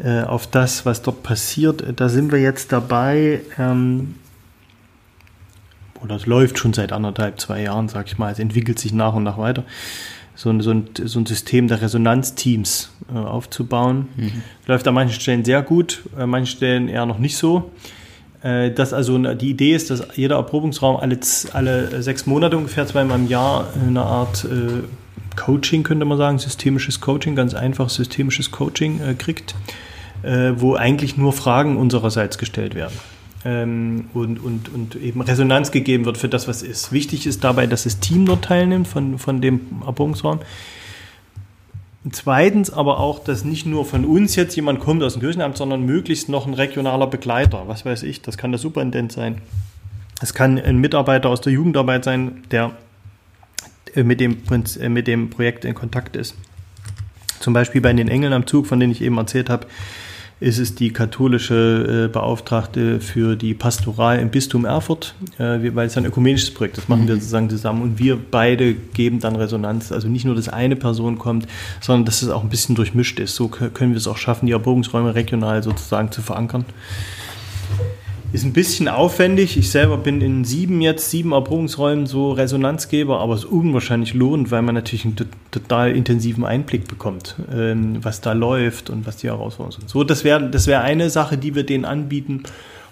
äh, 0.04 0.22
auf 0.22 0.48
das, 0.48 0.86
was 0.86 1.02
dort 1.02 1.24
passiert. 1.24 1.84
Da 1.96 2.10
sind 2.10 2.32
wir 2.32 2.40
jetzt 2.40 2.72
dabei, 2.72 3.42
ähm, 3.58 4.16
oder 6.02 6.16
es 6.16 6.26
läuft 6.26 6.58
schon 6.58 6.74
seit 6.74 6.92
anderthalb, 6.92 7.40
zwei 7.40 7.62
Jahren, 7.62 7.88
sag 7.88 8.08
ich 8.08 8.18
mal. 8.18 8.32
Es 8.32 8.40
entwickelt 8.40 8.80
sich 8.80 8.94
nach 8.94 9.14
und 9.14 9.24
nach 9.24 9.38
weiter. 9.38 9.64
So 10.36 10.50
ein, 10.50 10.62
so 10.62 10.72
ein, 10.72 10.90
so 11.04 11.20
ein 11.20 11.26
System 11.26 11.68
der 11.68 11.82
Resonanzteams 11.82 12.92
äh, 13.14 13.18
aufzubauen. 13.18 14.08
Mhm. 14.16 14.44
Läuft 14.66 14.88
an 14.88 14.96
manchen 14.96 15.20
Stellen 15.20 15.46
sehr 15.46 15.62
gut, 15.62 16.04
an 16.18 16.30
manchen 16.30 16.58
Stellen 16.58 16.88
eher 16.88 17.06
noch 17.06 17.20
nicht 17.20 17.38
so. 17.38 17.70
Äh, 18.42 18.72
dass 18.72 18.94
also 18.94 19.18
die 19.36 19.52
Idee 19.52 19.76
ist, 19.76 19.92
dass 19.92 20.04
jeder 20.16 20.38
Erprobungsraum 20.38 20.98
alle, 20.98 21.20
alle 21.54 22.02
sechs 22.02 22.26
Monate 22.26 22.58
ungefähr 22.58 22.88
zweimal 22.88 23.20
im 23.20 23.28
Jahr 23.28 23.68
eine 23.86 24.02
Art 24.02 24.46
äh, 24.46 24.82
Coaching, 25.36 25.84
könnte 25.84 26.06
man 26.06 26.18
sagen, 26.18 26.40
systemisches 26.40 27.00
Coaching, 27.00 27.36
ganz 27.36 27.54
einfach 27.54 27.90
systemisches 27.90 28.52
Coaching 28.52 29.00
äh, 29.02 29.14
kriegt, 29.14 29.54
äh, 30.24 30.54
wo 30.56 30.76
eigentlich 30.76 31.18
nur 31.18 31.34
Fragen 31.34 31.78
unsererseits 31.78 32.38
gestellt 32.38 32.76
werden 32.76 32.98
ähm, 33.46 34.10
und, 34.14 34.44
und, 34.44 34.70
und 34.70 34.96
eben 34.96 35.22
Resonanz 35.22 35.72
gegeben 35.72 36.06
wird 36.06 36.18
für 36.18 36.30
das, 36.30 36.48
was 36.48 36.62
ist. 36.62 36.92
Wichtig 36.92 37.26
ist 37.26 37.44
dabei, 37.44 37.68
dass 37.68 37.84
das 37.84 38.00
Team 38.00 38.26
dort 38.26 38.46
teilnimmt 38.46 38.88
von, 38.88 39.18
von 39.18 39.42
dem 39.42 39.62
Erprobungsraum. 39.86 40.40
Zweitens 42.12 42.72
aber 42.72 43.00
auch, 43.00 43.24
dass 43.24 43.44
nicht 43.44 43.68
nur 43.68 43.86
von 43.86 44.06
uns 44.06 44.36
jetzt 44.36 44.56
jemand 44.56 44.80
kommt 44.80 45.04
aus 45.04 45.14
dem 45.14 45.22
Kirchenamt, 45.22 45.58
sondern 45.58 45.86
möglichst 45.86 46.30
noch 46.30 46.48
ein 46.48 46.56
regionaler 46.56 47.08
Begleiter. 47.08 47.64
Was 47.68 47.86
weiß 47.86 48.04
ich, 48.04 48.22
das 48.22 48.38
kann 48.38 48.52
der 48.52 48.60
Superintendent 48.60 49.12
sein. 49.12 49.42
Es 50.20 50.34
kann 50.34 50.58
ein 50.60 50.78
Mitarbeiter 50.78 51.30
aus 51.30 51.42
der 51.42 51.54
Jugendarbeit 51.54 52.04
sein, 52.04 52.44
der 52.50 52.72
äh, 53.96 54.04
mit 54.04 54.20
dem, 54.20 54.38
äh, 54.80 54.90
mit 54.90 55.08
dem 55.08 55.30
Projekt 55.30 55.66
in 55.66 55.76
Kontakt 55.76 56.16
ist. 56.16 56.36
Zum 57.40 57.54
Beispiel 57.54 57.82
bei 57.82 57.94
den 57.94 58.08
Engeln 58.08 58.34
am 58.34 58.46
Zug, 58.46 58.68
von 58.68 58.80
denen 58.80 58.92
ich 58.92 59.02
eben 59.02 59.18
erzählt 59.18 59.50
habe, 59.50 59.66
ist 60.42 60.58
es 60.58 60.74
die 60.74 60.92
katholische 60.92 62.08
äh, 62.08 62.12
Beauftragte 62.12 63.00
für 63.00 63.36
die 63.36 63.54
Pastoral 63.54 64.20
im 64.20 64.32
Bistum 64.32 64.66
Erfurt, 64.66 65.14
äh, 65.38 65.60
weil 65.76 65.86
es 65.86 65.96
ein 65.98 66.06
ökumenisches 66.06 66.52
Projekt 66.52 66.78
ist. 66.78 66.84
Das 66.84 66.90
machen 66.90 67.08
wir 67.08 67.14
mhm. 67.14 67.20
sozusagen 67.20 67.50
zusammen 67.50 67.84
und 67.84 68.00
wir 68.00 68.18
beide 68.20 68.74
geben 68.74 69.20
dann 69.20 69.36
Resonanz. 69.36 69.92
Also 69.92 70.08
nicht 70.08 70.26
nur, 70.26 70.34
dass 70.34 70.50
eine 70.50 70.76
Person 70.76 71.20
kommt, 71.20 71.48
sondern 71.80 72.06
dass 72.06 72.24
es 72.24 72.30
auch 72.30 72.42
ein 72.42 72.50
bisschen 72.50 72.74
durchmischt 72.74 73.20
ist. 73.20 73.36
So 73.36 73.50
können 73.50 73.92
wir 73.92 73.98
es 73.98 74.08
auch 74.08 74.18
schaffen, 74.18 74.48
die 74.48 74.52
Erprobungsräume 74.52 75.14
regional 75.14 75.62
sozusagen 75.62 76.12
zu 76.12 76.24
verankern. 76.24 76.66
Ist 78.34 78.46
ein 78.46 78.54
bisschen 78.54 78.88
aufwendig. 78.88 79.58
Ich 79.58 79.72
selber 79.72 79.98
bin 79.98 80.22
in 80.22 80.46
sieben 80.46 80.80
jetzt, 80.80 81.10
sieben 81.10 81.34
Erprobungsräumen 81.34 82.06
so 82.06 82.32
Resonanzgeber, 82.32 83.20
aber 83.20 83.34
es 83.34 83.42
ist 83.42 83.52
unwahrscheinlich 83.52 84.14
lohnt, 84.14 84.52
weil 84.52 84.62
man 84.62 84.74
natürlich 84.74 85.04
einen 85.04 85.18
total 85.52 85.92
intensiven 85.92 86.46
Einblick 86.46 86.88
bekommt, 86.88 87.36
ähm, 87.54 87.98
was 88.02 88.22
da 88.22 88.32
läuft 88.32 88.90
und 88.90 89.06
was 89.06 89.18
die 89.18 89.28
Herausforderungen 89.28 89.82
sind. 89.82 89.90
So, 89.90 90.06
das 90.06 90.24
wäre 90.24 90.50
das 90.50 90.68
wär 90.68 90.82
eine 90.82 91.10
Sache, 91.10 91.38
die 91.38 91.56
wir 91.56 91.66
denen 91.66 91.84
anbieten. 91.84 92.44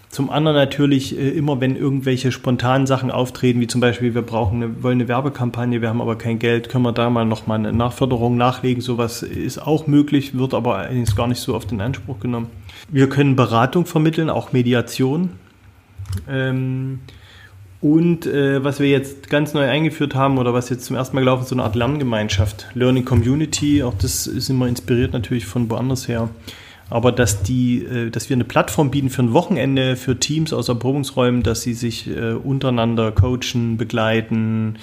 Zum 0.10 0.32
anderen 0.32 0.58
natürlich 0.58 1.18
äh, 1.18 1.30
immer, 1.30 1.62
wenn 1.62 1.76
irgendwelche 1.76 2.32
spontanen 2.32 2.88
Sachen 2.88 3.12
auftreten, 3.12 3.60
wie 3.60 3.68
zum 3.68 3.80
Beispiel, 3.80 4.16
wir 4.16 4.24
brauchen 4.24 4.64
eine, 4.64 4.84
wollen 4.84 5.00
eine 5.00 5.08
Werbekampagne, 5.08 5.82
wir 5.82 5.90
haben 5.90 6.02
aber 6.02 6.18
kein 6.18 6.40
Geld, 6.40 6.70
können 6.70 6.84
wir 6.84 6.94
da 6.94 7.12
mal 7.12 7.26
nochmal 7.26 7.60
eine 7.60 7.74
Nachförderung 7.74 8.36
nachlegen. 8.36 8.82
Sowas 8.82 9.22
ist 9.22 9.60
auch 9.60 9.86
möglich, 9.86 10.36
wird 10.36 10.56
aber 10.56 10.78
allerdings 10.78 11.16
gar 11.16 11.28
nicht 11.28 11.40
so 11.40 11.54
oft 11.54 11.72
in 11.72 11.80
Anspruch 11.80 12.20
genommen. 12.20 12.48
Wir 12.90 13.08
können 13.08 13.36
Beratung 13.36 13.86
vermitteln, 13.86 14.32
auch 14.32 14.52
Mediation. 14.52 15.32
Ähm, 16.28 17.02
und 17.82 18.26
äh, 18.26 18.64
was 18.64 18.80
wir 18.80 18.90
jetzt 18.90 19.30
ganz 19.30 19.54
neu 19.54 19.70
eingeführt 19.70 20.16
haben 20.16 20.40
oder 20.40 20.56
was 20.56 20.70
jetzt 20.70 20.86
zum 20.86 20.96
ersten 20.96 21.16
Mal 21.16 21.22
gelaufen 21.22 21.44
ist, 21.44 21.50
so 21.50 21.56
eine 21.56 21.64
Art 21.64 21.76
Lerngemeinschaft, 21.76 22.68
Learning 22.74 23.06
Community. 23.06 23.84
Auch 23.84 23.94
das 23.94 24.26
ist 24.26 24.50
immer 24.50 24.68
inspiriert 24.68 25.14
natürlich 25.14 25.46
von 25.46 25.70
woanders 25.70 26.08
her. 26.08 26.30
Aber 26.90 27.12
dass, 27.12 27.44
die, 27.44 27.84
äh, 27.84 28.10
dass 28.10 28.30
wir 28.30 28.36
eine 28.36 28.44
Plattform 28.44 28.92
bieten 28.92 29.10
für 29.10 29.22
ein 29.22 29.34
Wochenende 29.34 29.96
für 29.96 30.20
Teams 30.20 30.54
aus 30.54 30.70
Erprobungsräumen, 30.70 31.44
dass 31.44 31.62
sie 31.62 31.74
sich 31.74 32.08
äh, 32.08 32.34
untereinander 32.34 33.12
coachen, 33.12 33.78
begleiten, 33.78 34.78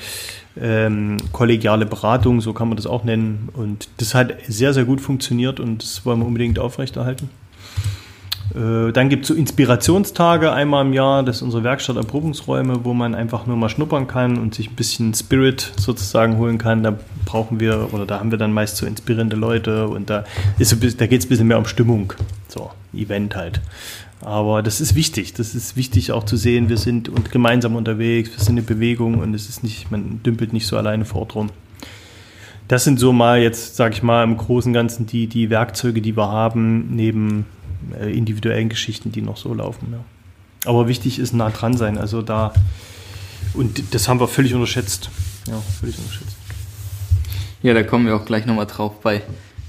ähm, 0.60 1.16
kollegiale 1.32 1.86
Beratung, 1.86 2.40
so 2.40 2.52
kann 2.52 2.68
man 2.68 2.76
das 2.76 2.86
auch 2.86 3.04
nennen. 3.04 3.48
Und 3.52 3.88
das 3.98 4.14
hat 4.14 4.34
sehr, 4.46 4.72
sehr 4.72 4.84
gut 4.84 5.00
funktioniert 5.00 5.60
und 5.60 5.82
das 5.82 6.06
wollen 6.06 6.20
wir 6.20 6.26
unbedingt 6.26 6.58
aufrechterhalten. 6.58 7.28
Äh, 8.54 8.92
dann 8.92 9.08
gibt 9.08 9.22
es 9.22 9.28
so 9.28 9.34
Inspirationstage 9.34 10.52
einmal 10.52 10.86
im 10.86 10.92
Jahr, 10.92 11.22
das 11.22 11.36
ist 11.36 11.42
unsere 11.42 11.64
Werkstatt 11.64 11.96
Erprobungsräume, 11.96 12.84
wo 12.84 12.94
man 12.94 13.14
einfach 13.14 13.46
nur 13.46 13.56
mal 13.56 13.68
schnuppern 13.68 14.06
kann 14.06 14.38
und 14.38 14.54
sich 14.54 14.70
ein 14.70 14.76
bisschen 14.76 15.14
Spirit 15.14 15.72
sozusagen 15.76 16.36
holen 16.38 16.58
kann. 16.58 16.82
Da 16.82 16.98
brauchen 17.24 17.60
wir, 17.60 17.92
oder 17.92 18.06
da 18.06 18.20
haben 18.20 18.30
wir 18.30 18.38
dann 18.38 18.52
meist 18.52 18.76
so 18.76 18.86
inspirierende 18.86 19.36
Leute 19.36 19.88
und 19.88 20.10
da, 20.10 20.24
so, 20.58 20.76
da 20.76 21.06
geht 21.06 21.20
es 21.20 21.26
ein 21.26 21.28
bisschen 21.28 21.48
mehr 21.48 21.58
um 21.58 21.66
Stimmung, 21.66 22.12
so 22.48 22.70
Event 22.94 23.36
halt. 23.36 23.60
Aber 24.22 24.62
das 24.62 24.80
ist 24.80 24.94
wichtig, 24.94 25.34
das 25.34 25.54
ist 25.54 25.76
wichtig 25.76 26.12
auch 26.12 26.24
zu 26.24 26.36
sehen, 26.36 26.68
wir 26.68 26.78
sind 26.78 27.08
und 27.08 27.30
gemeinsam 27.30 27.76
unterwegs, 27.76 28.30
wir 28.30 28.42
sind 28.42 28.54
eine 28.54 28.62
Bewegung 28.62 29.18
und 29.18 29.34
es 29.34 29.48
ist 29.48 29.62
nicht, 29.62 29.90
man 29.90 30.20
dümpelt 30.24 30.52
nicht 30.52 30.66
so 30.66 30.76
alleine 30.76 31.04
fort 31.04 31.34
rum. 31.34 31.50
Das 32.68 32.82
sind 32.82 32.98
so 32.98 33.12
mal 33.12 33.40
jetzt, 33.40 33.76
sag 33.76 33.92
ich 33.92 34.02
mal, 34.02 34.24
im 34.24 34.36
Großen 34.36 34.70
und 34.70 34.74
Ganzen 34.74 35.06
die, 35.06 35.26
die 35.28 35.50
Werkzeuge, 35.50 36.00
die 36.00 36.16
wir 36.16 36.28
haben, 36.28 36.88
neben 36.96 37.46
individuellen 37.92 38.68
Geschichten, 38.68 39.12
die 39.12 39.22
noch 39.22 39.36
so 39.36 39.52
laufen. 39.54 39.88
Ja. 39.92 40.70
Aber 40.70 40.88
wichtig 40.88 41.18
ist 41.18 41.32
nah 41.32 41.50
dran 41.50 41.76
sein. 41.76 41.98
Also 41.98 42.22
da, 42.22 42.52
und 43.54 43.94
das 43.94 44.08
haben 44.08 44.20
wir 44.20 44.28
völlig 44.28 44.54
unterschätzt. 44.54 45.10
Ja, 45.46 45.60
völlig 45.80 45.98
unterschätzt. 45.98 46.36
Ja, 47.62 47.74
da 47.74 47.82
kommen 47.82 48.06
wir 48.06 48.16
auch 48.16 48.24
gleich 48.24 48.46
nochmal 48.46 48.66
drauf 48.66 49.00
bei 49.00 49.22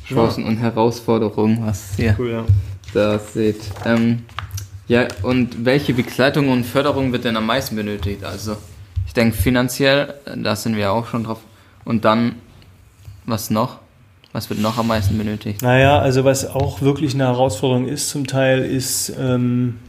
Chancen 0.07 0.43
ja. 0.43 0.49
und 0.49 0.57
Herausforderungen, 0.57 1.65
was 1.65 1.97
ihr 1.97 2.15
cool, 2.17 2.31
ja. 2.31 2.45
da 2.93 3.19
seht. 3.19 3.61
Ähm, 3.85 4.23
ja, 4.87 5.07
und 5.21 5.65
welche 5.65 5.93
Begleitung 5.93 6.49
und 6.49 6.65
Förderung 6.65 7.11
wird 7.11 7.25
denn 7.25 7.35
am 7.35 7.45
meisten 7.45 7.75
benötigt? 7.75 8.23
Also, 8.23 8.55
ich 9.05 9.13
denke 9.13 9.35
finanziell, 9.35 10.13
da 10.35 10.55
sind 10.55 10.75
wir 10.75 10.91
auch 10.91 11.07
schon 11.07 11.25
drauf. 11.25 11.39
Und 11.83 12.05
dann, 12.05 12.35
was 13.25 13.49
noch? 13.49 13.79
Was 14.37 14.51
wird 14.51 14.61
noch 14.61 14.77
am 14.77 14.85
meisten 14.85 15.17
benötigt? 15.17 15.63
Naja, 15.63 15.97
also 15.97 16.23
was 16.23 16.45
auch 16.45 16.83
wirklich 16.83 17.15
eine 17.15 17.23
Herausforderung 17.23 17.87
ist 17.87 18.09
zum 18.09 18.27
Teil, 18.27 18.59
ist 18.59 19.11
ähm, 19.19 19.79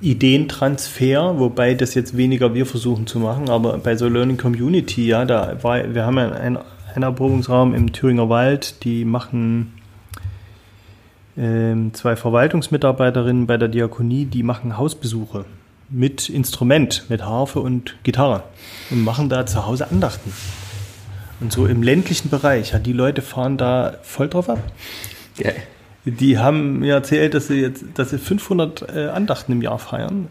Ideentransfer, 0.00 1.38
wobei 1.38 1.74
das 1.74 1.92
jetzt 1.92 2.16
weniger 2.16 2.54
wir 2.54 2.64
versuchen 2.64 3.06
zu 3.06 3.18
machen, 3.18 3.50
aber 3.50 3.76
bei 3.76 3.96
so 3.96 4.08
Learning 4.08 4.38
Community, 4.38 5.08
ja, 5.08 5.26
da 5.26 5.62
war, 5.62 5.94
wir 5.94 6.06
haben 6.06 6.16
ja 6.16 6.32
einen, 6.32 6.58
einen 6.94 7.02
Erprobungsraum 7.02 7.74
im 7.74 7.92
Thüringer 7.92 8.30
Wald, 8.30 8.82
die 8.84 9.04
machen 9.04 9.74
ähm, 11.36 11.92
zwei 11.92 12.16
Verwaltungsmitarbeiterinnen 12.16 13.46
bei 13.46 13.58
der 13.58 13.68
Diakonie, 13.68 14.24
die 14.24 14.42
machen 14.42 14.78
Hausbesuche 14.78 15.44
mit 15.90 16.30
Instrument, 16.30 17.04
mit 17.10 17.26
Harfe 17.26 17.60
und 17.60 18.02
Gitarre 18.04 18.44
und 18.90 19.04
machen 19.04 19.28
da 19.28 19.44
zu 19.44 19.66
Hause 19.66 19.90
Andachten. 19.90 20.32
Und 21.40 21.52
so 21.52 21.66
im 21.66 21.82
ländlichen 21.82 22.30
Bereich, 22.30 22.72
ja, 22.72 22.78
die 22.78 22.92
Leute 22.92 23.22
fahren 23.22 23.56
da 23.56 23.98
voll 24.02 24.28
drauf 24.28 24.48
ab. 24.48 24.58
Geil. 25.38 25.56
Die 26.04 26.38
haben 26.38 26.80
mir 26.80 26.94
erzählt, 26.94 27.34
dass 27.34 27.48
sie 27.48 27.60
jetzt, 27.60 27.84
dass 27.94 28.10
sie 28.10 28.18
500 28.18 28.88
äh, 28.94 29.08
Andachten 29.08 29.52
im 29.52 29.62
Jahr 29.62 29.78
feiern 29.78 30.28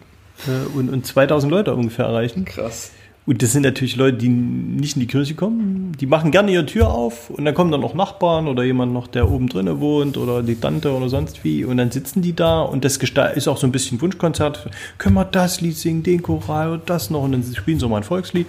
äh, 0.47 0.75
und, 0.75 0.89
und 0.89 1.05
2000 1.05 1.51
Leute 1.51 1.75
ungefähr 1.75 2.05
erreichen. 2.05 2.45
Krass. 2.45 2.91
Und 3.27 3.43
das 3.43 3.51
sind 3.51 3.63
natürlich 3.63 3.97
Leute, 3.97 4.19
die 4.19 4.29
nicht 4.29 4.95
in 4.95 5.01
die 5.01 5.07
Kirche 5.07 5.35
kommen. 5.35 5.91
Die 5.99 6.05
machen 6.05 6.31
gerne 6.31 6.49
ihre 6.49 6.65
Tür 6.65 6.89
auf 6.89 7.29
und 7.29 7.43
dann 7.43 7.53
kommen 7.53 7.73
dann 7.73 7.81
noch 7.81 7.93
Nachbarn 7.93 8.47
oder 8.47 8.63
jemand 8.63 8.93
noch, 8.93 9.05
der 9.05 9.29
oben 9.29 9.49
drinnen 9.49 9.81
wohnt 9.81 10.15
oder 10.15 10.41
die 10.41 10.55
Tante 10.55 10.93
oder 10.93 11.09
sonst 11.09 11.43
wie. 11.43 11.65
Und 11.65 11.75
dann 11.75 11.91
sitzen 11.91 12.21
die 12.21 12.33
da 12.33 12.61
und 12.61 12.85
das 12.85 12.95
ist 12.95 13.47
auch 13.49 13.57
so 13.57 13.67
ein 13.67 13.73
bisschen 13.73 13.99
Wunschkonzert. 13.99 14.69
Können 14.97 15.15
wir 15.15 15.25
das 15.25 15.59
Lied 15.59 15.75
singen, 15.75 16.03
den 16.03 16.23
Choral 16.23 16.71
und 16.71 16.89
das 16.89 17.09
noch? 17.09 17.23
Und 17.23 17.33
dann 17.33 17.43
spielen 17.53 17.81
sie 17.81 17.87
mal 17.89 17.97
ein 17.97 18.03
Volkslied. 18.03 18.47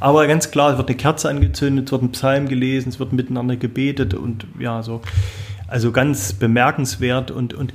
Aber 0.00 0.26
ganz 0.26 0.50
klar, 0.50 0.72
es 0.72 0.78
wird 0.78 0.88
eine 0.88 0.96
Kerze 0.96 1.28
angezündet, 1.28 1.84
es 1.84 1.92
wird 1.92 2.02
ein 2.02 2.12
Psalm 2.12 2.48
gelesen, 2.48 2.88
es 2.88 2.98
wird 2.98 3.12
miteinander 3.12 3.56
gebetet 3.56 4.14
und 4.14 4.46
ja, 4.58 4.82
so. 4.82 5.02
Also 5.68 5.92
ganz 5.92 6.32
bemerkenswert 6.32 7.30
und, 7.30 7.52
und 7.52 7.74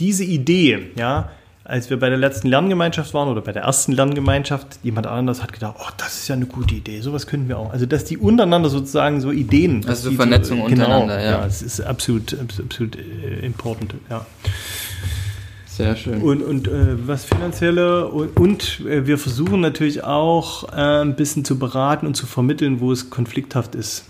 diese 0.00 0.24
Idee, 0.24 0.90
ja, 0.96 1.30
als 1.68 1.90
wir 1.90 1.98
bei 1.98 2.08
der 2.08 2.18
letzten 2.18 2.48
Lerngemeinschaft 2.48 3.12
waren 3.12 3.28
oder 3.28 3.40
bei 3.40 3.52
der 3.52 3.62
ersten 3.62 3.92
Lerngemeinschaft, 3.92 4.78
jemand 4.82 5.06
anderes 5.06 5.42
hat 5.42 5.52
gedacht, 5.52 5.76
oh, 5.78 5.90
das 5.96 6.18
ist 6.18 6.28
ja 6.28 6.36
eine 6.36 6.46
gute 6.46 6.74
Idee, 6.74 7.00
sowas 7.00 7.26
können 7.26 7.48
wir 7.48 7.58
auch. 7.58 7.72
Also, 7.72 7.86
dass 7.86 8.04
die 8.04 8.16
untereinander 8.16 8.68
sozusagen 8.68 9.20
so 9.20 9.32
Ideen. 9.32 9.84
Also 9.86 10.12
Vernetzung 10.12 10.58
so, 10.60 10.64
genau, 10.66 10.84
untereinander, 10.84 11.20
ja. 11.20 11.30
ja. 11.40 11.46
es 11.46 11.62
ist 11.62 11.80
absolut, 11.80 12.38
absolut, 12.40 12.70
absolut 12.70 12.96
äh, 12.96 13.44
important, 13.44 13.94
ja. 14.08 14.24
Sehr 15.66 15.94
schön. 15.96 16.22
Und, 16.22 16.42
und 16.42 16.68
äh, 16.68 17.06
was 17.06 17.24
finanzielle 17.26 18.06
und, 18.08 18.36
und 18.38 18.80
äh, 18.86 19.06
wir 19.06 19.18
versuchen 19.18 19.60
natürlich 19.60 20.04
auch 20.04 20.72
äh, 20.72 21.02
ein 21.02 21.16
bisschen 21.16 21.44
zu 21.44 21.58
beraten 21.58 22.06
und 22.06 22.14
zu 22.14 22.26
vermitteln, 22.26 22.80
wo 22.80 22.92
es 22.92 23.10
konflikthaft 23.10 23.74
ist. 23.74 24.06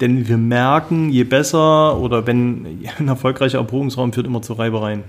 Denn 0.00 0.28
wir 0.28 0.36
merken, 0.36 1.08
je 1.08 1.24
besser 1.24 1.98
oder 1.98 2.26
wenn 2.26 2.86
ein 2.98 3.08
erfolgreicher 3.08 3.58
Erprobungsraum 3.58 4.12
führt 4.12 4.26
immer 4.26 4.42
zu 4.42 4.52
Reibereien. 4.52 5.02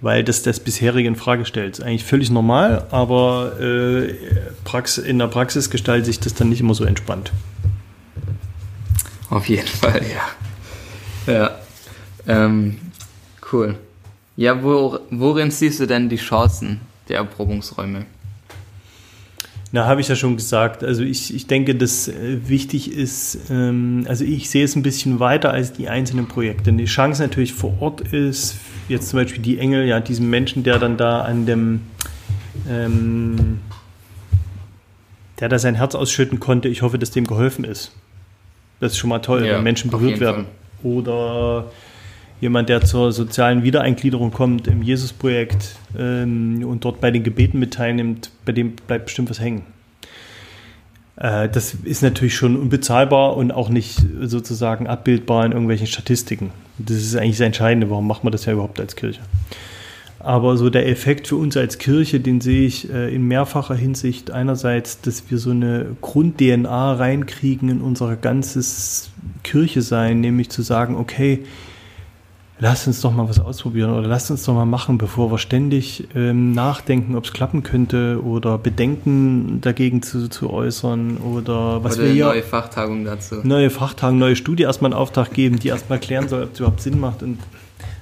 Weil 0.00 0.22
das 0.22 0.42
das 0.42 0.60
bisherige 0.60 1.08
in 1.08 1.16
Frage 1.16 1.44
stellt. 1.44 1.78
Ist 1.78 1.84
eigentlich 1.84 2.04
völlig 2.04 2.30
normal, 2.30 2.86
aber 2.90 3.60
äh, 3.60 4.14
Prax 4.64 4.98
in 4.98 5.18
der 5.18 5.26
Praxis 5.26 5.70
gestaltet 5.70 6.06
sich 6.06 6.20
das 6.20 6.34
dann 6.34 6.48
nicht 6.48 6.60
immer 6.60 6.74
so 6.74 6.84
entspannt. 6.84 7.32
Auf 9.30 9.48
jeden 9.48 9.66
Fall, 9.66 10.02
ja. 11.26 11.32
Ja. 11.32 11.50
Ähm, 12.26 12.78
cool. 13.52 13.76
Ja, 14.36 14.62
wo, 14.62 15.00
worin 15.10 15.50
siehst 15.50 15.80
du 15.80 15.86
denn 15.86 16.08
die 16.08 16.16
Chancen 16.16 16.80
der 17.08 17.16
Erprobungsräume? 17.18 18.06
Na, 19.70 19.84
habe 19.84 20.00
ich 20.00 20.08
ja 20.08 20.16
schon 20.16 20.36
gesagt. 20.36 20.82
Also 20.82 21.02
ich, 21.02 21.34
ich 21.34 21.46
denke, 21.46 21.74
dass 21.74 22.08
äh, 22.08 22.48
wichtig 22.48 22.90
ist, 22.92 23.50
ähm, 23.50 24.06
also 24.08 24.24
ich 24.24 24.48
sehe 24.48 24.64
es 24.64 24.76
ein 24.76 24.82
bisschen 24.82 25.20
weiter 25.20 25.50
als 25.50 25.74
die 25.74 25.88
einzelnen 25.88 26.26
Projekte. 26.26 26.72
Die 26.72 26.86
Chance 26.86 27.20
natürlich 27.22 27.52
vor 27.52 27.74
Ort 27.80 28.00
ist, 28.12 28.56
jetzt 28.88 29.10
zum 29.10 29.20
Beispiel 29.20 29.42
die 29.42 29.58
Engel, 29.58 29.86
ja, 29.86 30.00
diesem 30.00 30.30
Menschen, 30.30 30.62
der 30.62 30.78
dann 30.78 30.96
da 30.96 31.22
an 31.22 31.46
dem, 31.46 31.80
ähm, 32.68 33.60
der 35.40 35.48
da 35.48 35.58
sein 35.58 35.74
Herz 35.74 35.94
ausschütten 35.94 36.40
konnte, 36.40 36.68
ich 36.68 36.82
hoffe, 36.82 36.98
dass 36.98 37.10
dem 37.10 37.26
geholfen 37.26 37.64
ist. 37.64 37.92
Das 38.80 38.92
ist 38.92 38.98
schon 38.98 39.10
mal 39.10 39.18
toll, 39.18 39.46
Ja, 39.46 39.56
wenn 39.56 39.64
Menschen 39.64 39.90
berührt 39.90 40.20
werden. 40.20 40.46
Oder 40.82 41.70
jemand, 42.40 42.68
der 42.68 42.82
zur 42.82 43.12
sozialen 43.12 43.64
Wiedereingliederung 43.64 44.30
kommt 44.30 44.68
im 44.68 44.82
Jesus-Projekt 44.82 45.76
ähm, 45.98 46.64
und 46.64 46.84
dort 46.84 47.00
bei 47.00 47.10
den 47.10 47.24
Gebeten 47.24 47.58
mit 47.58 47.74
teilnimmt, 47.74 48.30
bei 48.44 48.52
dem 48.52 48.76
bleibt 48.76 49.06
bestimmt 49.06 49.30
was 49.30 49.40
hängen. 49.40 49.62
Äh, 51.18 51.48
das 51.48 51.74
ist 51.74 52.02
natürlich 52.02 52.36
schon 52.36 52.56
unbezahlbar 52.56 53.36
und 53.36 53.50
auch 53.52 53.68
nicht 53.68 54.00
sozusagen 54.20 54.86
abbildbar 54.86 55.44
in 55.44 55.52
irgendwelchen 55.52 55.86
Statistiken. 55.86 56.50
Das 56.78 56.96
ist 56.96 57.16
eigentlich 57.16 57.38
das 57.38 57.46
Entscheidende, 57.46 57.90
warum 57.90 58.06
macht 58.06 58.24
man 58.24 58.32
das 58.32 58.44
ja 58.44 58.52
überhaupt 58.52 58.78
als 58.80 58.94
Kirche. 58.94 59.20
Aber 60.20 60.56
so 60.56 60.68
der 60.68 60.88
Effekt 60.88 61.28
für 61.28 61.36
uns 61.36 61.56
als 61.56 61.78
Kirche, 61.78 62.20
den 62.20 62.40
sehe 62.40 62.66
ich 62.66 62.92
äh, 62.92 63.14
in 63.14 63.26
mehrfacher 63.26 63.74
Hinsicht. 63.74 64.30
Einerseits, 64.30 65.00
dass 65.00 65.30
wir 65.30 65.38
so 65.38 65.50
eine 65.50 65.96
Grund-DNA 66.00 66.94
reinkriegen 66.94 67.68
in 67.68 67.80
unser 67.80 68.16
ganzes 68.16 69.10
Kirche 69.44 69.82
sein, 69.82 70.20
nämlich 70.20 70.50
zu 70.50 70.62
sagen, 70.62 70.96
okay, 70.96 71.44
lasst 72.60 72.86
uns 72.86 73.00
doch 73.00 73.12
mal 73.12 73.28
was 73.28 73.38
ausprobieren 73.38 73.90
oder 73.92 74.06
lasst 74.08 74.30
uns 74.30 74.44
doch 74.44 74.54
mal 74.54 74.66
machen, 74.66 74.98
bevor 74.98 75.30
wir 75.30 75.38
ständig 75.38 76.08
ähm, 76.14 76.52
nachdenken, 76.52 77.16
ob 77.16 77.24
es 77.24 77.32
klappen 77.32 77.62
könnte 77.62 78.20
oder 78.22 78.58
Bedenken 78.58 79.60
dagegen 79.60 80.02
zu, 80.02 80.28
zu 80.28 80.50
äußern 80.50 81.18
oder 81.18 81.84
was 81.84 81.96
Oder 81.96 82.06
wir 82.06 82.12
hier 82.12 82.24
neue 82.26 82.42
Fachtagung 82.42 83.04
dazu. 83.04 83.36
neue 83.44 83.70
Fachtagen, 83.70 84.18
neue 84.18 84.36
Studie 84.36 84.64
erstmal 84.64 84.92
einen 84.92 85.00
Auftrag 85.00 85.32
geben, 85.32 85.58
die 85.58 85.68
erstmal 85.68 85.98
klären 85.98 86.28
soll, 86.28 86.44
ob 86.44 86.52
es 86.52 86.60
überhaupt 86.60 86.80
Sinn 86.80 86.98
macht, 86.98 87.22
und, 87.22 87.38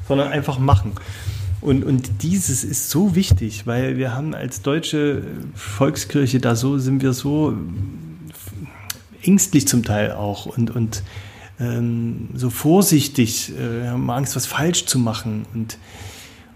sondern 0.08 0.28
einfach 0.28 0.58
machen. 0.58 0.92
Und, 1.60 1.84
und 1.84 2.22
dieses 2.22 2.64
ist 2.64 2.90
so 2.90 3.14
wichtig, 3.14 3.66
weil 3.66 3.96
wir 3.96 4.14
haben 4.14 4.34
als 4.34 4.62
deutsche 4.62 5.22
Volkskirche 5.54 6.38
da 6.38 6.54
so, 6.54 6.78
sind 6.78 7.02
wir 7.02 7.12
so 7.12 7.54
ängstlich 9.22 9.66
zum 9.66 9.82
Teil 9.82 10.12
auch 10.12 10.46
und, 10.46 10.74
und 10.74 11.02
ähm, 11.58 12.28
so 12.34 12.50
vorsichtig, 12.50 13.52
äh, 13.58 13.88
haben 13.88 14.10
Angst, 14.10 14.36
was 14.36 14.46
falsch 14.46 14.86
zu 14.86 14.98
machen. 14.98 15.46
Und, 15.54 15.78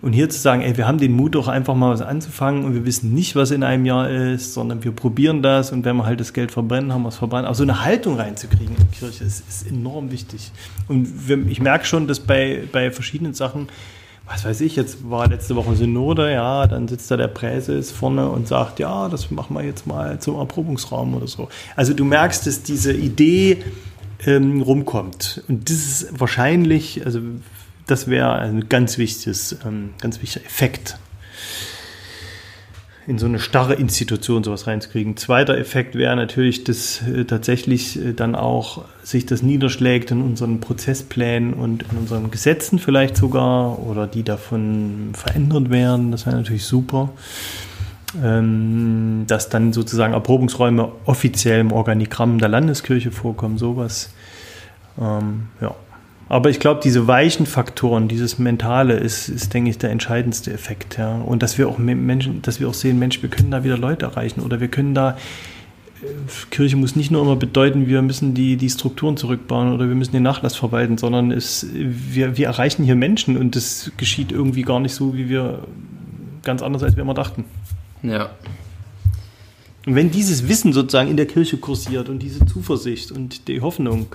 und 0.03 0.13
hier 0.13 0.29
zu 0.31 0.39
sagen, 0.39 0.63
ey, 0.63 0.77
wir 0.77 0.87
haben 0.87 0.99
den 0.99 1.13
Mut 1.13 1.35
doch 1.35 1.49
einfach 1.49 1.75
mal 1.75 1.91
was 1.91 2.03
anzufangen 2.03 2.65
und 2.65 2.75
wir 2.75 2.87
wissen 2.87 3.13
nicht, 3.15 3.37
was 3.37 3.51
in 3.51 3.63
einem 3.63 3.85
Jahr 3.85 4.09
ist, 4.11 4.55
sondern 4.55 4.83
wir 4.83 4.93
probieren 4.93 5.43
das 5.43 5.73
und 5.73 5.85
wenn 5.85 5.97
wir 5.97 6.07
halt 6.07 6.21
das 6.21 6.33
Geld 6.33 6.53
verbrennen, 6.53 6.93
haben 6.93 7.03
wir 7.03 7.09
es 7.09 7.17
verbrannt. 7.17 7.47
Auch 7.47 7.55
so 7.55 7.63
eine 7.63 7.85
Haltung 7.85 8.17
reinzukriegen 8.17 8.77
in 8.77 8.89
die 8.91 8.99
Kirche 8.99 9.25
ist, 9.25 9.47
ist 9.49 9.67
enorm 9.67 10.11
wichtig. 10.11 10.53
Und 10.89 11.09
ich 11.49 11.61
merke 11.61 11.85
schon, 11.85 12.07
dass 12.07 12.21
bei, 12.21 12.63
bei 12.73 12.91
verschiedenen 12.91 13.35
Sachen, 13.35 13.69
was 14.27 14.45
weiß 14.45 14.61
ich, 14.61 14.77
jetzt 14.77 15.11
war 15.11 15.29
letzte 15.29 15.57
Woche 15.57 15.75
Synode, 15.75 16.33
ja, 16.33 16.67
dann 16.67 16.89
sitzt 16.89 17.11
da 17.11 17.17
der 17.17 17.29
Präses 17.29 17.91
vorne 17.91 18.29
und 18.29 18.49
sagt, 18.49 18.79
ja, 18.79 19.09
das 19.09 19.31
machen 19.31 19.57
wir 19.57 19.65
jetzt 19.65 19.87
mal 19.87 20.19
zum 20.21 20.37
Erprobungsraum 20.37 21.15
oder 21.15 21.27
so. 21.27 21.49
Also 21.75 21.93
du 21.95 22.05
merkst, 22.05 22.47
dass 22.47 22.63
diese 22.63 22.93
Idee 22.93 23.65
ähm, 24.27 24.63
rumkommt. 24.63 25.43
Und 25.49 25.71
das 25.71 25.77
ist 25.77 26.21
wahrscheinlich, 26.21 27.05
also 27.05 27.21
das 27.87 28.09
wäre 28.09 28.39
ein 28.39 28.69
ganz 28.69 28.99
wichtiges, 28.99 29.57
ähm, 29.67 29.91
ganz 30.01 30.23
wichtiger 30.23 30.45
Effekt, 30.45 30.99
in 33.07 33.19
so 33.19 33.27
eine 33.27 33.41
starre 33.41 33.75
Institution 33.75 34.45
sowas 34.45 34.67
reinzukriegen. 34.67 35.17
Zweiter 35.17 35.59
Effekt 35.59 35.97
wäre 35.97 36.15
natürlich, 36.15 36.63
dass 36.65 37.03
äh, 37.03 37.25
tatsächlich 37.25 37.99
äh, 37.99 38.13
dann 38.13 38.37
auch 38.37 38.85
sich 39.03 39.27
das 39.27 39.43
niederschlägt 39.43 40.13
in 40.13 40.23
unseren 40.23 40.61
Prozessplänen 40.61 41.55
und 41.55 41.85
in 41.91 41.99
unseren 41.99 42.31
Gesetzen 42.31 42.79
vielleicht 42.79 43.17
sogar 43.17 43.81
oder 43.81 44.07
die 44.07 44.23
davon 44.23 45.11
verändert 45.15 45.71
werden. 45.71 46.13
Das 46.13 46.27
wäre 46.27 46.37
natürlich 46.37 46.65
super. 46.65 47.11
Ähm, 48.23 49.25
dass 49.29 49.51
dann 49.51 49.73
sozusagen 49.73 50.15
Erprobungsräume 50.15 50.91
offiziell 51.05 51.61
im 51.61 51.71
Organigramm 51.71 52.39
der 52.39 52.49
Landeskirche 52.49 53.13
vorkommen, 53.13 53.57
sowas. 53.57 54.13
Ähm, 55.01 55.49
ja. 55.61 55.75
Aber 56.29 56.49
ich 56.51 56.61
glaube, 56.61 56.81
diese 56.83 57.07
weichen 57.07 57.47
Faktoren, 57.47 58.07
dieses 58.07 58.39
Mentale 58.39 58.95
ist, 58.95 59.29
ist, 59.29 59.53
denke 59.53 59.71
ich, 59.71 59.79
der 59.79 59.91
entscheidendste 59.91 60.53
Effekt. 60.53 60.97
Ja. 60.99 61.17
Und 61.17 61.43
dass 61.43 61.59
wir 61.59 61.69
auch 61.69 61.79
Menschen, 61.79 62.43
dass 62.43 62.61
wir 62.61 62.69
auch 62.69 62.75
sehen, 62.75 62.99
Mensch, 62.99 63.23
wir 63.23 63.29
können 63.29 63.51
da 63.51 63.65
wieder 63.65 63.79
Leute 63.79 64.07
erreichen 64.07 64.41
oder 64.41 64.61
wir 64.61 64.69
können 64.69 64.95
da 64.95 65.17
äh, 66.03 66.07
Kirche 66.51 66.77
muss 66.77 66.97
nicht 66.97 67.11
nur 67.11 67.23
immer 67.23 67.37
bedeuten, 67.37 67.87
wir 67.87 68.03
müssen 68.03 68.35
die, 68.35 68.57
die 68.57 68.71
Strukturen 68.71 69.17
zurückbauen 69.17 69.73
oder 69.73 69.89
wir 69.89 69.95
müssen 69.95 70.13
den 70.13 70.23
Nachlass 70.23 70.57
verwalten, 70.57 70.99
sondern 70.99 71.31
es, 71.33 71.67
wir, 71.73 72.37
wir 72.37 72.47
erreichen 72.47 72.85
hier 72.85 72.97
Menschen 72.97 73.37
und 73.37 73.57
das 73.57 73.93
geschieht 73.97 74.33
irgendwie 74.33 74.63
gar 74.63 74.81
nicht 74.81 74.95
so, 74.95 75.15
wie 75.15 75.29
wir 75.29 75.61
ganz 76.43 76.63
anders, 76.63 76.83
als 76.83 76.97
wir 76.97 77.03
immer 77.03 77.15
dachten. 77.15 77.45
Ja. 78.03 78.31
Und 79.87 79.95
wenn 79.95 80.11
dieses 80.11 80.49
Wissen 80.49 80.73
sozusagen 80.73 81.11
in 81.11 81.17
der 81.17 81.27
Kirche 81.27 81.57
kursiert 81.57 82.09
und 82.09 82.21
diese 82.21 82.45
Zuversicht 82.45 83.13
und 83.13 83.49
die 83.49 83.61
Hoffnung, 83.61 84.15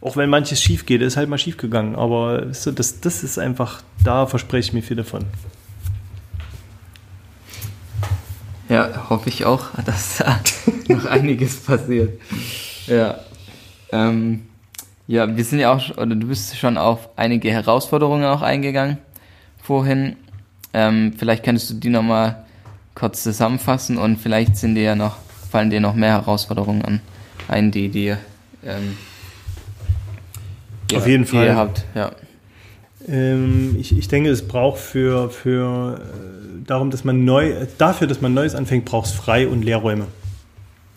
auch 0.00 0.16
wenn 0.16 0.30
manches 0.30 0.62
schief 0.62 0.86
geht, 0.86 1.02
ist 1.02 1.16
halt 1.16 1.28
mal 1.28 1.38
schief 1.38 1.56
gegangen, 1.56 1.94
aber 1.94 2.42
das, 2.42 3.00
das 3.00 3.22
ist 3.22 3.38
einfach, 3.38 3.82
da 4.02 4.26
verspreche 4.26 4.68
ich 4.68 4.72
mir 4.72 4.82
viel 4.82 4.96
davon. 4.96 5.24
Ja, 8.68 9.08
hoffe 9.10 9.28
ich 9.28 9.44
auch, 9.44 9.68
dass 9.86 10.18
da 10.18 10.40
noch 10.88 11.04
einiges 11.04 11.56
passiert. 11.56 12.20
Ja. 12.86 13.20
Ähm, 13.92 14.42
ja, 15.06 15.36
wir 15.36 15.44
sind 15.44 15.58
ja 15.58 15.74
auch, 15.74 15.90
oder 15.98 16.14
du 16.14 16.26
bist 16.26 16.56
schon 16.56 16.78
auf 16.78 17.10
einige 17.16 17.50
Herausforderungen 17.50 18.24
auch 18.24 18.42
eingegangen 18.42 18.98
vorhin. 19.62 20.16
Ähm, 20.72 21.14
vielleicht 21.16 21.44
könntest 21.44 21.70
du 21.70 21.74
die 21.74 21.90
nochmal 21.90 22.43
kurz 22.94 23.22
zusammenfassen 23.22 23.98
und 23.98 24.18
vielleicht 24.18 24.56
sind 24.56 24.74
dir 24.74 24.82
ja 24.82 24.94
noch, 24.94 25.16
fallen 25.50 25.70
dir 25.70 25.80
noch 25.80 25.94
mehr 25.94 26.12
Herausforderungen 26.12 26.84
an, 26.84 27.00
ein, 27.48 27.70
die 27.70 27.88
dir 27.88 28.18
ähm, 28.64 28.96
Auf 30.94 31.06
jeden 31.06 31.26
Fall. 31.26 31.46
ihr 31.46 31.56
habt. 31.56 31.84
Ja. 31.94 32.12
Ähm, 33.06 33.76
ich, 33.78 33.96
ich 33.96 34.08
denke, 34.08 34.30
es 34.30 34.46
braucht 34.46 34.78
für, 34.78 35.30
für 35.30 36.00
äh, 36.00 36.64
darum, 36.66 36.90
dass 36.90 37.04
man 37.04 37.24
neu, 37.24 37.66
dafür, 37.78 38.06
dass 38.06 38.20
man 38.20 38.32
Neues 38.32 38.54
anfängt, 38.54 38.84
braucht 38.84 39.06
es 39.06 39.12
Frei- 39.12 39.48
und 39.48 39.62
Lehrräume. 39.62 40.06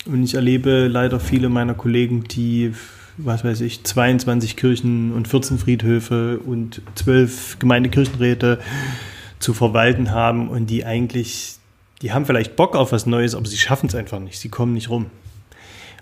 Und 0.06 0.24
ich 0.24 0.36
erlebe 0.36 0.88
leider 0.88 1.20
viele 1.20 1.50
meiner 1.50 1.74
Kollegen, 1.74 2.24
die, 2.24 2.74
was 3.18 3.43
weiß 3.43 3.62
ich, 3.62 3.84
22 3.84 4.56
Kirchen 4.56 5.12
und 5.14 5.28
14 5.28 5.58
Friedhöfe 5.58 6.39
und 6.39 6.82
12 6.95 7.60
Gemeindekirchenräte 7.60 8.60
zu 9.39 9.54
verwalten 9.54 10.12
haben 10.12 10.48
und 10.48 10.68
die 10.68 10.86
eigentlich, 10.86 11.58
die 12.02 12.14
haben 12.14 12.26
vielleicht 12.26 12.56
Bock 12.56 12.76
auf 12.76 12.91
was 12.91 13.06
Neues, 13.06 13.36
aber 13.36 13.45
sie 13.45 13.58
schaffen 13.58 13.88
es 13.88 13.95
einfach 13.95 14.20
nicht. 14.20 14.39
Sie 14.39 14.50
kommen 14.50 14.74
nicht 14.74 14.89
rum. 14.89 15.08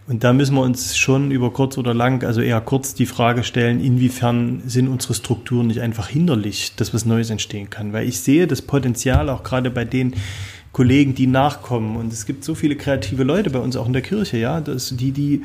Und 0.08 0.24
da 0.24 0.34
müssen 0.34 0.54
wir 0.54 0.62
uns 0.62 0.96
schon 0.96 1.32
über 1.32 1.52
kurz 1.52 1.80
oder 1.80 1.94
lang, 1.96 2.24
also 2.24 2.42
eher 2.42 2.62
kurz 2.62 2.94
die 2.94 3.08
Frage 3.08 3.44
stellen, 3.44 3.84
inwiefern 3.84 4.62
sind 4.68 4.88
unsere 4.88 5.16
Strukturen 5.16 5.66
nicht 5.66 5.82
einfach 5.82 6.08
hinderlich, 6.08 6.76
dass 6.76 6.94
was 6.94 7.06
Neues 7.06 7.32
entstehen 7.32 7.72
kann. 7.72 7.92
Weil 7.92 8.08
ich 8.08 8.20
sehe 8.20 8.46
das 8.46 8.62
Potenzial 8.62 9.30
auch 9.30 9.42
gerade 9.42 9.72
bei 9.72 9.84
den 9.84 10.14
Kollegen, 10.74 11.16
die 11.16 11.26
nachkommen. 11.26 11.96
Und 11.96 12.14
es 12.14 12.28
gibt 12.28 12.44
so 12.44 12.54
viele 12.54 12.76
kreative 12.76 13.24
Leute 13.24 13.50
bei 13.50 13.60
uns 13.60 13.76
auch 13.78 13.88
in 13.88 13.94
der 13.94 14.04
Kirche, 14.04 14.38
ja, 14.38 14.62
dass 14.62 14.96
die, 14.96 15.12
die 15.12 15.44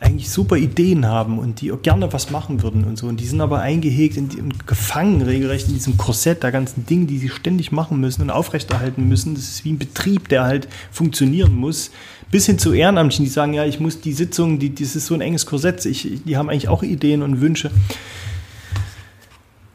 eigentlich 0.00 0.30
super 0.30 0.56
Ideen 0.56 1.06
haben 1.06 1.38
und 1.38 1.60
die 1.60 1.72
auch 1.72 1.82
gerne 1.82 2.12
was 2.12 2.30
machen 2.30 2.62
würden 2.62 2.84
und 2.84 2.96
so. 2.96 3.08
Und 3.08 3.18
die 3.18 3.26
sind 3.26 3.40
aber 3.40 3.60
eingehegt 3.60 4.16
und 4.16 4.66
gefangen 4.66 5.22
regelrecht 5.22 5.66
in 5.68 5.74
diesem 5.74 5.96
Korsett 5.96 6.44
der 6.44 6.52
ganzen 6.52 6.86
Dinge, 6.86 7.06
die 7.06 7.18
sie 7.18 7.28
ständig 7.28 7.72
machen 7.72 7.98
müssen 7.98 8.22
und 8.22 8.30
aufrechterhalten 8.30 9.08
müssen. 9.08 9.34
Das 9.34 9.44
ist 9.44 9.64
wie 9.64 9.72
ein 9.72 9.78
Betrieb, 9.78 10.28
der 10.28 10.44
halt 10.44 10.68
funktionieren 10.92 11.56
muss. 11.56 11.90
Bis 12.30 12.46
hin 12.46 12.58
zu 12.58 12.72
Ehrenamtlichen, 12.72 13.24
die 13.24 13.30
sagen, 13.30 13.54
ja, 13.54 13.64
ich 13.64 13.80
muss 13.80 14.00
die 14.00 14.12
Sitzung, 14.12 14.60
die, 14.60 14.72
das 14.72 14.94
ist 14.94 15.06
so 15.06 15.14
ein 15.14 15.20
enges 15.20 15.46
Korsett. 15.46 15.84
Ich, 15.84 16.22
die 16.24 16.36
haben 16.36 16.48
eigentlich 16.48 16.68
auch 16.68 16.84
Ideen 16.84 17.22
und 17.22 17.40
Wünsche. 17.40 17.70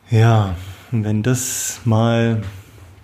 Ja, 0.09 0.55
wenn 0.91 1.24
das 1.24 1.82
mal 1.84 2.43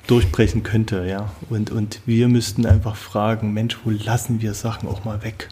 durchbrechen 0.08 0.64
könnte, 0.64 1.06
ja. 1.06 1.32
Und, 1.50 1.70
und 1.70 2.02
wir 2.06 2.30
müssten 2.30 2.66
einfach 2.66 2.96
fragen, 2.96 3.54
Mensch, 3.54 3.78
wo 3.84 3.90
lassen 3.90 4.42
wir 4.42 4.54
Sachen 4.54 4.88
auch 4.88 5.04
mal 5.04 5.22
weg? 5.24 5.50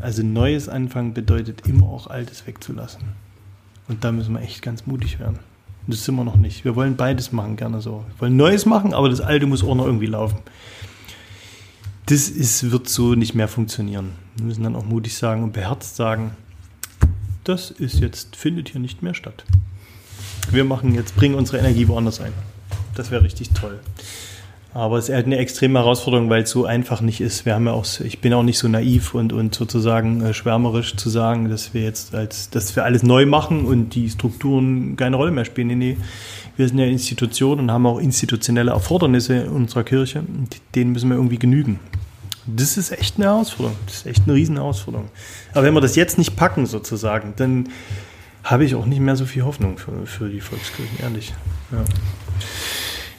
Also 0.00 0.22
neues 0.22 0.68
Anfangen 0.68 1.14
bedeutet 1.14 1.66
immer 1.66 1.88
auch 1.88 2.06
Altes 2.06 2.46
wegzulassen. 2.46 3.02
Und 3.88 4.04
da 4.04 4.12
müssen 4.12 4.34
wir 4.34 4.40
echt 4.42 4.62
ganz 4.62 4.86
mutig 4.86 5.18
werden. 5.18 5.38
Und 5.86 5.94
das 5.94 6.04
sind 6.04 6.16
wir 6.16 6.24
noch 6.24 6.36
nicht. 6.36 6.64
Wir 6.64 6.74
wollen 6.76 6.96
beides 6.96 7.32
machen, 7.32 7.56
gerne 7.56 7.80
so. 7.80 8.04
Wir 8.14 8.20
wollen 8.22 8.36
Neues 8.36 8.66
machen, 8.66 8.92
aber 8.92 9.08
das 9.08 9.20
Alte 9.20 9.46
muss 9.46 9.62
auch 9.62 9.74
noch 9.74 9.86
irgendwie 9.86 10.06
laufen. 10.06 10.38
Das 12.06 12.28
ist, 12.28 12.70
wird 12.70 12.88
so 12.88 13.14
nicht 13.14 13.34
mehr 13.34 13.48
funktionieren. 13.48 14.12
Wir 14.36 14.46
müssen 14.46 14.64
dann 14.64 14.76
auch 14.76 14.84
mutig 14.84 15.16
sagen 15.16 15.42
und 15.42 15.52
beherzt 15.52 15.96
sagen, 15.96 16.32
das 17.44 17.70
ist 17.70 18.00
jetzt, 18.00 18.36
findet 18.36 18.70
hier 18.70 18.80
nicht 18.80 19.02
mehr 19.02 19.14
statt. 19.14 19.44
Wir 20.50 20.64
machen 20.64 20.94
jetzt, 20.94 21.16
bringen 21.16 21.34
unsere 21.34 21.58
Energie 21.58 21.88
woanders 21.88 22.20
ein. 22.20 22.32
Das 22.94 23.10
wäre 23.10 23.22
richtig 23.22 23.50
toll. 23.50 23.80
Aber 24.76 24.98
es 24.98 25.08
ist 25.08 25.14
halt 25.14 25.24
eine 25.24 25.38
extreme 25.38 25.78
Herausforderung, 25.78 26.28
weil 26.28 26.42
es 26.42 26.50
so 26.50 26.66
einfach 26.66 27.00
nicht 27.00 27.22
ist. 27.22 27.46
Wir 27.46 27.54
haben 27.54 27.64
ja 27.64 27.72
auch, 27.72 27.86
ich 28.00 28.20
bin 28.20 28.34
auch 28.34 28.42
nicht 28.42 28.58
so 28.58 28.68
naiv 28.68 29.14
und, 29.14 29.32
und 29.32 29.54
sozusagen 29.54 30.20
äh, 30.20 30.34
schwärmerisch 30.34 30.96
zu 30.96 31.08
sagen, 31.08 31.48
dass 31.48 31.72
wir 31.72 31.80
jetzt 31.80 32.14
als, 32.14 32.50
dass 32.50 32.76
wir 32.76 32.84
alles 32.84 33.02
neu 33.02 33.24
machen 33.24 33.64
und 33.64 33.94
die 33.94 34.10
Strukturen 34.10 34.94
keine 34.96 35.16
Rolle 35.16 35.30
mehr 35.30 35.46
spielen. 35.46 35.68
Nee, 35.68 35.76
nee. 35.76 35.96
Wir 36.58 36.68
sind 36.68 36.78
ja 36.78 36.84
Institution 36.84 37.58
und 37.58 37.70
haben 37.70 37.86
auch 37.86 37.98
institutionelle 37.98 38.72
Erfordernisse 38.72 39.36
in 39.44 39.48
unserer 39.48 39.82
Kirche. 39.82 40.22
Denen 40.74 40.92
müssen 40.92 41.08
wir 41.08 41.16
irgendwie 41.16 41.38
genügen. 41.38 41.80
Das 42.46 42.76
ist 42.76 42.92
echt 42.92 43.16
eine 43.16 43.24
Herausforderung. 43.24 43.78
Das 43.86 43.94
ist 43.94 44.06
echt 44.06 44.24
eine 44.24 44.34
riesen 44.34 44.56
Herausforderung. 44.56 45.08
Aber 45.52 45.64
wenn 45.64 45.72
wir 45.72 45.80
das 45.80 45.96
jetzt 45.96 46.18
nicht 46.18 46.36
packen, 46.36 46.66
sozusagen, 46.66 47.32
dann 47.36 47.70
habe 48.44 48.66
ich 48.66 48.74
auch 48.74 48.84
nicht 48.84 49.00
mehr 49.00 49.16
so 49.16 49.24
viel 49.24 49.42
Hoffnung 49.42 49.78
für, 49.78 50.04
für 50.04 50.28
die 50.28 50.42
Volkskirchen, 50.42 50.98
ehrlich. 51.02 51.32
Ja. 51.72 51.78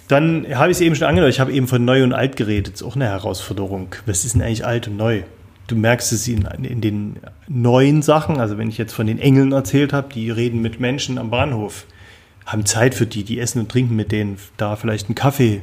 Dann 0.07 0.45
habe 0.55 0.71
ich 0.71 0.77
es 0.77 0.81
eben 0.81 0.95
schon 0.95 1.07
angedeutet, 1.07 1.35
ich 1.35 1.39
habe 1.39 1.51
eben 1.51 1.67
von 1.67 1.83
neu 1.83 2.03
und 2.03 2.13
alt 2.13 2.35
geredet. 2.37 2.73
Das 2.73 2.81
ist 2.81 2.87
auch 2.87 2.95
eine 2.95 3.05
Herausforderung. 3.05 3.89
Was 4.05 4.23
ist 4.23 4.35
denn 4.35 4.41
eigentlich 4.41 4.65
alt 4.65 4.87
und 4.87 4.97
neu? 4.97 5.23
Du 5.67 5.75
merkst 5.75 6.13
es 6.13 6.27
in, 6.29 6.47
in 6.63 6.79
den 6.79 7.17
neuen 7.49 8.01
Sachen, 8.01 8.39
also 8.39 8.57
wenn 8.57 8.69
ich 8.69 8.77
jetzt 8.77 8.93
von 8.93 9.05
den 9.05 9.19
Engeln 9.19 9.51
erzählt 9.51 9.91
habe, 9.91 10.13
die 10.13 10.31
reden 10.31 10.61
mit 10.61 10.79
Menschen 10.79 11.17
am 11.17 11.29
Bahnhof, 11.29 11.85
haben 12.45 12.65
Zeit 12.65 12.95
für 12.95 13.05
die, 13.05 13.25
die 13.25 13.39
essen 13.39 13.59
und 13.59 13.69
trinken 13.69 13.97
mit 13.97 14.13
denen, 14.13 14.37
da 14.55 14.77
vielleicht 14.77 15.07
einen 15.07 15.15
Kaffee. 15.15 15.61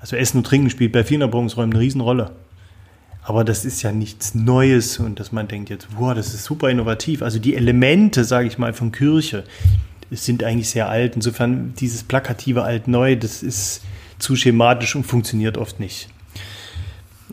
Also 0.00 0.16
Essen 0.16 0.38
und 0.38 0.44
Trinken 0.44 0.70
spielt 0.70 0.92
bei 0.92 1.04
vielen 1.04 1.20
Erbauungsräumen 1.20 1.74
eine 1.74 1.80
Riesenrolle. 1.82 2.30
Aber 3.22 3.44
das 3.44 3.66
ist 3.66 3.82
ja 3.82 3.92
nichts 3.92 4.34
Neues 4.34 4.98
und 4.98 5.20
dass 5.20 5.32
man 5.32 5.48
denkt 5.48 5.68
jetzt, 5.68 5.88
wow, 5.96 6.14
das 6.14 6.32
ist 6.32 6.44
super 6.44 6.70
innovativ. 6.70 7.20
Also 7.20 7.38
die 7.38 7.54
Elemente, 7.54 8.24
sage 8.24 8.48
ich 8.48 8.56
mal, 8.56 8.72
von 8.72 8.90
Kirche, 8.90 9.44
sind 10.10 10.42
eigentlich 10.42 10.70
sehr 10.70 10.88
alt. 10.88 11.16
Insofern 11.16 11.74
dieses 11.74 12.02
plakative 12.02 12.62
Alt-Neu, 12.62 13.16
das 13.16 13.42
ist 13.42 13.82
zu 14.18 14.36
schematisch 14.36 14.96
und 14.96 15.04
funktioniert 15.04 15.58
oft 15.58 15.80
nicht. 15.80 16.08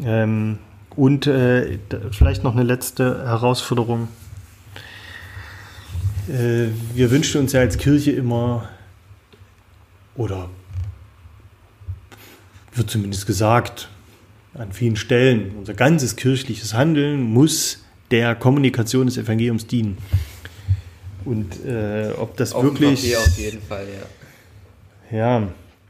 Ähm, 0.03 0.59
und 0.95 1.27
äh, 1.27 1.79
vielleicht 2.11 2.43
noch 2.43 2.53
eine 2.53 2.63
letzte 2.63 3.25
Herausforderung. 3.25 4.07
Äh, 6.27 6.67
wir 6.93 7.11
wünschen 7.11 7.41
uns 7.41 7.53
ja 7.53 7.61
als 7.61 7.77
Kirche 7.77 8.11
immer, 8.11 8.69
oder 10.15 10.49
wird 12.73 12.89
zumindest 12.89 13.25
gesagt, 13.25 13.89
an 14.53 14.71
vielen 14.71 14.95
Stellen, 14.95 15.51
unser 15.57 15.73
ganzes 15.73 16.15
kirchliches 16.15 16.73
Handeln 16.73 17.21
muss 17.21 17.83
der 18.11 18.35
Kommunikation 18.35 19.07
des 19.07 19.17
Evangeliums 19.17 19.67
dienen. 19.67 19.97
Und 21.25 21.65
äh, 21.65 22.11
ob 22.17 22.37
das 22.37 22.53
auf 22.53 22.63
wirklich. 22.63 23.17
auf 23.17 23.37
jeden 23.37 23.61
Fall, 23.61 23.85
ja. 25.11 25.17
Ja, 25.17 25.47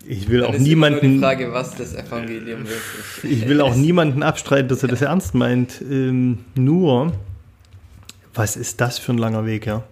ich 0.07 0.29
will 0.29 0.41
Dann 0.41 0.55
auch 0.55 0.59
niemanden. 0.59 1.13
die 1.13 1.19
Frage, 1.19 1.51
was 1.51 1.75
das 1.75 1.93
Evangelium 1.95 2.61
wirklich 2.61 3.31
Ich 3.31 3.47
will 3.47 3.61
auch 3.61 3.75
niemanden 3.75 4.23
abstreiten, 4.23 4.67
dass 4.67 4.83
er 4.83 4.89
das 4.89 5.01
ernst 5.01 5.33
meint. 5.33 5.81
Ähm, 5.81 6.39
nur, 6.55 7.13
was 8.33 8.55
ist 8.55 8.81
das 8.81 8.99
für 8.99 9.13
ein 9.13 9.17
langer 9.17 9.45
Weg, 9.45 9.65
ja? 9.65 9.83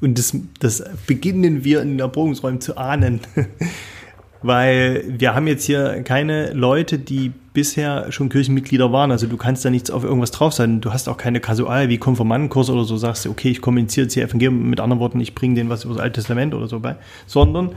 Und 0.00 0.18
das, 0.18 0.36
das 0.60 0.84
beginnen 1.06 1.64
wir 1.64 1.82
in 1.82 1.90
den 1.90 2.00
Erprobungsräumen 2.00 2.60
zu 2.60 2.76
ahnen. 2.76 3.20
Weil 4.42 5.04
wir 5.08 5.34
haben 5.34 5.48
jetzt 5.48 5.64
hier 5.64 6.02
keine 6.04 6.52
Leute, 6.52 6.98
die 6.98 7.32
bisher 7.58 8.12
schon 8.12 8.28
Kirchenmitglieder 8.28 8.92
waren. 8.92 9.10
Also 9.10 9.26
du 9.26 9.36
kannst 9.36 9.64
da 9.64 9.70
nichts 9.70 9.90
auf 9.90 10.04
irgendwas 10.04 10.30
drauf 10.30 10.52
sein. 10.52 10.80
Du 10.80 10.92
hast 10.92 11.08
auch 11.08 11.16
keine 11.16 11.40
Kasual 11.40 11.88
wie 11.88 11.98
Konformantenkurs 11.98 12.70
oder 12.70 12.84
so, 12.84 12.96
sagst 12.96 13.24
du, 13.24 13.30
okay, 13.30 13.50
ich 13.50 13.60
kommuniziere 13.60 14.04
jetzt 14.04 14.14
hier 14.14 14.22
Evangelium, 14.22 14.70
mit 14.70 14.78
anderen 14.78 15.00
Worten, 15.00 15.18
ich 15.18 15.34
bringe 15.34 15.56
denen 15.56 15.68
was 15.68 15.82
über 15.82 15.94
das 15.94 16.02
Alte 16.04 16.20
Testament 16.20 16.54
oder 16.54 16.68
so 16.68 16.78
bei. 16.78 16.94
Sondern 17.26 17.70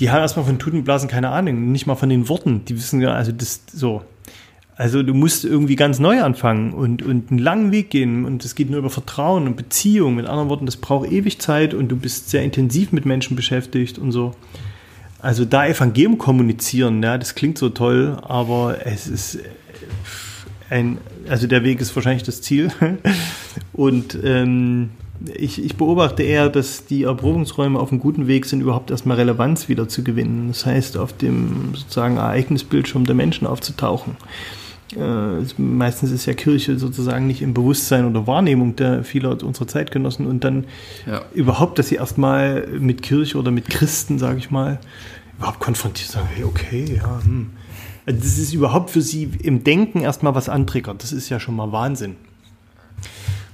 die 0.00 0.10
haben 0.10 0.20
erstmal 0.20 0.44
von 0.44 0.58
Tutenblasen 0.58 1.08
keine 1.08 1.30
Ahnung, 1.30 1.72
nicht 1.72 1.86
mal 1.86 1.94
von 1.94 2.10
den 2.10 2.28
Worten. 2.28 2.66
Die 2.66 2.76
wissen 2.76 3.00
ja, 3.00 3.14
also 3.14 3.32
das 3.32 3.62
so. 3.72 4.02
Also 4.76 5.02
du 5.02 5.14
musst 5.14 5.46
irgendwie 5.46 5.74
ganz 5.74 5.98
neu 5.98 6.22
anfangen 6.22 6.74
und, 6.74 7.02
und 7.02 7.30
einen 7.30 7.38
langen 7.38 7.72
Weg 7.72 7.88
gehen 7.88 8.26
und 8.26 8.44
es 8.44 8.54
geht 8.54 8.68
nur 8.68 8.80
über 8.80 8.90
Vertrauen 8.90 9.46
und 9.46 9.56
Beziehung. 9.56 10.14
Mit 10.14 10.26
anderen 10.26 10.50
Worten, 10.50 10.66
das 10.66 10.76
braucht 10.76 11.10
ewig 11.10 11.40
Zeit 11.40 11.72
und 11.72 11.88
du 11.88 11.96
bist 11.96 12.28
sehr 12.28 12.42
intensiv 12.42 12.92
mit 12.92 13.06
Menschen 13.06 13.34
beschäftigt 13.34 13.98
und 13.98 14.12
so. 14.12 14.34
Also 15.20 15.44
da 15.44 15.66
Evangelium 15.66 16.18
kommunizieren, 16.18 17.02
ja, 17.02 17.18
das 17.18 17.34
klingt 17.34 17.58
so 17.58 17.70
toll, 17.70 18.16
aber 18.22 18.86
es 18.86 19.08
ist 19.08 19.38
ein, 20.70 20.98
also 21.28 21.46
der 21.46 21.64
Weg 21.64 21.80
ist 21.80 21.94
wahrscheinlich 21.96 22.22
das 22.22 22.40
Ziel. 22.42 22.70
Und 23.72 24.18
ähm, 24.22 24.90
ich, 25.34 25.64
ich, 25.64 25.76
beobachte 25.76 26.22
eher, 26.22 26.48
dass 26.48 26.86
die 26.86 27.02
Erprobungsräume 27.02 27.78
auf 27.78 27.90
einem 27.90 28.00
guten 28.00 28.28
Weg 28.28 28.46
sind, 28.46 28.60
überhaupt 28.60 28.90
erstmal 28.90 29.16
Relevanz 29.16 29.68
wieder 29.68 29.88
zu 29.88 30.04
gewinnen. 30.04 30.48
Das 30.48 30.64
heißt, 30.64 30.96
auf 30.96 31.12
dem 31.12 31.74
sozusagen 31.74 32.18
Ereignisbildschirm 32.18 33.04
der 33.04 33.16
Menschen 33.16 33.46
aufzutauchen. 33.46 34.16
Äh, 34.96 35.60
meistens 35.60 36.10
ist 36.10 36.24
ja 36.26 36.32
Kirche 36.32 36.78
sozusagen 36.78 37.26
nicht 37.26 37.42
im 37.42 37.52
Bewusstsein 37.52 38.06
oder 38.06 38.26
Wahrnehmung 38.26 38.74
der 38.76 39.04
vieler 39.04 39.42
unserer 39.42 39.66
Zeitgenossen 39.66 40.26
und 40.26 40.44
dann 40.44 40.64
ja. 41.06 41.22
überhaupt, 41.34 41.78
dass 41.78 41.88
sie 41.88 41.96
erstmal 41.96 42.66
mit 42.78 43.02
Kirche 43.02 43.36
oder 43.36 43.50
mit 43.50 43.68
Christen, 43.68 44.18
sage 44.18 44.38
ich 44.38 44.50
mal, 44.50 44.80
überhaupt 45.36 45.60
konfrontiert 45.60 46.10
sagen, 46.10 46.28
hey, 46.34 46.44
okay, 46.44 46.96
ja, 46.96 47.20
hm. 47.22 47.50
Also 48.06 48.20
das 48.20 48.38
ist 48.38 48.54
überhaupt 48.54 48.88
für 48.88 49.02
sie 49.02 49.30
im 49.42 49.64
Denken 49.64 50.00
erstmal 50.00 50.34
was 50.34 50.48
antriggert. 50.48 51.02
Das 51.02 51.12
ist 51.12 51.28
ja 51.28 51.38
schon 51.38 51.54
mal 51.54 51.72
Wahnsinn. 51.72 52.16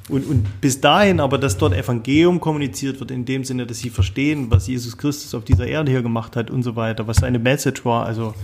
Und, 0.09 0.27
und 0.27 0.61
bis 0.61 0.81
dahin 0.81 1.19
aber, 1.19 1.39
dass 1.39 1.57
dort 1.57 1.75
Evangelium 1.75 2.39
kommuniziert 2.39 3.01
wird, 3.01 3.11
in 3.11 3.25
dem 3.25 3.43
Sinne, 3.43 3.67
dass 3.67 3.79
sie 3.79 3.91
verstehen, 3.91 4.51
was 4.51 4.69
Jesus 4.69 4.97
Christus 4.97 5.35
auf 5.35 5.45
dieser 5.45 5.67
Erde 5.67 5.91
hier 5.91 6.03
gemacht 6.03 6.37
hat 6.37 6.51
und 6.51 6.63
so 6.63 6.77
weiter, 6.77 7.09
was 7.09 7.17
seine 7.17 7.41
Message 7.41 7.85
war, 7.85 8.07
also 8.07 8.35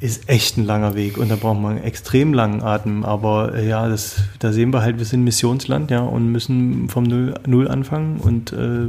ist 0.00 0.28
echt 0.28 0.56
ein 0.56 0.64
langer 0.64 0.94
Weg 0.94 1.18
und 1.18 1.28
da 1.28 1.36
braucht 1.36 1.60
man 1.60 1.76
einen 1.76 1.84
extrem 1.84 2.32
langen 2.32 2.62
Atem. 2.62 3.04
Aber 3.04 3.54
äh, 3.54 3.68
ja, 3.68 3.88
das, 3.88 4.22
da 4.38 4.52
sehen 4.52 4.72
wir 4.72 4.82
halt, 4.82 4.98
wir 4.98 5.04
sind 5.04 5.24
Missionsland, 5.24 5.90
ja, 5.90 6.00
und 6.00 6.30
müssen 6.30 6.88
vom 6.88 7.04
Null, 7.04 7.34
Null 7.46 7.68
anfangen 7.68 8.18
und 8.18 8.52
äh, 8.52 8.88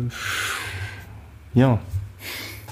ja, 1.53 1.80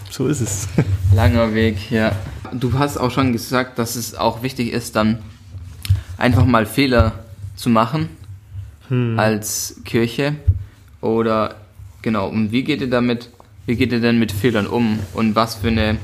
so 0.10 0.28
ist 0.28 0.42
es. 0.42 0.68
Langer 1.16 1.54
Weg, 1.54 1.90
ja. 1.90 2.12
Du 2.54 2.74
hast 2.78 2.98
auch 2.98 3.12
schon 3.12 3.34
gesagt, 3.34 3.80
dass 3.80 3.96
es 3.96 4.16
auch 4.16 4.44
wichtig 4.44 4.72
ist, 4.72 4.96
dann 4.96 5.20
einfach 6.18 6.46
mal 6.46 6.66
Fehler 6.66 7.14
zu 7.56 7.70
machen 7.70 8.10
hm. 8.88 9.18
als 9.18 9.82
Kirche. 9.84 10.36
Oder 11.02 11.56
genau, 12.04 12.30
und 12.30 12.52
wie 12.52 12.64
geht 12.64 12.82
ihr 12.82 12.90
damit, 12.90 13.30
wie 13.66 13.76
geht 13.76 13.92
ihr 13.92 14.00
denn 14.00 14.20
mit 14.20 14.32
Fehlern 14.32 14.68
um 14.68 15.00
und 15.14 15.36
was 15.36 15.56
für 15.56 15.68
eine 15.68 15.98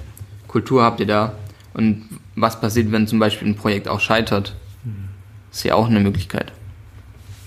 Kultur 0.47 0.83
habt 0.83 0.99
ihr 0.99 1.07
da? 1.07 1.33
Und 1.73 2.07
was 2.35 2.59
passiert, 2.59 2.91
wenn 2.91 3.07
zum 3.07 3.19
Beispiel 3.19 3.47
ein 3.47 3.55
Projekt 3.55 3.87
auch 3.87 3.99
scheitert? 3.99 4.55
Ist 5.51 5.63
ja 5.63 5.75
auch 5.75 5.87
eine 5.87 5.99
Möglichkeit. 5.99 6.51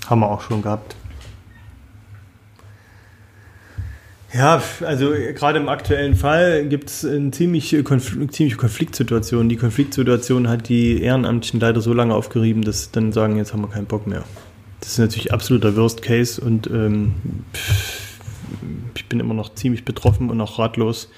Haben 0.08 0.20
wir 0.20 0.30
auch 0.30 0.40
schon 0.40 0.62
gehabt. 0.62 0.94
Ja, 4.32 4.62
also 4.82 5.10
gerade 5.34 5.58
im 5.58 5.68
aktuellen 5.68 6.14
Fall 6.14 6.66
gibt 6.66 6.90
es 6.90 7.04
eine 7.04 7.30
ziemliche, 7.30 7.82
Konfl 7.82 8.28
ziemliche 8.28 8.56
Konfliktsituation. 8.56 9.48
Die 9.48 9.56
Konfliktsituation 9.56 10.48
hat 10.48 10.68
die 10.68 11.00
Ehrenamtlichen 11.02 11.58
leider 11.58 11.80
so 11.80 11.92
lange 11.92 12.14
aufgerieben, 12.14 12.62
dass 12.62 12.84
sie 12.84 12.88
dann 12.92 13.12
sagen, 13.12 13.36
jetzt 13.38 13.52
haben 13.52 13.62
wir 13.62 13.68
keinen 13.68 13.86
Bock 13.86 14.06
mehr. 14.06 14.24
Das 14.80 14.90
ist 14.90 14.98
natürlich 14.98 15.32
absoluter 15.32 15.74
Worst 15.76 16.02
Case 16.02 16.40
und 16.40 16.66
ähm, 16.68 17.14
ich 18.94 19.06
bin 19.06 19.20
immer 19.20 19.34
noch 19.34 19.54
ziemlich 19.54 19.84
betroffen 19.84 20.28
und 20.28 20.40
auch 20.40 20.58
ratlos 20.58 21.08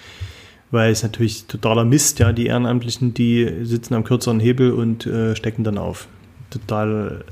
weil 0.70 0.92
es 0.92 1.02
natürlich 1.02 1.46
totaler 1.46 1.84
Mist, 1.84 2.18
ja, 2.18 2.32
die 2.32 2.46
Ehrenamtlichen, 2.46 3.14
die 3.14 3.48
sitzen 3.62 3.94
am 3.94 4.04
kürzeren 4.04 4.40
Hebel 4.40 4.72
und 4.72 5.06
äh, 5.06 5.34
stecken 5.34 5.64
dann 5.64 5.78
auf. 5.78 6.08
Total. 6.50 7.24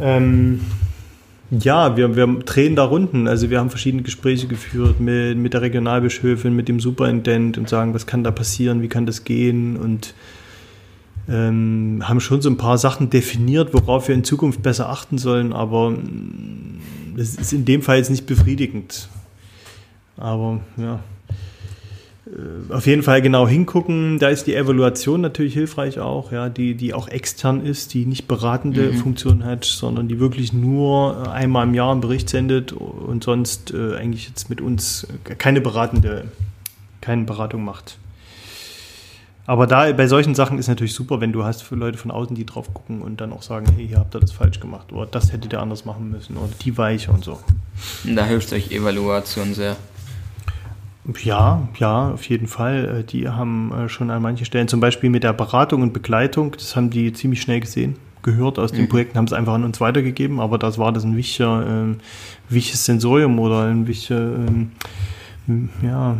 ähm, 0.00 0.60
ja, 1.50 1.96
wir, 1.96 2.16
wir 2.16 2.26
drehen 2.44 2.74
da 2.74 2.84
Runden. 2.84 3.28
Also 3.28 3.50
wir 3.50 3.60
haben 3.60 3.70
verschiedene 3.70 4.02
Gespräche 4.02 4.48
geführt 4.48 5.00
mit, 5.00 5.38
mit 5.38 5.54
der 5.54 5.62
Regionalbischöfin, 5.62 6.54
mit 6.54 6.68
dem 6.68 6.80
Superintendent 6.80 7.58
und 7.58 7.68
sagen, 7.68 7.94
was 7.94 8.06
kann 8.06 8.24
da 8.24 8.32
passieren, 8.32 8.82
wie 8.82 8.88
kann 8.88 9.06
das 9.06 9.24
gehen 9.24 9.76
und 9.76 10.14
ähm, 11.28 12.02
haben 12.04 12.20
schon 12.20 12.40
so 12.40 12.48
ein 12.48 12.56
paar 12.56 12.78
Sachen 12.78 13.10
definiert, 13.10 13.74
worauf 13.74 14.08
wir 14.08 14.14
in 14.14 14.24
Zukunft 14.24 14.62
besser 14.62 14.88
achten 14.88 15.18
sollen, 15.18 15.52
aber 15.52 15.90
mm, 15.90 16.80
das 17.16 17.34
ist 17.34 17.52
in 17.52 17.64
dem 17.64 17.82
Fall 17.82 17.98
jetzt 17.98 18.10
nicht 18.10 18.26
befriedigend. 18.26 19.08
Aber 20.16 20.60
ja, 20.76 21.00
äh, 22.26 22.72
auf 22.72 22.86
jeden 22.86 23.02
Fall 23.02 23.22
genau 23.22 23.46
hingucken. 23.46 24.18
Da 24.18 24.28
ist 24.28 24.46
die 24.46 24.54
Evaluation 24.54 25.20
natürlich 25.20 25.54
hilfreich 25.54 26.00
auch, 26.00 26.32
ja, 26.32 26.48
die, 26.48 26.74
die 26.74 26.94
auch 26.94 27.08
extern 27.08 27.64
ist, 27.64 27.94
die 27.94 28.06
nicht 28.06 28.26
beratende 28.26 28.92
mhm. 28.92 28.96
Funktion 28.96 29.44
hat, 29.44 29.64
sondern 29.64 30.08
die 30.08 30.18
wirklich 30.18 30.52
nur 30.52 31.32
einmal 31.32 31.66
im 31.66 31.74
Jahr 31.74 31.92
einen 31.92 32.00
Bericht 32.00 32.28
sendet 32.28 32.72
und 32.72 33.24
sonst 33.24 33.72
äh, 33.72 33.96
eigentlich 33.96 34.28
jetzt 34.28 34.50
mit 34.50 34.60
uns 34.60 35.06
keine 35.38 35.60
beratende, 35.60 36.24
keine 37.00 37.24
Beratung 37.24 37.64
macht. 37.64 37.98
Aber 39.48 39.68
da 39.68 39.92
bei 39.92 40.08
solchen 40.08 40.34
Sachen 40.34 40.58
ist 40.58 40.66
natürlich 40.66 40.94
super, 40.94 41.20
wenn 41.20 41.32
du 41.32 41.44
hast 41.44 41.62
für 41.62 41.76
Leute 41.76 41.98
von 41.98 42.10
außen, 42.10 42.34
die 42.34 42.44
drauf 42.44 42.74
gucken 42.74 43.00
und 43.00 43.20
dann 43.20 43.32
auch 43.32 43.42
sagen, 43.42 43.66
hey, 43.76 43.86
hier 43.86 43.98
habt 43.98 44.12
ihr 44.16 44.18
das 44.18 44.32
falsch 44.32 44.58
gemacht 44.58 44.92
oder 44.92 45.06
das 45.06 45.32
hättet 45.32 45.52
ihr 45.52 45.60
anders 45.60 45.84
machen 45.84 46.10
müssen 46.10 46.36
oder 46.36 46.50
die 46.64 46.76
Weiche 46.76 47.12
und 47.12 47.22
so. 47.22 47.38
Da 48.04 48.24
hilft 48.24 48.52
euch 48.52 48.72
Evaluation 48.72 49.54
sehr. 49.54 49.76
Ja, 51.22 51.68
ja, 51.78 52.10
auf 52.10 52.28
jeden 52.28 52.46
Fall. 52.46 53.00
Äh, 53.00 53.04
die 53.04 53.28
haben 53.28 53.72
äh, 53.72 53.88
schon 53.88 54.10
an 54.10 54.22
manchen 54.22 54.44
Stellen, 54.44 54.68
zum 54.68 54.80
Beispiel 54.80 55.10
mit 55.10 55.22
der 55.22 55.32
Beratung 55.32 55.82
und 55.82 55.92
Begleitung, 55.92 56.52
das 56.52 56.74
haben 56.74 56.90
die 56.90 57.12
ziemlich 57.12 57.40
schnell 57.40 57.60
gesehen, 57.60 57.96
gehört 58.22 58.58
aus 58.58 58.72
den 58.72 58.82
mhm. 58.82 58.88
Projekten, 58.88 59.18
haben 59.18 59.26
es 59.26 59.32
einfach 59.32 59.54
an 59.54 59.64
uns 59.64 59.80
weitergegeben, 59.80 60.40
aber 60.40 60.58
das 60.58 60.78
war 60.78 60.92
das 60.92 61.04
ein 61.04 61.16
wichtiger, 61.16 61.62
äh, 61.90 62.52
wichtiges 62.52 62.84
Sensorium 62.84 63.38
oder 63.38 63.66
ein 63.66 63.86
wichtiger 63.86 64.18
ähm, 64.18 64.70
ja, 65.80 66.16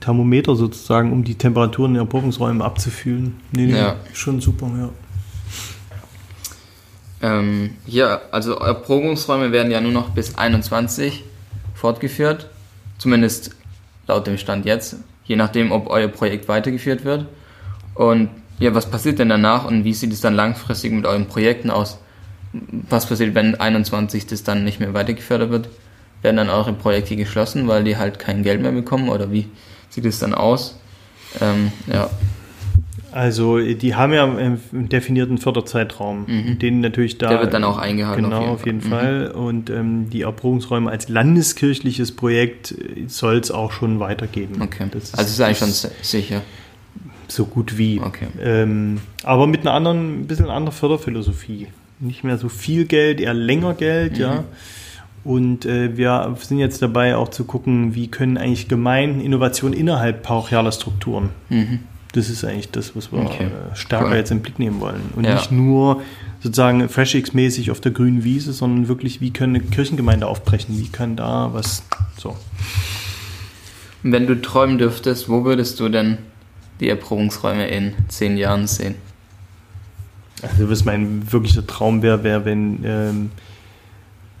Thermometer 0.00 0.56
sozusagen, 0.56 1.12
um 1.12 1.22
die 1.22 1.34
Temperaturen 1.34 1.90
in 1.90 1.94
den 1.96 2.06
Erprobungsräumen 2.06 2.62
abzufühlen. 2.62 3.34
Nee, 3.52 3.66
nee, 3.66 3.78
ja. 3.78 3.96
schon 4.14 4.40
super, 4.40 4.70
ja. 4.78 4.88
Ähm, 7.22 7.72
ja, 7.86 8.22
also 8.30 8.54
Erprobungsräume 8.54 9.52
werden 9.52 9.70
ja 9.70 9.82
nur 9.82 9.92
noch 9.92 10.10
bis 10.10 10.38
21 10.38 11.24
fortgeführt. 11.74 12.48
Zumindest 12.96 13.56
laut 14.10 14.26
dem 14.26 14.38
Stand 14.38 14.66
jetzt, 14.66 14.96
je 15.24 15.36
nachdem, 15.36 15.72
ob 15.72 15.88
euer 15.88 16.08
Projekt 16.08 16.48
weitergeführt 16.48 17.04
wird. 17.04 17.26
Und 17.94 18.30
ja, 18.58 18.74
was 18.74 18.90
passiert 18.90 19.18
denn 19.18 19.30
danach 19.30 19.64
und 19.64 19.84
wie 19.84 19.94
sieht 19.94 20.12
es 20.12 20.20
dann 20.20 20.34
langfristig 20.34 20.92
mit 20.92 21.06
euren 21.06 21.26
Projekten 21.26 21.70
aus? 21.70 21.98
Was 22.52 23.06
passiert, 23.06 23.34
wenn 23.34 23.54
21 23.54 24.26
das 24.26 24.42
dann 24.42 24.64
nicht 24.64 24.80
mehr 24.80 24.92
weitergefördert 24.92 25.50
wird? 25.50 25.68
Werden 26.22 26.36
dann 26.36 26.50
eure 26.50 26.74
Projekte 26.74 27.16
geschlossen, 27.16 27.68
weil 27.68 27.84
die 27.84 27.96
halt 27.96 28.18
kein 28.18 28.42
Geld 28.42 28.60
mehr 28.60 28.72
bekommen 28.72 29.08
oder 29.08 29.32
wie 29.32 29.48
sieht 29.88 30.04
es 30.04 30.18
dann 30.18 30.34
aus? 30.34 30.76
Ähm, 31.40 31.72
ja. 31.86 32.10
Also 33.12 33.58
die 33.58 33.94
haben 33.94 34.12
ja 34.12 34.24
einen 34.24 34.88
definierten 34.88 35.38
Förderzeitraum, 35.38 36.26
mhm. 36.26 36.58
den 36.58 36.80
natürlich 36.80 37.18
da. 37.18 37.28
Der 37.28 37.40
wird 37.40 37.54
dann 37.54 37.64
auch 37.64 37.78
eingehalten. 37.78 38.24
Genau, 38.24 38.36
auf 38.36 38.64
jeden, 38.64 38.78
auf 38.78 38.84
jeden 38.84 38.90
Fall. 38.90 39.28
Mhm. 39.30 39.40
Und 39.40 39.70
ähm, 39.70 40.10
die 40.10 40.22
Erprobungsräume 40.22 40.90
als 40.90 41.08
landeskirchliches 41.08 42.12
Projekt 42.12 42.74
soll 43.06 43.38
es 43.38 43.50
auch 43.50 43.72
schon 43.72 44.00
weitergeben. 44.00 44.62
Okay. 44.62 44.86
Das 44.90 45.14
also 45.14 45.30
ist 45.30 45.40
eigentlich 45.40 45.58
schon 45.58 45.90
sicher. 46.02 46.42
So 47.28 47.46
gut 47.46 47.78
wie. 47.78 48.00
Okay. 48.00 48.26
Ähm, 48.40 49.00
aber 49.22 49.46
mit 49.46 49.62
einer 49.62 49.72
anderen, 49.72 50.22
ein 50.22 50.26
bisschen 50.26 50.50
anderer 50.50 50.72
Förderphilosophie. 50.72 51.68
Nicht 52.00 52.24
mehr 52.24 52.38
so 52.38 52.48
viel 52.48 52.86
Geld, 52.86 53.20
eher 53.20 53.34
länger 53.34 53.74
Geld, 53.74 54.14
mhm. 54.14 54.20
ja. 54.20 54.44
Und 55.22 55.66
äh, 55.66 55.98
wir 55.98 56.34
sind 56.40 56.58
jetzt 56.60 56.80
dabei 56.80 57.14
auch 57.14 57.28
zu 57.28 57.44
gucken, 57.44 57.94
wie 57.94 58.08
können 58.08 58.38
eigentlich 58.38 58.68
Gemeinden 58.68 59.20
Innovationen 59.20 59.78
innerhalb 59.78 60.22
parochialer 60.22 60.72
Strukturen 60.72 61.28
mhm 61.50 61.80
das 62.12 62.28
ist 62.28 62.44
eigentlich 62.44 62.70
das, 62.70 62.96
was 62.96 63.12
wir 63.12 63.20
okay. 63.20 63.44
Äh, 63.44 63.76
stärker 63.76 64.08
cool. 64.08 64.16
jetzt 64.16 64.30
im 64.30 64.40
Blick 64.40 64.58
nehmen 64.58 64.80
wollen. 64.80 65.10
Und 65.14 65.24
ja. 65.24 65.34
nicht 65.34 65.52
nur 65.52 66.02
sozusagen 66.40 66.82
FreshX-mäßig 66.88 67.70
auf 67.70 67.80
der 67.80 67.92
grünen 67.92 68.24
Wiese, 68.24 68.52
sondern 68.52 68.88
wirklich, 68.88 69.20
wie 69.20 69.32
können 69.32 69.56
eine 69.56 69.64
Kirchengemeinde 69.64 70.26
aufbrechen? 70.26 70.78
Wie 70.78 70.88
kann 70.88 71.16
da 71.16 71.50
was 71.52 71.84
so? 72.16 72.36
Wenn 74.02 74.26
du 74.26 74.40
träumen 74.40 74.78
dürftest, 74.78 75.28
wo 75.28 75.44
würdest 75.44 75.78
du 75.78 75.88
denn 75.88 76.18
die 76.80 76.88
Erprobungsräume 76.88 77.68
in 77.68 77.92
zehn 78.08 78.36
Jahren 78.36 78.66
sehen? 78.66 78.94
Also 80.42 80.70
was 80.70 80.84
mein 80.84 81.30
wirklicher 81.30 81.66
Traum 81.66 82.02
wäre, 82.02 82.24
wäre, 82.24 82.46
wenn 82.46 82.80
ähm, 82.84 83.30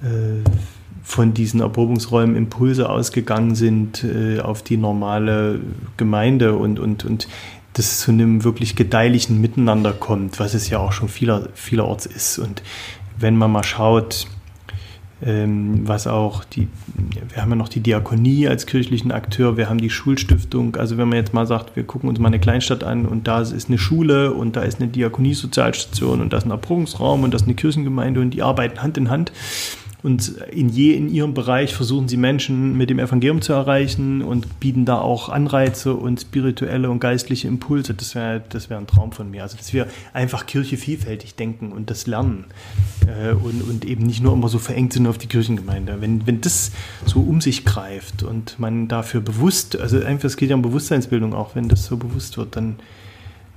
äh, 0.02 0.42
von 1.02 1.34
diesen 1.34 1.60
Erprobungsräumen 1.60 2.36
Impulse 2.36 2.88
ausgegangen 2.88 3.54
sind 3.54 4.04
äh, 4.04 4.40
auf 4.40 4.62
die 4.62 4.76
normale 4.76 5.60
Gemeinde 5.96 6.54
und, 6.54 6.78
und, 6.78 7.04
und 7.04 7.28
das 7.74 8.00
zu 8.00 8.10
einem 8.10 8.44
wirklich 8.44 8.76
gedeihlichen 8.76 9.40
Miteinander 9.40 9.92
kommt, 9.92 10.40
was 10.40 10.54
es 10.54 10.70
ja 10.70 10.78
auch 10.78 10.92
schon 10.92 11.08
vieler, 11.08 11.48
vielerorts 11.54 12.06
ist. 12.06 12.38
Und 12.38 12.62
wenn 13.18 13.36
man 13.36 13.52
mal 13.52 13.62
schaut, 13.62 14.26
ähm, 15.22 15.86
was 15.86 16.06
auch 16.06 16.44
die, 16.44 16.68
wir 17.28 17.42
haben 17.42 17.50
ja 17.50 17.56
noch 17.56 17.68
die 17.68 17.80
Diakonie 17.80 18.48
als 18.48 18.66
kirchlichen 18.66 19.12
Akteur, 19.12 19.56
wir 19.56 19.68
haben 19.68 19.80
die 19.80 19.90
Schulstiftung, 19.90 20.76
also 20.76 20.96
wenn 20.96 21.08
man 21.08 21.18
jetzt 21.18 21.34
mal 21.34 21.46
sagt, 21.46 21.76
wir 21.76 21.84
gucken 21.84 22.08
uns 22.08 22.18
mal 22.18 22.28
eine 22.28 22.40
Kleinstadt 22.40 22.84
an 22.84 23.06
und 23.06 23.28
da 23.28 23.42
ist 23.42 23.68
eine 23.68 23.78
Schule 23.78 24.32
und 24.32 24.56
da 24.56 24.62
ist 24.62 24.80
eine 24.80 24.88
Diakonie-Sozialstation 24.88 26.20
und 26.20 26.32
da 26.32 26.38
ist 26.38 26.46
ein 26.46 26.50
Erprobungsraum 26.50 27.22
und 27.22 27.32
da 27.32 27.36
ist 27.36 27.44
eine 27.44 27.54
Kirchengemeinde 27.54 28.20
und 28.20 28.30
die 28.30 28.42
arbeiten 28.42 28.82
Hand 28.82 28.96
in 28.96 29.10
Hand 29.10 29.30
und 30.02 30.28
in 30.50 30.68
je 30.68 30.94
in 30.94 31.08
ihrem 31.08 31.34
Bereich 31.34 31.74
versuchen 31.74 32.08
sie 32.08 32.16
Menschen 32.16 32.76
mit 32.76 32.90
dem 32.90 32.98
Evangelium 32.98 33.42
zu 33.42 33.52
erreichen 33.52 34.22
und 34.22 34.60
bieten 34.60 34.84
da 34.84 34.98
auch 34.98 35.28
Anreize 35.28 35.94
und 35.94 36.20
spirituelle 36.20 36.90
und 36.90 37.00
geistliche 37.00 37.48
Impulse. 37.48 37.94
Das 37.94 38.14
wäre 38.14 38.42
das 38.48 38.70
wär 38.70 38.78
ein 38.78 38.86
Traum 38.86 39.12
von 39.12 39.30
mir. 39.30 39.42
Also, 39.42 39.56
dass 39.56 39.72
wir 39.72 39.86
einfach 40.12 40.46
Kirche 40.46 40.76
vielfältig 40.76 41.34
denken 41.34 41.72
und 41.72 41.90
das 41.90 42.06
lernen 42.06 42.46
äh, 43.06 43.32
und, 43.32 43.62
und 43.62 43.84
eben 43.84 44.06
nicht 44.06 44.22
nur 44.22 44.32
immer 44.32 44.48
so 44.48 44.58
verengt 44.58 44.94
sind 44.94 45.06
auf 45.06 45.18
die 45.18 45.26
Kirchengemeinde. 45.26 46.00
Wenn, 46.00 46.26
wenn 46.26 46.40
das 46.40 46.72
so 47.04 47.20
um 47.20 47.40
sich 47.40 47.64
greift 47.64 48.22
und 48.22 48.58
man 48.58 48.88
dafür 48.88 49.20
bewusst, 49.20 49.78
also 49.78 50.02
einfach, 50.02 50.26
es 50.26 50.36
geht 50.36 50.50
ja 50.50 50.56
um 50.56 50.62
Bewusstseinsbildung 50.62 51.34
auch, 51.34 51.54
wenn 51.54 51.68
das 51.68 51.84
so 51.84 51.96
bewusst 51.96 52.38
wird, 52.38 52.56
dann 52.56 52.76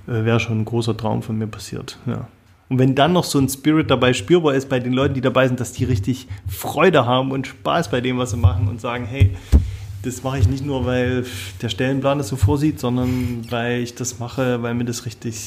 äh, 0.06 0.24
wäre 0.24 0.40
schon 0.40 0.60
ein 0.60 0.64
großer 0.64 0.96
Traum 0.96 1.22
von 1.22 1.38
mir 1.38 1.46
passiert. 1.46 1.98
Ja. 2.06 2.28
Und 2.68 2.78
wenn 2.78 2.94
dann 2.94 3.12
noch 3.12 3.24
so 3.24 3.38
ein 3.38 3.48
Spirit 3.48 3.90
dabei 3.90 4.14
spürbar 4.14 4.54
ist 4.54 4.68
bei 4.68 4.80
den 4.80 4.92
Leuten, 4.92 5.14
die 5.14 5.20
dabei 5.20 5.46
sind, 5.46 5.60
dass 5.60 5.72
die 5.72 5.84
richtig 5.84 6.28
Freude 6.48 7.04
haben 7.06 7.30
und 7.30 7.46
Spaß 7.46 7.90
bei 7.90 8.00
dem, 8.00 8.18
was 8.18 8.30
sie 8.30 8.36
machen 8.36 8.68
und 8.68 8.80
sagen, 8.80 9.04
hey, 9.04 9.36
das 10.02 10.22
mache 10.22 10.38
ich 10.38 10.48
nicht 10.48 10.64
nur, 10.64 10.86
weil 10.86 11.24
der 11.62 11.68
Stellenplan 11.68 12.18
das 12.18 12.28
so 12.28 12.36
vorsieht, 12.36 12.80
sondern 12.80 13.46
weil 13.50 13.80
ich 13.80 13.94
das 13.94 14.18
mache, 14.18 14.62
weil 14.62 14.74
mir 14.74 14.84
das 14.84 15.06
richtig, 15.06 15.46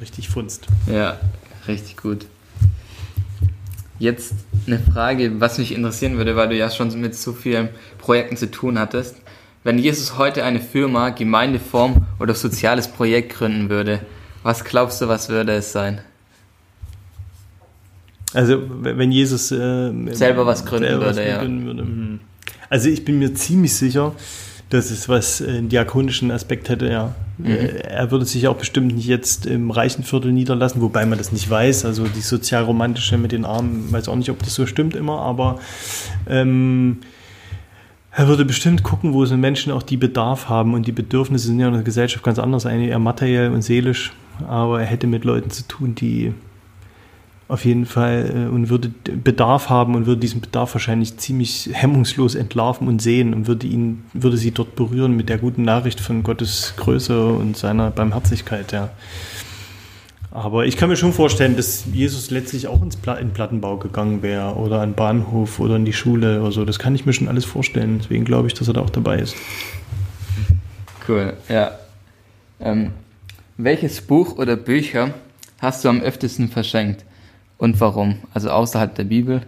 richtig 0.00 0.28
funzt. 0.28 0.66
Ja, 0.90 1.18
richtig 1.66 1.96
gut. 1.96 2.26
Jetzt 3.98 4.34
eine 4.66 4.78
Frage, 4.78 5.40
was 5.40 5.58
mich 5.58 5.72
interessieren 5.72 6.18
würde, 6.18 6.36
weil 6.36 6.48
du 6.48 6.56
ja 6.56 6.70
schon 6.70 7.00
mit 7.00 7.14
so 7.14 7.32
vielen 7.32 7.68
Projekten 7.98 8.36
zu 8.36 8.50
tun 8.50 8.78
hattest. 8.78 9.16
Wenn 9.64 9.78
Jesus 9.78 10.18
heute 10.18 10.44
eine 10.44 10.60
Firma, 10.60 11.08
Gemeindeform 11.10 12.06
oder 12.20 12.34
soziales 12.34 12.88
Projekt 12.88 13.34
gründen 13.34 13.70
würde, 13.70 14.00
was 14.42 14.64
glaubst 14.64 15.00
du, 15.00 15.08
was 15.08 15.28
würde 15.28 15.54
es 15.54 15.72
sein? 15.72 16.00
Also 18.34 18.62
wenn 18.68 19.12
Jesus 19.12 19.50
äh, 19.52 19.92
selber 20.12 20.46
was 20.46 20.64
gründen 20.64 20.88
selber 20.88 21.06
würde, 21.06 21.20
was 21.20 21.38
gründen 21.38 21.60
ja. 21.60 21.66
würde. 21.66 21.82
Hm. 21.82 22.20
Also 22.68 22.88
ich 22.88 23.04
bin 23.04 23.18
mir 23.18 23.34
ziemlich 23.34 23.74
sicher, 23.74 24.14
dass 24.70 24.90
es 24.90 25.08
was 25.08 25.40
äh, 25.40 25.48
einen 25.48 25.68
diakonischen 25.68 26.30
Aspekt 26.30 26.68
hätte, 26.68 26.88
ja. 26.88 27.14
Mhm. 27.38 27.46
Äh, 27.46 27.66
er 27.88 28.10
würde 28.10 28.24
sich 28.24 28.48
auch 28.48 28.56
bestimmt 28.56 28.94
nicht 28.94 29.06
jetzt 29.06 29.46
im 29.46 29.70
reichen 29.70 30.02
Viertel 30.02 30.32
niederlassen, 30.32 30.80
wobei 30.82 31.06
man 31.06 31.18
das 31.18 31.32
nicht 31.32 31.48
weiß. 31.48 31.84
Also 31.84 32.06
die 32.08 32.20
sozialromantische 32.20 33.16
mit 33.16 33.32
den 33.32 33.44
Armen, 33.44 33.92
weiß 33.92 34.08
auch 34.08 34.16
nicht, 34.16 34.30
ob 34.30 34.40
das 34.40 34.54
so 34.54 34.66
stimmt 34.66 34.96
immer, 34.96 35.20
aber 35.20 35.60
ähm, 36.28 36.98
er 38.10 38.28
würde 38.28 38.44
bestimmt 38.44 38.82
gucken, 38.82 39.12
wo 39.12 39.22
es 39.22 39.30
Menschen 39.30 39.72
auch 39.72 39.82
die 39.82 39.98
Bedarf 39.98 40.48
haben 40.48 40.74
und 40.74 40.86
die 40.86 40.92
Bedürfnisse 40.92 41.48
sind 41.48 41.60
ja 41.60 41.68
in 41.68 41.74
der 41.74 41.82
Gesellschaft 41.82 42.24
ganz 42.24 42.38
anders, 42.38 42.64
eine 42.64 42.86
eher 42.86 42.98
materiell 42.98 43.50
und 43.52 43.62
seelisch, 43.62 44.12
aber 44.48 44.80
er 44.80 44.86
hätte 44.86 45.06
mit 45.06 45.24
Leuten 45.24 45.50
zu 45.50 45.68
tun, 45.68 45.94
die 45.94 46.32
auf 47.48 47.64
jeden 47.64 47.86
Fall 47.86 48.48
äh, 48.48 48.52
und 48.52 48.68
würde 48.68 48.88
Bedarf 48.88 49.70
haben 49.70 49.94
und 49.94 50.06
würde 50.06 50.20
diesen 50.20 50.40
Bedarf 50.40 50.74
wahrscheinlich 50.74 51.16
ziemlich 51.18 51.70
hemmungslos 51.72 52.34
entlarven 52.34 52.88
und 52.88 53.00
sehen 53.00 53.34
und 53.34 53.46
würde 53.46 53.66
ihn, 53.66 54.04
würde 54.12 54.36
sie 54.36 54.50
dort 54.50 54.74
berühren 54.74 55.16
mit 55.16 55.28
der 55.28 55.38
guten 55.38 55.62
Nachricht 55.62 56.00
von 56.00 56.22
Gottes 56.22 56.74
Größe 56.76 57.28
und 57.28 57.56
seiner 57.56 57.90
Barmherzigkeit, 57.90 58.72
ja. 58.72 58.90
Aber 60.32 60.66
ich 60.66 60.76
kann 60.76 60.90
mir 60.90 60.96
schon 60.96 61.14
vorstellen, 61.14 61.56
dass 61.56 61.86
Jesus 61.90 62.30
letztlich 62.30 62.66
auch 62.68 62.82
ins 62.82 62.96
Pla 62.96 63.14
in 63.14 63.30
Plattenbau 63.30 63.78
gegangen 63.78 64.22
wäre 64.22 64.54
oder 64.56 64.82
an 64.82 64.92
Bahnhof 64.92 65.60
oder 65.60 65.76
in 65.76 65.86
die 65.86 65.94
Schule 65.94 66.42
oder 66.42 66.52
so. 66.52 66.66
Das 66.66 66.78
kann 66.78 66.94
ich 66.94 67.06
mir 67.06 67.14
schon 67.14 67.28
alles 67.28 67.46
vorstellen. 67.46 68.00
Deswegen 68.02 68.26
glaube 68.26 68.46
ich, 68.48 68.52
dass 68.52 68.68
er 68.68 68.74
da 68.74 68.82
auch 68.82 68.90
dabei 68.90 69.18
ist. 69.18 69.34
Cool, 71.08 71.34
ja. 71.48 71.78
Ähm, 72.60 72.90
welches 73.56 74.02
Buch 74.02 74.36
oder 74.36 74.56
Bücher 74.56 75.14
hast 75.58 75.84
du 75.84 75.88
am 75.88 76.02
öftesten 76.02 76.48
verschenkt? 76.48 77.06
Und 77.58 77.80
warum. 77.80 78.16
Also 78.34 78.50
außerhalb 78.50 78.94
der 78.94 79.04
Bibel 79.04 79.42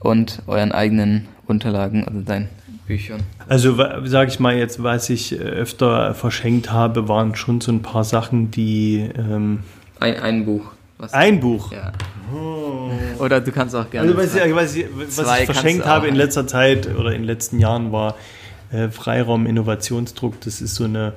und 0.00 0.42
euren 0.46 0.72
eigenen 0.72 1.26
Unterlagen, 1.46 2.04
also 2.06 2.20
deinen 2.20 2.48
Büchern. 2.86 3.20
Also 3.48 3.76
sage 4.04 4.30
ich 4.30 4.40
mal 4.40 4.56
jetzt, 4.56 4.82
was 4.82 5.10
ich 5.10 5.32
äh, 5.32 5.42
öfter 5.42 6.14
verschenkt 6.14 6.72
habe, 6.72 7.08
waren 7.08 7.34
schon 7.34 7.60
so 7.60 7.72
ein 7.72 7.82
paar 7.82 8.04
Sachen, 8.04 8.50
die... 8.50 9.10
Ähm 9.16 9.60
ein, 10.00 10.16
ein 10.20 10.44
Buch. 10.44 10.72
Was 10.98 11.12
ein 11.12 11.40
Buch? 11.40 11.72
Ja. 11.72 11.92
Oh. 12.34 12.90
Oder 13.18 13.40
du 13.40 13.52
kannst 13.52 13.74
auch 13.74 13.88
gerne... 13.90 14.08
Also 14.08 14.22
was, 14.22 14.34
ich, 14.34 14.54
was 14.54 14.76
ich, 14.76 14.86
was 15.16 15.40
ich 15.40 15.46
verschenkt 15.46 15.86
habe 15.86 16.08
in 16.08 16.14
letzter 16.14 16.46
Zeit 16.46 16.88
oder 16.94 17.12
in 17.12 17.22
den 17.22 17.26
letzten 17.26 17.58
Jahren 17.58 17.92
war 17.92 18.14
äh, 18.70 18.88
Freiraum, 18.88 19.46
Innovationsdruck. 19.46 20.40
Das 20.40 20.60
ist 20.60 20.74
so 20.74 20.84
eine 20.84 21.14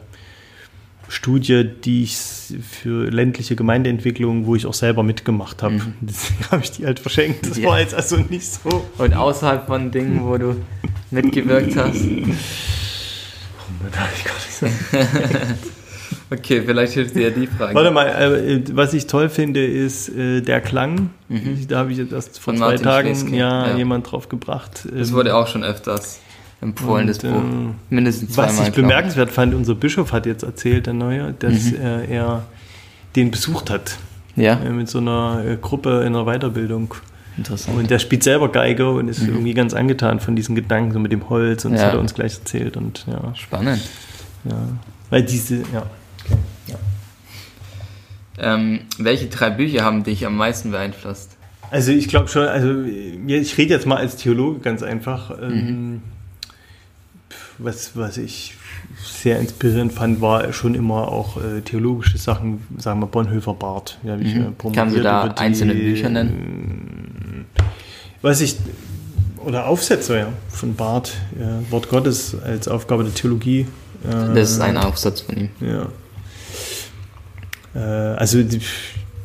Studie, 1.12 1.66
die 1.66 2.04
ich 2.04 2.18
für 2.18 3.10
ländliche 3.10 3.56
Gemeindeentwicklung, 3.56 4.46
wo 4.46 4.56
ich 4.56 4.66
auch 4.66 4.74
selber 4.74 5.04
mitgemacht 5.04 5.62
habe. 5.62 5.76
Mhm. 5.76 5.94
Deswegen 6.02 6.52
habe 6.52 6.64
ich 6.64 6.72
die 6.72 6.86
halt 6.86 7.00
verschenkt. 7.00 7.48
Das 7.48 7.58
ja. 7.58 7.68
war 7.68 7.80
jetzt 7.80 7.94
also 7.94 8.18
nicht 8.18 8.46
so. 8.46 8.86
Und 8.98 9.14
außerhalb 9.14 9.68
von 9.68 9.92
Dingen, 9.92 10.26
wo 10.26 10.38
du 10.38 10.56
mitgewirkt 11.12 11.76
hast? 11.76 12.02
Da 13.92 14.00
habe 14.00 14.12
ich 14.16 14.24
gar 14.24 14.36
nicht 14.36 14.52
so. 14.52 14.68
Okay, 16.30 16.62
vielleicht 16.66 16.94
hilft 16.94 17.16
dir 17.16 17.30
die 17.30 17.46
Frage. 17.46 17.76
Warte 17.76 17.92
mal, 17.92 18.08
äh, 18.08 18.62
was 18.72 18.94
ich 18.94 19.08
toll 19.08 19.28
finde, 19.28 19.66
ist 19.66 20.08
äh, 20.08 20.40
der 20.40 20.62
Klang. 20.62 21.10
Mhm. 21.28 21.68
Da 21.68 21.80
habe 21.80 21.92
ich 21.92 21.98
jetzt 21.98 22.14
erst 22.14 22.40
vor 22.40 22.54
Von 22.54 22.58
zwei 22.58 22.68
Martin 22.68 22.84
Tagen 22.84 23.34
ja, 23.34 23.68
ja, 23.68 23.78
jemand 23.78 24.10
drauf 24.10 24.30
gebracht. 24.30 24.88
Das 24.94 25.10
ähm, 25.10 25.16
wurde 25.16 25.36
auch 25.36 25.48
schon 25.48 25.66
öfters 25.66 26.22
empfohlen, 26.62 27.02
und, 27.02 27.08
das 27.08 27.20
Buch. 27.20 27.30
Äh, 27.30 27.74
Mindestens 27.90 28.34
zweimal. 28.34 28.58
Was 28.58 28.68
ich 28.68 28.74
bemerkenswert 28.74 29.32
fand, 29.32 29.54
unser 29.54 29.76
Bischof 29.76 30.14
hat 30.14 30.26
jetzt 30.26 30.44
erzählt, 30.44 30.86
der 30.86 30.94
Neue, 30.94 31.34
dass 31.38 31.72
mhm. 31.72 31.78
er 32.10 32.44
den 33.16 33.32
besucht 33.32 33.70
hat. 33.70 33.98
Ja. 34.38 34.56
mit 34.56 34.88
so 34.90 35.00
einer 35.00 35.58
Gruppe 35.62 36.04
in 36.06 36.16
einer 36.16 36.24
Weiterbildung. 36.26 36.96
Interessant. 37.38 37.78
Und 37.78 37.90
der 37.90 38.00
spielt 38.00 38.24
selber 38.24 38.50
Geige 38.50 38.90
und 38.90 39.08
ist 39.08 39.22
mhm. 39.22 39.30
irgendwie 39.30 39.54
ganz 39.54 39.74
angetan 39.74 40.20
von 40.20 40.36
diesen 40.36 40.56
Gedanken, 40.56 40.94
so 40.94 41.00
mit 41.00 41.12
dem 41.12 41.30
Holz 41.30 41.66
und 41.66 41.72
ja. 41.72 41.78
das 41.78 41.86
hat 41.88 41.94
er 41.94 42.00
uns 42.00 42.14
gleich 42.14 42.36
erzählt. 42.36 42.78
Und, 42.78 43.06
ja. 43.08 43.34
Spannend. 43.36 43.82
Ja. 44.46 44.58
Weil 45.10 45.24
diese, 45.24 45.58
ja. 45.74 45.86
Okay. 46.26 46.38
Ja. 46.68 46.76
Ähm, 48.38 48.82
welche 48.98 49.28
drei 49.28 49.50
Bücher 49.50 49.84
haben 49.84 50.04
dich 50.04 50.26
am 50.26 50.36
meisten 50.36 50.72
beeinflusst? 50.72 51.38
Also 51.70 51.92
ich 51.92 52.10
glaube 52.10 52.28
schon, 52.28 52.48
also 52.48 52.82
ich 52.82 53.58
rede 53.58 53.74
jetzt 53.74 53.86
mal 53.86 53.98
als 53.98 54.18
Theologe 54.18 54.60
ganz 54.60 54.84
einfach. 54.84 55.32
Ähm, 55.42 55.54
mhm. 55.54 56.02
Was, 57.64 57.96
was 57.96 58.18
ich 58.18 58.56
sehr 59.04 59.40
inspirierend 59.40 59.94
fand, 59.94 60.22
war 60.22 60.52
schon 60.54 60.76
immer 60.76 61.08
auch 61.10 61.38
äh, 61.38 61.62
theologische 61.62 62.18
Sachen, 62.18 62.66
sagen 62.78 63.00
wir 63.00 63.08
Bonhoeffer 63.08 63.54
Bart. 63.54 64.00
Ja, 64.04 64.16
mhm. 64.16 64.26
ich, 64.26 64.36
äh, 64.36 64.72
Kannst 64.74 64.96
du 64.96 65.02
da 65.02 65.30
die, 65.30 65.38
einzelne 65.38 65.76
Bücher 65.76 66.10
nennen? 66.10 67.46
Was 68.22 68.42
ich, 68.42 68.58
oder 69.46 69.68
Aufsätze 69.68 70.18
ja, 70.18 70.28
von 70.50 70.76
Barth, 70.76 71.14
ja, 71.40 71.60
Wort 71.72 71.90
Gottes 71.90 72.36
als 72.44 72.68
Aufgabe 72.68 73.04
der 73.04 73.14
Theologie. 73.14 73.68
Äh, 74.04 74.34
das 74.34 74.52
ist 74.52 74.62
ein 74.62 74.78
Aufsatz 74.78 75.22
von 75.22 75.38
ihm. 75.38 75.50
Ja. 75.60 75.90
Äh, 77.76 78.16
also 78.16 78.42
die, 78.44 78.62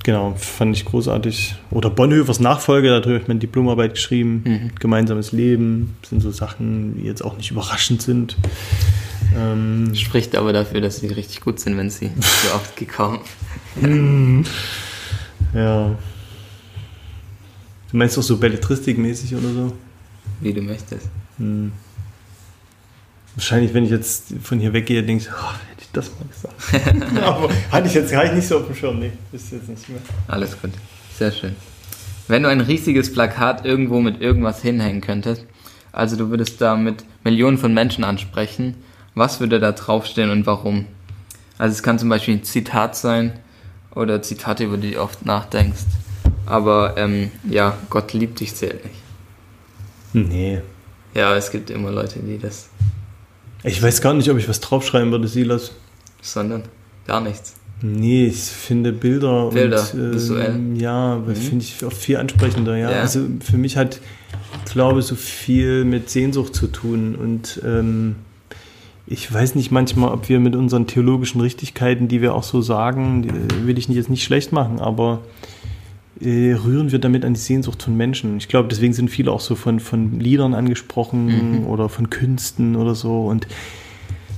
genau, 0.07 0.35
fand 0.37 0.77
ich 0.77 0.85
großartig. 0.85 1.57
Oder 1.71 1.91
Bonhoeffers 1.91 2.39
Nachfolge, 2.39 2.89
da 2.89 2.97
habe 2.97 3.19
ich 3.19 3.27
meine 3.27 3.41
Diplomarbeit 3.41 3.95
geschrieben. 3.95 4.43
Mhm. 4.47 4.71
Gemeinsames 4.79 5.33
Leben 5.33 5.97
sind 6.09 6.23
so 6.23 6.31
Sachen, 6.31 6.97
die 6.97 7.03
jetzt 7.03 7.23
auch 7.23 7.37
nicht 7.37 7.51
überraschend 7.51 8.01
sind. 8.01 8.37
Ähm, 9.37 9.93
Spricht 9.95 10.37
aber 10.37 10.53
dafür, 10.53 10.81
dass 10.81 10.99
sie 11.01 11.09
richtig 11.09 11.41
gut 11.41 11.59
sind, 11.59 11.77
wenn 11.77 11.91
sie 11.91 12.11
so 12.21 12.55
oft 12.55 12.77
gekauft 12.77 13.29
mhm. 13.81 14.45
Ja. 15.53 15.99
Du 17.91 17.97
meinst 17.97 18.17
auch 18.17 18.23
so 18.23 18.37
belletristikmäßig 18.37 19.35
oder 19.35 19.53
so? 19.53 19.73
Wie 20.41 20.53
du 20.53 20.63
möchtest. 20.63 21.09
Hm. 21.39 21.73
Wahrscheinlich, 23.37 23.75
wenn 23.75 23.85
ich 23.85 23.91
jetzt 23.91 24.35
von 24.43 24.59
hier 24.59 24.73
weggehe, 24.73 25.03
denkst 25.03 25.27
du, 25.27 25.31
oh, 25.31 25.53
hätte 25.71 25.83
ich 25.83 25.93
das 25.93 26.11
mal 26.19 26.27
gesagt. 26.27 27.23
Aber 27.23 27.51
hatte 27.71 27.87
ich 27.87 27.95
jetzt 27.95 28.11
gar 28.11 28.33
nicht 28.33 28.49
so 28.49 28.59
auf 28.59 28.67
dem 28.67 28.75
Schirm. 28.75 28.99
Nee, 28.99 29.13
ist 29.31 29.53
jetzt 29.53 29.69
nicht 29.69 29.89
mehr. 29.91 30.01
Alles 30.27 30.61
gut. 30.61 30.71
Sehr 31.19 31.31
schön. 31.31 31.55
Wenn 32.29 32.43
du 32.43 32.49
ein 32.49 32.63
riesiges 32.63 33.13
Plakat 33.13 33.65
irgendwo 33.67 34.01
mit 34.01 34.23
irgendwas 34.23 34.63
hinhängen 34.63 35.03
könntest, 35.03 35.45
also 35.93 36.17
du 36.17 36.31
würdest 36.31 36.61
da 36.63 36.77
mit 36.77 37.05
Millionen 37.25 37.59
von 37.59 37.75
Menschen 37.75 38.05
ansprechen, 38.05 38.75
was 39.15 39.39
würde 39.39 39.61
da 39.61 39.73
draufstehen 39.73 40.31
und 40.31 40.47
warum? 40.47 40.87
Also 41.59 41.75
es 41.75 41.83
kann 41.83 41.99
zum 41.99 42.09
Beispiel 42.09 42.37
ein 42.37 42.45
Zitat 42.45 42.97
sein 42.97 43.39
oder 43.95 44.23
Zitate, 44.23 44.65
über 44.65 44.79
die 44.79 44.93
du 44.93 45.01
oft 45.03 45.25
nachdenkst. 45.27 45.85
Aber 46.47 46.95
ähm, 46.97 47.31
ja, 47.49 47.77
Gott 47.91 48.13
liebt 48.13 48.41
dich 48.41 48.55
zählt 48.55 48.83
nicht. 48.85 49.03
Nee. 50.13 50.61
Ja, 51.15 51.35
es 51.37 51.51
gibt 51.51 51.71
immer 51.71 51.91
Leute, 51.91 52.21
die 52.21 52.39
das 52.39 52.69
ich 53.67 53.83
weiß 53.83 54.01
gar 54.01 54.15
nicht, 54.15 54.31
ob 54.31 54.39
ich 54.39 54.49
was 54.49 54.61
draufschreiben 54.61 55.11
würde, 55.11 55.29
Silas. 55.29 55.73
Sondern 56.23 56.63
gar 57.07 57.21
nichts. 57.21 57.55
Nee, 57.83 58.27
ich 58.27 58.41
finde 58.41 58.93
Bilder, 58.93 59.51
Bilder 59.51 59.87
und, 59.93 60.01
äh, 60.01 60.15
visuell. 60.15 60.59
Ja, 60.77 61.17
mhm. 61.17 61.37
finde 61.37 61.65
ich 61.65 61.85
auch 61.85 61.93
viel 61.93 62.17
ansprechender. 62.17 62.77
Ja. 62.77 62.91
ja. 62.91 63.01
Also 63.01 63.21
für 63.41 63.59
mich 63.59 63.77
hat, 63.77 64.01
glaube 64.73 65.03
so 65.03 65.15
viel 65.15 65.85
mit 65.85 66.09
Sehnsucht 66.09 66.55
zu 66.55 66.69
tun. 66.69 67.15
Und 67.17 67.61
ähm, 67.65 68.17
ich 69.07 69.33
weiß 69.33 69.55
nicht 69.55 69.71
manchmal, 69.71 70.11
ob 70.11 70.29
wir 70.29 70.41
mit 70.41 70.57
unseren 70.57 70.87
theologischen 70.87 71.41
Richtigkeiten, 71.41 72.09
die 72.09 72.23
wir 72.23 72.35
auch 72.35 72.43
so 72.45 72.63
sagen, 72.63 73.49
will 73.65 73.79
ich 73.79 73.89
jetzt 73.89 74.11
nicht 74.11 74.25
schlecht 74.25 74.53
machen, 74.53 74.81
aber 74.81 75.21
äh, 76.21 76.53
rühren 76.53 76.93
wir 76.93 76.99
damit 76.99 77.25
an 77.25 77.35
die 77.35 77.41
Sehnsucht 77.41 77.83
von 77.83 77.97
Menschen. 77.97 78.39
Ich 78.39 78.49
glaube, 78.49 78.69
deswegen 78.69 78.93
sind 78.93 79.11
viele 79.11 79.31
auch 79.31 79.41
so 79.41 79.55
von, 79.55 79.81
von 79.81 80.19
Liedern 80.19 80.55
angesprochen 80.55 81.61
mhm. 81.61 81.67
oder 81.67 81.89
von 81.89 82.11
Künsten 82.11 82.77
oder 82.77 82.95
so. 82.95 83.27
Und 83.27 83.47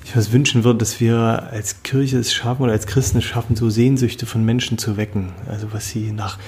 ich 0.05 0.17
was 0.17 0.33
wünschen 0.33 0.65
würde, 0.65 0.79
dass 0.79 1.01
wir 1.01 1.49
als 1.51 1.83
Kirche 1.83 2.19
es 2.19 2.33
schaffen 2.33 2.63
oder 2.63 2.73
als 2.73 2.87
Christen 2.87 3.19
es 3.19 3.25
schaffen, 3.25 3.57
so 3.57 3.69
Sehnsüchte 3.69 4.27
von 4.27 4.45
Menschen 4.45 4.79
zu 4.79 4.97
wecken. 4.97 5.33
Also 5.47 5.69
was 5.73 5.89
sie 5.91 6.13
nach, 6.13 6.39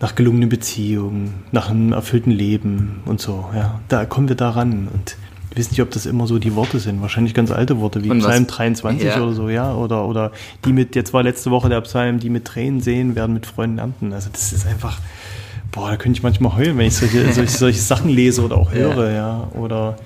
nach 0.00 0.14
gelungenen 0.14 0.50
Beziehungen, 0.50 1.34
nach 1.50 1.70
einem 1.70 1.92
erfüllten 1.92 2.30
Leben 2.30 3.00
und 3.06 3.20
so. 3.20 3.48
Ja, 3.54 3.80
da 3.88 4.04
kommen 4.04 4.28
wir 4.28 4.36
daran. 4.36 4.88
Und 4.92 5.16
ich 5.56 5.60
weiß 5.60 5.70
nicht, 5.70 5.80
ob 5.80 5.90
das 5.90 6.04
immer 6.04 6.26
so 6.26 6.38
die 6.38 6.54
Worte 6.54 6.78
sind. 6.78 7.00
Wahrscheinlich 7.00 7.32
ganz 7.32 7.50
alte 7.50 7.80
Worte, 7.80 8.04
wie 8.04 8.10
Psalm 8.10 8.46
23 8.46 9.06
ja. 9.06 9.22
oder 9.22 9.32
so, 9.32 9.48
ja. 9.48 9.74
Oder, 9.74 10.06
oder 10.06 10.30
die 10.66 10.72
mit, 10.74 10.94
jetzt 10.94 11.14
war 11.14 11.22
letzte 11.22 11.50
Woche 11.50 11.70
der 11.70 11.80
Psalm, 11.80 12.20
die 12.20 12.28
mit 12.28 12.44
Tränen 12.44 12.82
sehen, 12.82 13.14
werden 13.14 13.32
mit 13.32 13.46
Freunden 13.46 13.78
ernten. 13.78 14.12
Also 14.12 14.28
das 14.30 14.52
ist 14.52 14.66
einfach, 14.66 15.00
boah, 15.72 15.88
da 15.88 15.96
könnte 15.96 16.18
ich 16.18 16.22
manchmal 16.22 16.54
heulen, 16.56 16.76
wenn 16.76 16.88
ich 16.88 16.96
solche, 16.96 17.32
solche, 17.32 17.56
solche 17.56 17.80
Sachen 17.80 18.10
lese 18.10 18.44
oder 18.44 18.58
auch 18.58 18.70
höre, 18.70 19.08
ja. 19.08 19.14
ja. 19.14 19.48
Oder, 19.54 19.96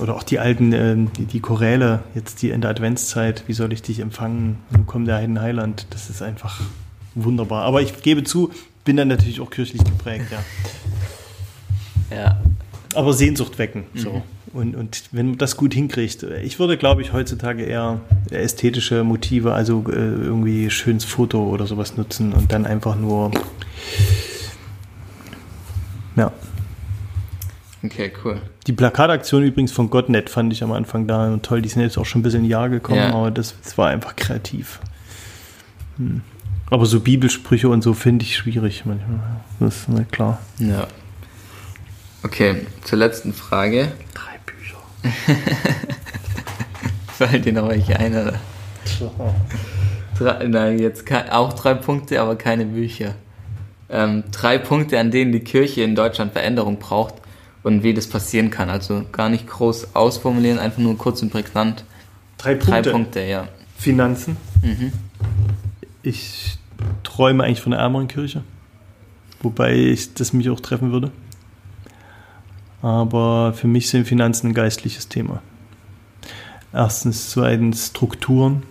oder 0.00 0.16
auch 0.16 0.24
die 0.24 0.40
alten, 0.40 0.72
äh, 0.72 0.96
die, 1.16 1.26
die 1.26 1.38
Choräle, 1.38 2.00
jetzt 2.16 2.42
die 2.42 2.50
in 2.50 2.60
der 2.60 2.70
Adventszeit, 2.70 3.44
wie 3.46 3.52
soll 3.52 3.72
ich 3.72 3.82
dich 3.82 4.00
empfangen? 4.00 4.58
Nun 4.70 4.84
kommt 4.84 5.06
der 5.06 5.14
Heiden 5.18 5.40
Heiland. 5.40 5.86
Das 5.90 6.10
ist 6.10 6.22
einfach 6.22 6.60
wunderbar. 7.14 7.62
Aber 7.62 7.82
ich 7.82 8.02
gebe 8.02 8.24
zu, 8.24 8.50
bin 8.84 8.96
dann 8.96 9.06
natürlich 9.06 9.40
auch 9.40 9.50
kirchlich 9.50 9.84
geprägt, 9.84 10.26
ja. 10.32 12.16
Ja. 12.16 12.40
Aber 12.96 13.12
Sehnsucht 13.12 13.60
wecken, 13.60 13.84
so. 13.94 14.10
Mhm. 14.10 14.22
Und, 14.56 14.74
und 14.74 15.02
wenn 15.12 15.26
man 15.26 15.38
das 15.38 15.58
gut 15.58 15.74
hinkriegt, 15.74 16.22
ich 16.22 16.58
würde, 16.58 16.78
glaube 16.78 17.02
ich, 17.02 17.12
heutzutage 17.12 17.62
eher 17.64 18.00
ästhetische 18.30 19.04
Motive, 19.04 19.52
also 19.52 19.84
äh, 19.88 19.92
irgendwie 19.92 20.70
schönes 20.70 21.04
Foto 21.04 21.44
oder 21.46 21.66
sowas 21.66 21.98
nutzen 21.98 22.32
und 22.32 22.50
dann 22.54 22.64
einfach 22.64 22.96
nur. 22.96 23.32
Ja. 26.16 26.32
Okay, 27.84 28.10
cool. 28.24 28.40
Die 28.66 28.72
Plakataktion 28.72 29.42
übrigens 29.42 29.72
von 29.72 29.90
Gottnet 29.90 30.30
fand 30.30 30.50
ich 30.54 30.62
am 30.62 30.72
Anfang 30.72 31.06
da 31.06 31.36
toll. 31.42 31.60
Die 31.60 31.68
sind 31.68 31.82
jetzt 31.82 31.98
auch 31.98 32.06
schon 32.06 32.20
ein 32.20 32.22
bisschen 32.22 32.44
in 32.44 32.50
Jahr 32.50 32.70
gekommen, 32.70 32.98
ja. 32.98 33.12
aber 33.12 33.30
das, 33.30 33.54
das, 33.62 33.76
war 33.76 33.90
einfach 33.90 34.16
kreativ. 34.16 34.80
Hm. 35.98 36.22
Aber 36.70 36.86
so 36.86 37.00
Bibelsprüche 37.00 37.68
und 37.68 37.82
so 37.82 37.92
finde 37.92 38.24
ich 38.24 38.36
schwierig 38.36 38.86
manchmal. 38.86 39.20
Das 39.60 39.76
ist 39.76 39.88
nicht 39.90 40.10
klar. 40.12 40.38
Ja. 40.58 40.86
Okay, 42.22 42.66
zur 42.84 42.98
letzten 42.98 43.34
Frage. 43.34 43.92
Fällt 47.08 47.44
dir 47.44 47.52
noch 47.52 47.68
welche 47.68 47.98
ein, 47.98 48.12
oder? 48.12 48.34
Drei, 50.18 50.46
nein, 50.46 50.78
jetzt 50.78 51.04
auch 51.30 51.52
drei 51.52 51.74
Punkte, 51.74 52.20
aber 52.20 52.36
keine 52.36 52.64
Bücher. 52.64 53.14
Ähm, 53.88 54.24
drei 54.32 54.58
Punkte, 54.58 54.98
an 54.98 55.10
denen 55.10 55.32
die 55.32 55.40
Kirche 55.40 55.82
in 55.82 55.94
Deutschland 55.94 56.32
Veränderung 56.32 56.78
braucht 56.78 57.14
und 57.62 57.82
wie 57.82 57.94
das 57.94 58.06
passieren 58.06 58.50
kann. 58.50 58.70
Also 58.70 59.04
gar 59.12 59.28
nicht 59.28 59.46
groß 59.46 59.94
ausformulieren, 59.94 60.58
einfach 60.58 60.78
nur 60.78 60.96
kurz 60.96 61.22
und 61.22 61.30
prägnant. 61.30 61.84
Drei 62.38 62.54
Punkte? 62.54 62.82
Drei 62.82 62.90
Punkte, 62.90 63.20
ja. 63.22 63.48
Finanzen. 63.76 64.36
Mhm. 64.62 64.92
Ich 66.02 66.58
träume 67.02 67.44
eigentlich 67.44 67.60
von 67.60 67.72
einer 67.72 67.82
ärmeren 67.82 68.08
Kirche. 68.08 68.42
Wobei 69.42 69.74
ich 69.74 70.14
das 70.14 70.32
mich 70.32 70.48
auch 70.50 70.60
treffen 70.60 70.92
würde. 70.92 71.10
Aber 72.86 73.52
für 73.52 73.66
mich 73.66 73.90
sind 73.90 74.06
Finanzen 74.06 74.50
ein 74.50 74.54
geistliches 74.54 75.08
Thema. 75.08 75.42
Erstens, 76.72 77.30
zweitens 77.30 77.88
Strukturen. 77.88 78.62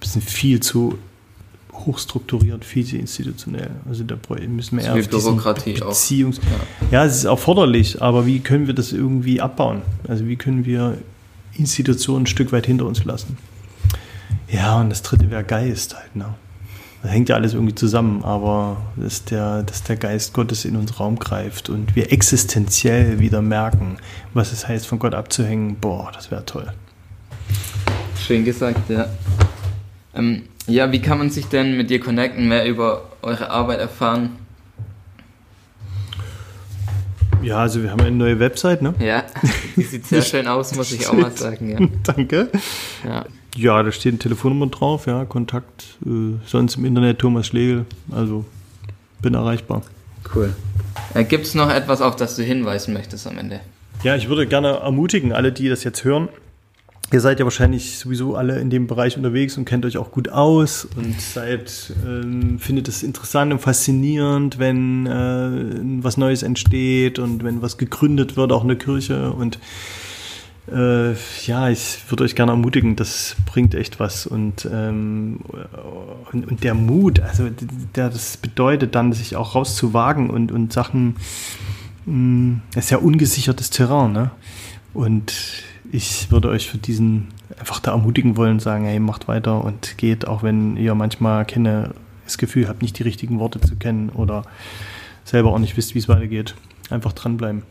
Wir 0.00 0.08
sind 0.08 0.24
viel 0.24 0.58
zu 0.58 0.98
hochstrukturiert, 1.72 2.64
viel 2.64 2.84
zu 2.84 2.96
institutionell. 2.96 3.70
Also 3.88 4.02
da 4.02 4.16
müssen 4.48 4.78
wir 4.78 4.84
eher 4.84 4.94
auf 4.94 5.08
Bürokratie 5.08 5.74
Beziehungs 5.74 6.40
auch. 6.40 6.90
Ja. 6.90 7.02
ja, 7.02 7.04
es 7.04 7.18
ist 7.18 7.24
erforderlich, 7.24 8.02
aber 8.02 8.26
wie 8.26 8.40
können 8.40 8.66
wir 8.66 8.74
das 8.74 8.90
irgendwie 8.90 9.40
abbauen? 9.40 9.82
Also 10.08 10.26
wie 10.26 10.34
können 10.34 10.64
wir 10.64 10.98
Institutionen 11.52 12.24
ein 12.24 12.26
Stück 12.26 12.50
weit 12.50 12.66
hinter 12.66 12.86
uns 12.86 13.04
lassen? 13.04 13.38
Ja, 14.48 14.80
und 14.80 14.90
das 14.90 15.02
dritte 15.02 15.30
wäre 15.30 15.44
Geist 15.44 15.94
halt. 15.94 16.16
Ne? 16.16 16.34
Das 17.02 17.12
hängt 17.12 17.28
ja 17.28 17.36
alles 17.36 17.54
irgendwie 17.54 17.74
zusammen, 17.74 18.24
aber 18.24 18.78
dass 18.96 19.24
der, 19.24 19.62
dass 19.62 19.82
der 19.82 19.96
Geist 19.96 20.32
Gottes 20.32 20.64
in 20.64 20.76
uns 20.76 20.98
Raum 20.98 21.18
greift 21.18 21.68
und 21.68 21.94
wir 21.94 22.12
existenziell 22.12 23.20
wieder 23.20 23.42
merken, 23.42 23.98
was 24.34 24.52
es 24.52 24.66
heißt, 24.66 24.86
von 24.86 24.98
Gott 24.98 25.14
abzuhängen, 25.14 25.76
boah, 25.76 26.10
das 26.12 26.30
wäre 26.30 26.44
toll. 26.44 26.72
Schön 28.18 28.44
gesagt, 28.44 28.90
ja. 28.90 29.06
Ähm, 30.14 30.42
ja, 30.66 30.90
wie 30.90 31.00
kann 31.00 31.18
man 31.18 31.30
sich 31.30 31.46
denn 31.46 31.76
mit 31.76 31.90
dir 31.90 32.00
connecten, 32.00 32.48
mehr 32.48 32.66
über 32.66 33.10
eure 33.22 33.50
Arbeit 33.50 33.78
erfahren? 33.78 34.30
Ja, 37.42 37.58
also 37.58 37.82
wir 37.82 37.92
haben 37.92 38.00
eine 38.00 38.16
neue 38.16 38.40
Website, 38.40 38.82
ne? 38.82 38.94
Ja, 38.98 39.24
die 39.76 39.82
sieht 39.82 40.06
sehr 40.06 40.22
schön 40.22 40.48
aus, 40.48 40.74
muss 40.74 40.90
ich 40.90 41.06
auch 41.06 41.12
mal 41.12 41.30
sagen, 41.30 41.68
ja. 41.68 41.78
Danke. 42.02 42.50
ja. 43.04 43.24
Ja, 43.56 43.82
da 43.82 43.90
steht 43.90 44.12
eine 44.12 44.18
Telefonnummer 44.18 44.66
drauf, 44.66 45.06
ja, 45.06 45.24
Kontakt, 45.24 45.96
äh, 46.04 46.36
sonst 46.44 46.76
im 46.76 46.84
Internet 46.84 47.18
Thomas 47.18 47.46
Schlegel, 47.46 47.86
also 48.12 48.44
bin 49.22 49.32
erreichbar. 49.32 49.82
Cool. 50.34 50.54
Äh, 51.14 51.24
Gibt 51.24 51.46
es 51.46 51.54
noch 51.54 51.70
etwas, 51.70 52.02
auf 52.02 52.16
das 52.16 52.36
du 52.36 52.42
hinweisen 52.42 52.92
möchtest 52.92 53.26
am 53.26 53.38
Ende? 53.38 53.60
Ja, 54.02 54.14
ich 54.14 54.28
würde 54.28 54.46
gerne 54.46 54.68
ermutigen, 54.68 55.32
alle, 55.32 55.52
die 55.52 55.70
das 55.70 55.84
jetzt 55.84 56.04
hören. 56.04 56.28
Ihr 57.12 57.20
seid 57.20 57.38
ja 57.38 57.46
wahrscheinlich 57.46 57.98
sowieso 57.98 58.34
alle 58.34 58.58
in 58.58 58.68
dem 58.68 58.88
Bereich 58.88 59.16
unterwegs 59.16 59.56
und 59.56 59.64
kennt 59.64 59.86
euch 59.86 59.96
auch 59.96 60.10
gut 60.10 60.28
aus 60.28 60.86
und 60.96 61.18
seid, 61.20 61.92
ähm, 62.04 62.58
findet 62.58 62.88
es 62.88 63.04
interessant 63.04 63.52
und 63.52 63.60
faszinierend, 63.60 64.58
wenn 64.58 65.06
äh, 65.06 66.02
was 66.02 66.16
Neues 66.16 66.42
entsteht 66.42 67.20
und 67.20 67.44
wenn 67.44 67.62
was 67.62 67.78
gegründet 67.78 68.36
wird, 68.36 68.50
auch 68.50 68.62
in 68.62 68.68
der 68.68 68.78
Kirche. 68.78 69.30
Und 69.30 69.60
äh, 70.72 71.12
ja, 71.46 71.68
ich 71.68 71.98
würde 72.08 72.24
euch 72.24 72.34
gerne 72.34 72.52
ermutigen, 72.52 72.96
das 72.96 73.36
bringt 73.46 73.74
echt 73.74 74.00
was. 74.00 74.26
Und, 74.26 74.68
ähm, 74.72 75.40
und, 76.32 76.48
und, 76.48 76.64
der 76.64 76.74
Mut, 76.74 77.20
also 77.20 77.48
der, 77.94 78.10
das 78.10 78.36
bedeutet 78.36 78.94
dann, 78.94 79.12
sich 79.12 79.36
auch 79.36 79.54
rauszuwagen 79.54 80.30
und, 80.30 80.50
und 80.50 80.72
Sachen, 80.72 81.16
mh, 82.06 82.60
das 82.74 82.86
ist 82.86 82.90
ja 82.90 82.98
ungesichertes 82.98 83.70
Terrain, 83.70 84.12
ne? 84.12 84.30
Und 84.92 85.32
ich 85.92 86.30
würde 86.30 86.48
euch 86.48 86.68
für 86.68 86.78
diesen 86.78 87.28
einfach 87.58 87.80
da 87.80 87.92
ermutigen 87.92 88.36
wollen, 88.36 88.60
sagen, 88.60 88.84
hey, 88.84 88.98
macht 88.98 89.28
weiter 89.28 89.62
und 89.64 89.98
geht, 89.98 90.26
auch 90.26 90.42
wenn 90.42 90.76
ihr 90.76 90.94
manchmal 90.94 91.44
keine, 91.44 91.94
das 92.24 92.38
Gefühl 92.38 92.68
habt, 92.68 92.82
nicht 92.82 92.98
die 92.98 93.02
richtigen 93.02 93.38
Worte 93.38 93.60
zu 93.60 93.76
kennen 93.76 94.10
oder 94.10 94.42
selber 95.24 95.52
auch 95.52 95.58
nicht 95.58 95.76
wisst, 95.76 95.94
wie 95.94 96.00
es 96.00 96.08
weitergeht. 96.08 96.54
Einfach 96.90 97.12
dranbleiben. 97.12 97.62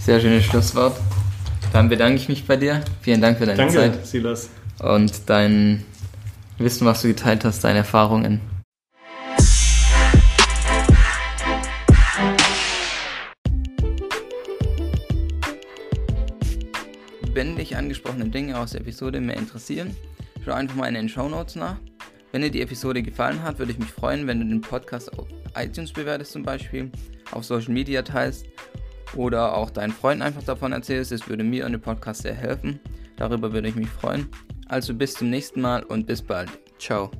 Sehr 0.00 0.18
schönes 0.18 0.46
Schlusswort. 0.46 0.98
Dann 1.74 1.90
bedanke 1.90 2.16
ich 2.16 2.28
mich 2.30 2.46
bei 2.46 2.56
dir. 2.56 2.82
Vielen 3.02 3.20
Dank 3.20 3.36
für 3.36 3.44
deine 3.44 3.58
Danke, 3.58 3.74
Zeit 3.74 4.06
Silas. 4.06 4.48
und 4.78 5.28
dein 5.28 5.84
Wissen, 6.56 6.86
was 6.86 7.02
du 7.02 7.08
geteilt 7.08 7.44
hast, 7.44 7.62
deine 7.62 7.80
Erfahrungen. 7.80 8.40
Wenn 17.34 17.56
dich 17.56 17.76
angesprochene 17.76 18.30
Dinge 18.30 18.58
aus 18.58 18.70
der 18.70 18.80
Episode 18.80 19.20
mehr 19.20 19.36
interessieren, 19.36 19.94
schau 20.42 20.52
einfach 20.52 20.76
mal 20.76 20.88
in 20.88 20.94
den 20.94 21.08
Show 21.10 21.28
Notes 21.28 21.56
nach. 21.56 21.76
Wenn 22.32 22.40
dir 22.40 22.50
die 22.50 22.62
Episode 22.62 23.02
gefallen 23.02 23.42
hat, 23.42 23.58
würde 23.58 23.72
ich 23.72 23.78
mich 23.78 23.90
freuen, 23.90 24.26
wenn 24.26 24.40
du 24.40 24.46
den 24.46 24.62
Podcast 24.62 25.16
auf 25.18 25.26
iTunes 25.54 25.92
bewertest 25.92 26.32
zum 26.32 26.42
Beispiel, 26.42 26.90
auf 27.32 27.44
Social 27.44 27.74
Media 27.74 28.00
teilst 28.00 28.46
oder 29.16 29.56
auch 29.56 29.70
deinen 29.70 29.92
Freunden 29.92 30.22
einfach 30.22 30.42
davon 30.42 30.72
erzählst. 30.72 31.12
Es 31.12 31.28
würde 31.28 31.44
mir 31.44 31.66
und 31.66 31.72
dem 31.72 31.80
Podcast 31.80 32.22
sehr 32.22 32.34
helfen. 32.34 32.80
Darüber 33.16 33.52
würde 33.52 33.68
ich 33.68 33.76
mich 33.76 33.88
freuen. 33.88 34.28
Also 34.68 34.94
bis 34.94 35.14
zum 35.14 35.30
nächsten 35.30 35.60
Mal 35.60 35.82
und 35.82 36.06
bis 36.06 36.22
bald. 36.22 36.50
Ciao. 36.78 37.10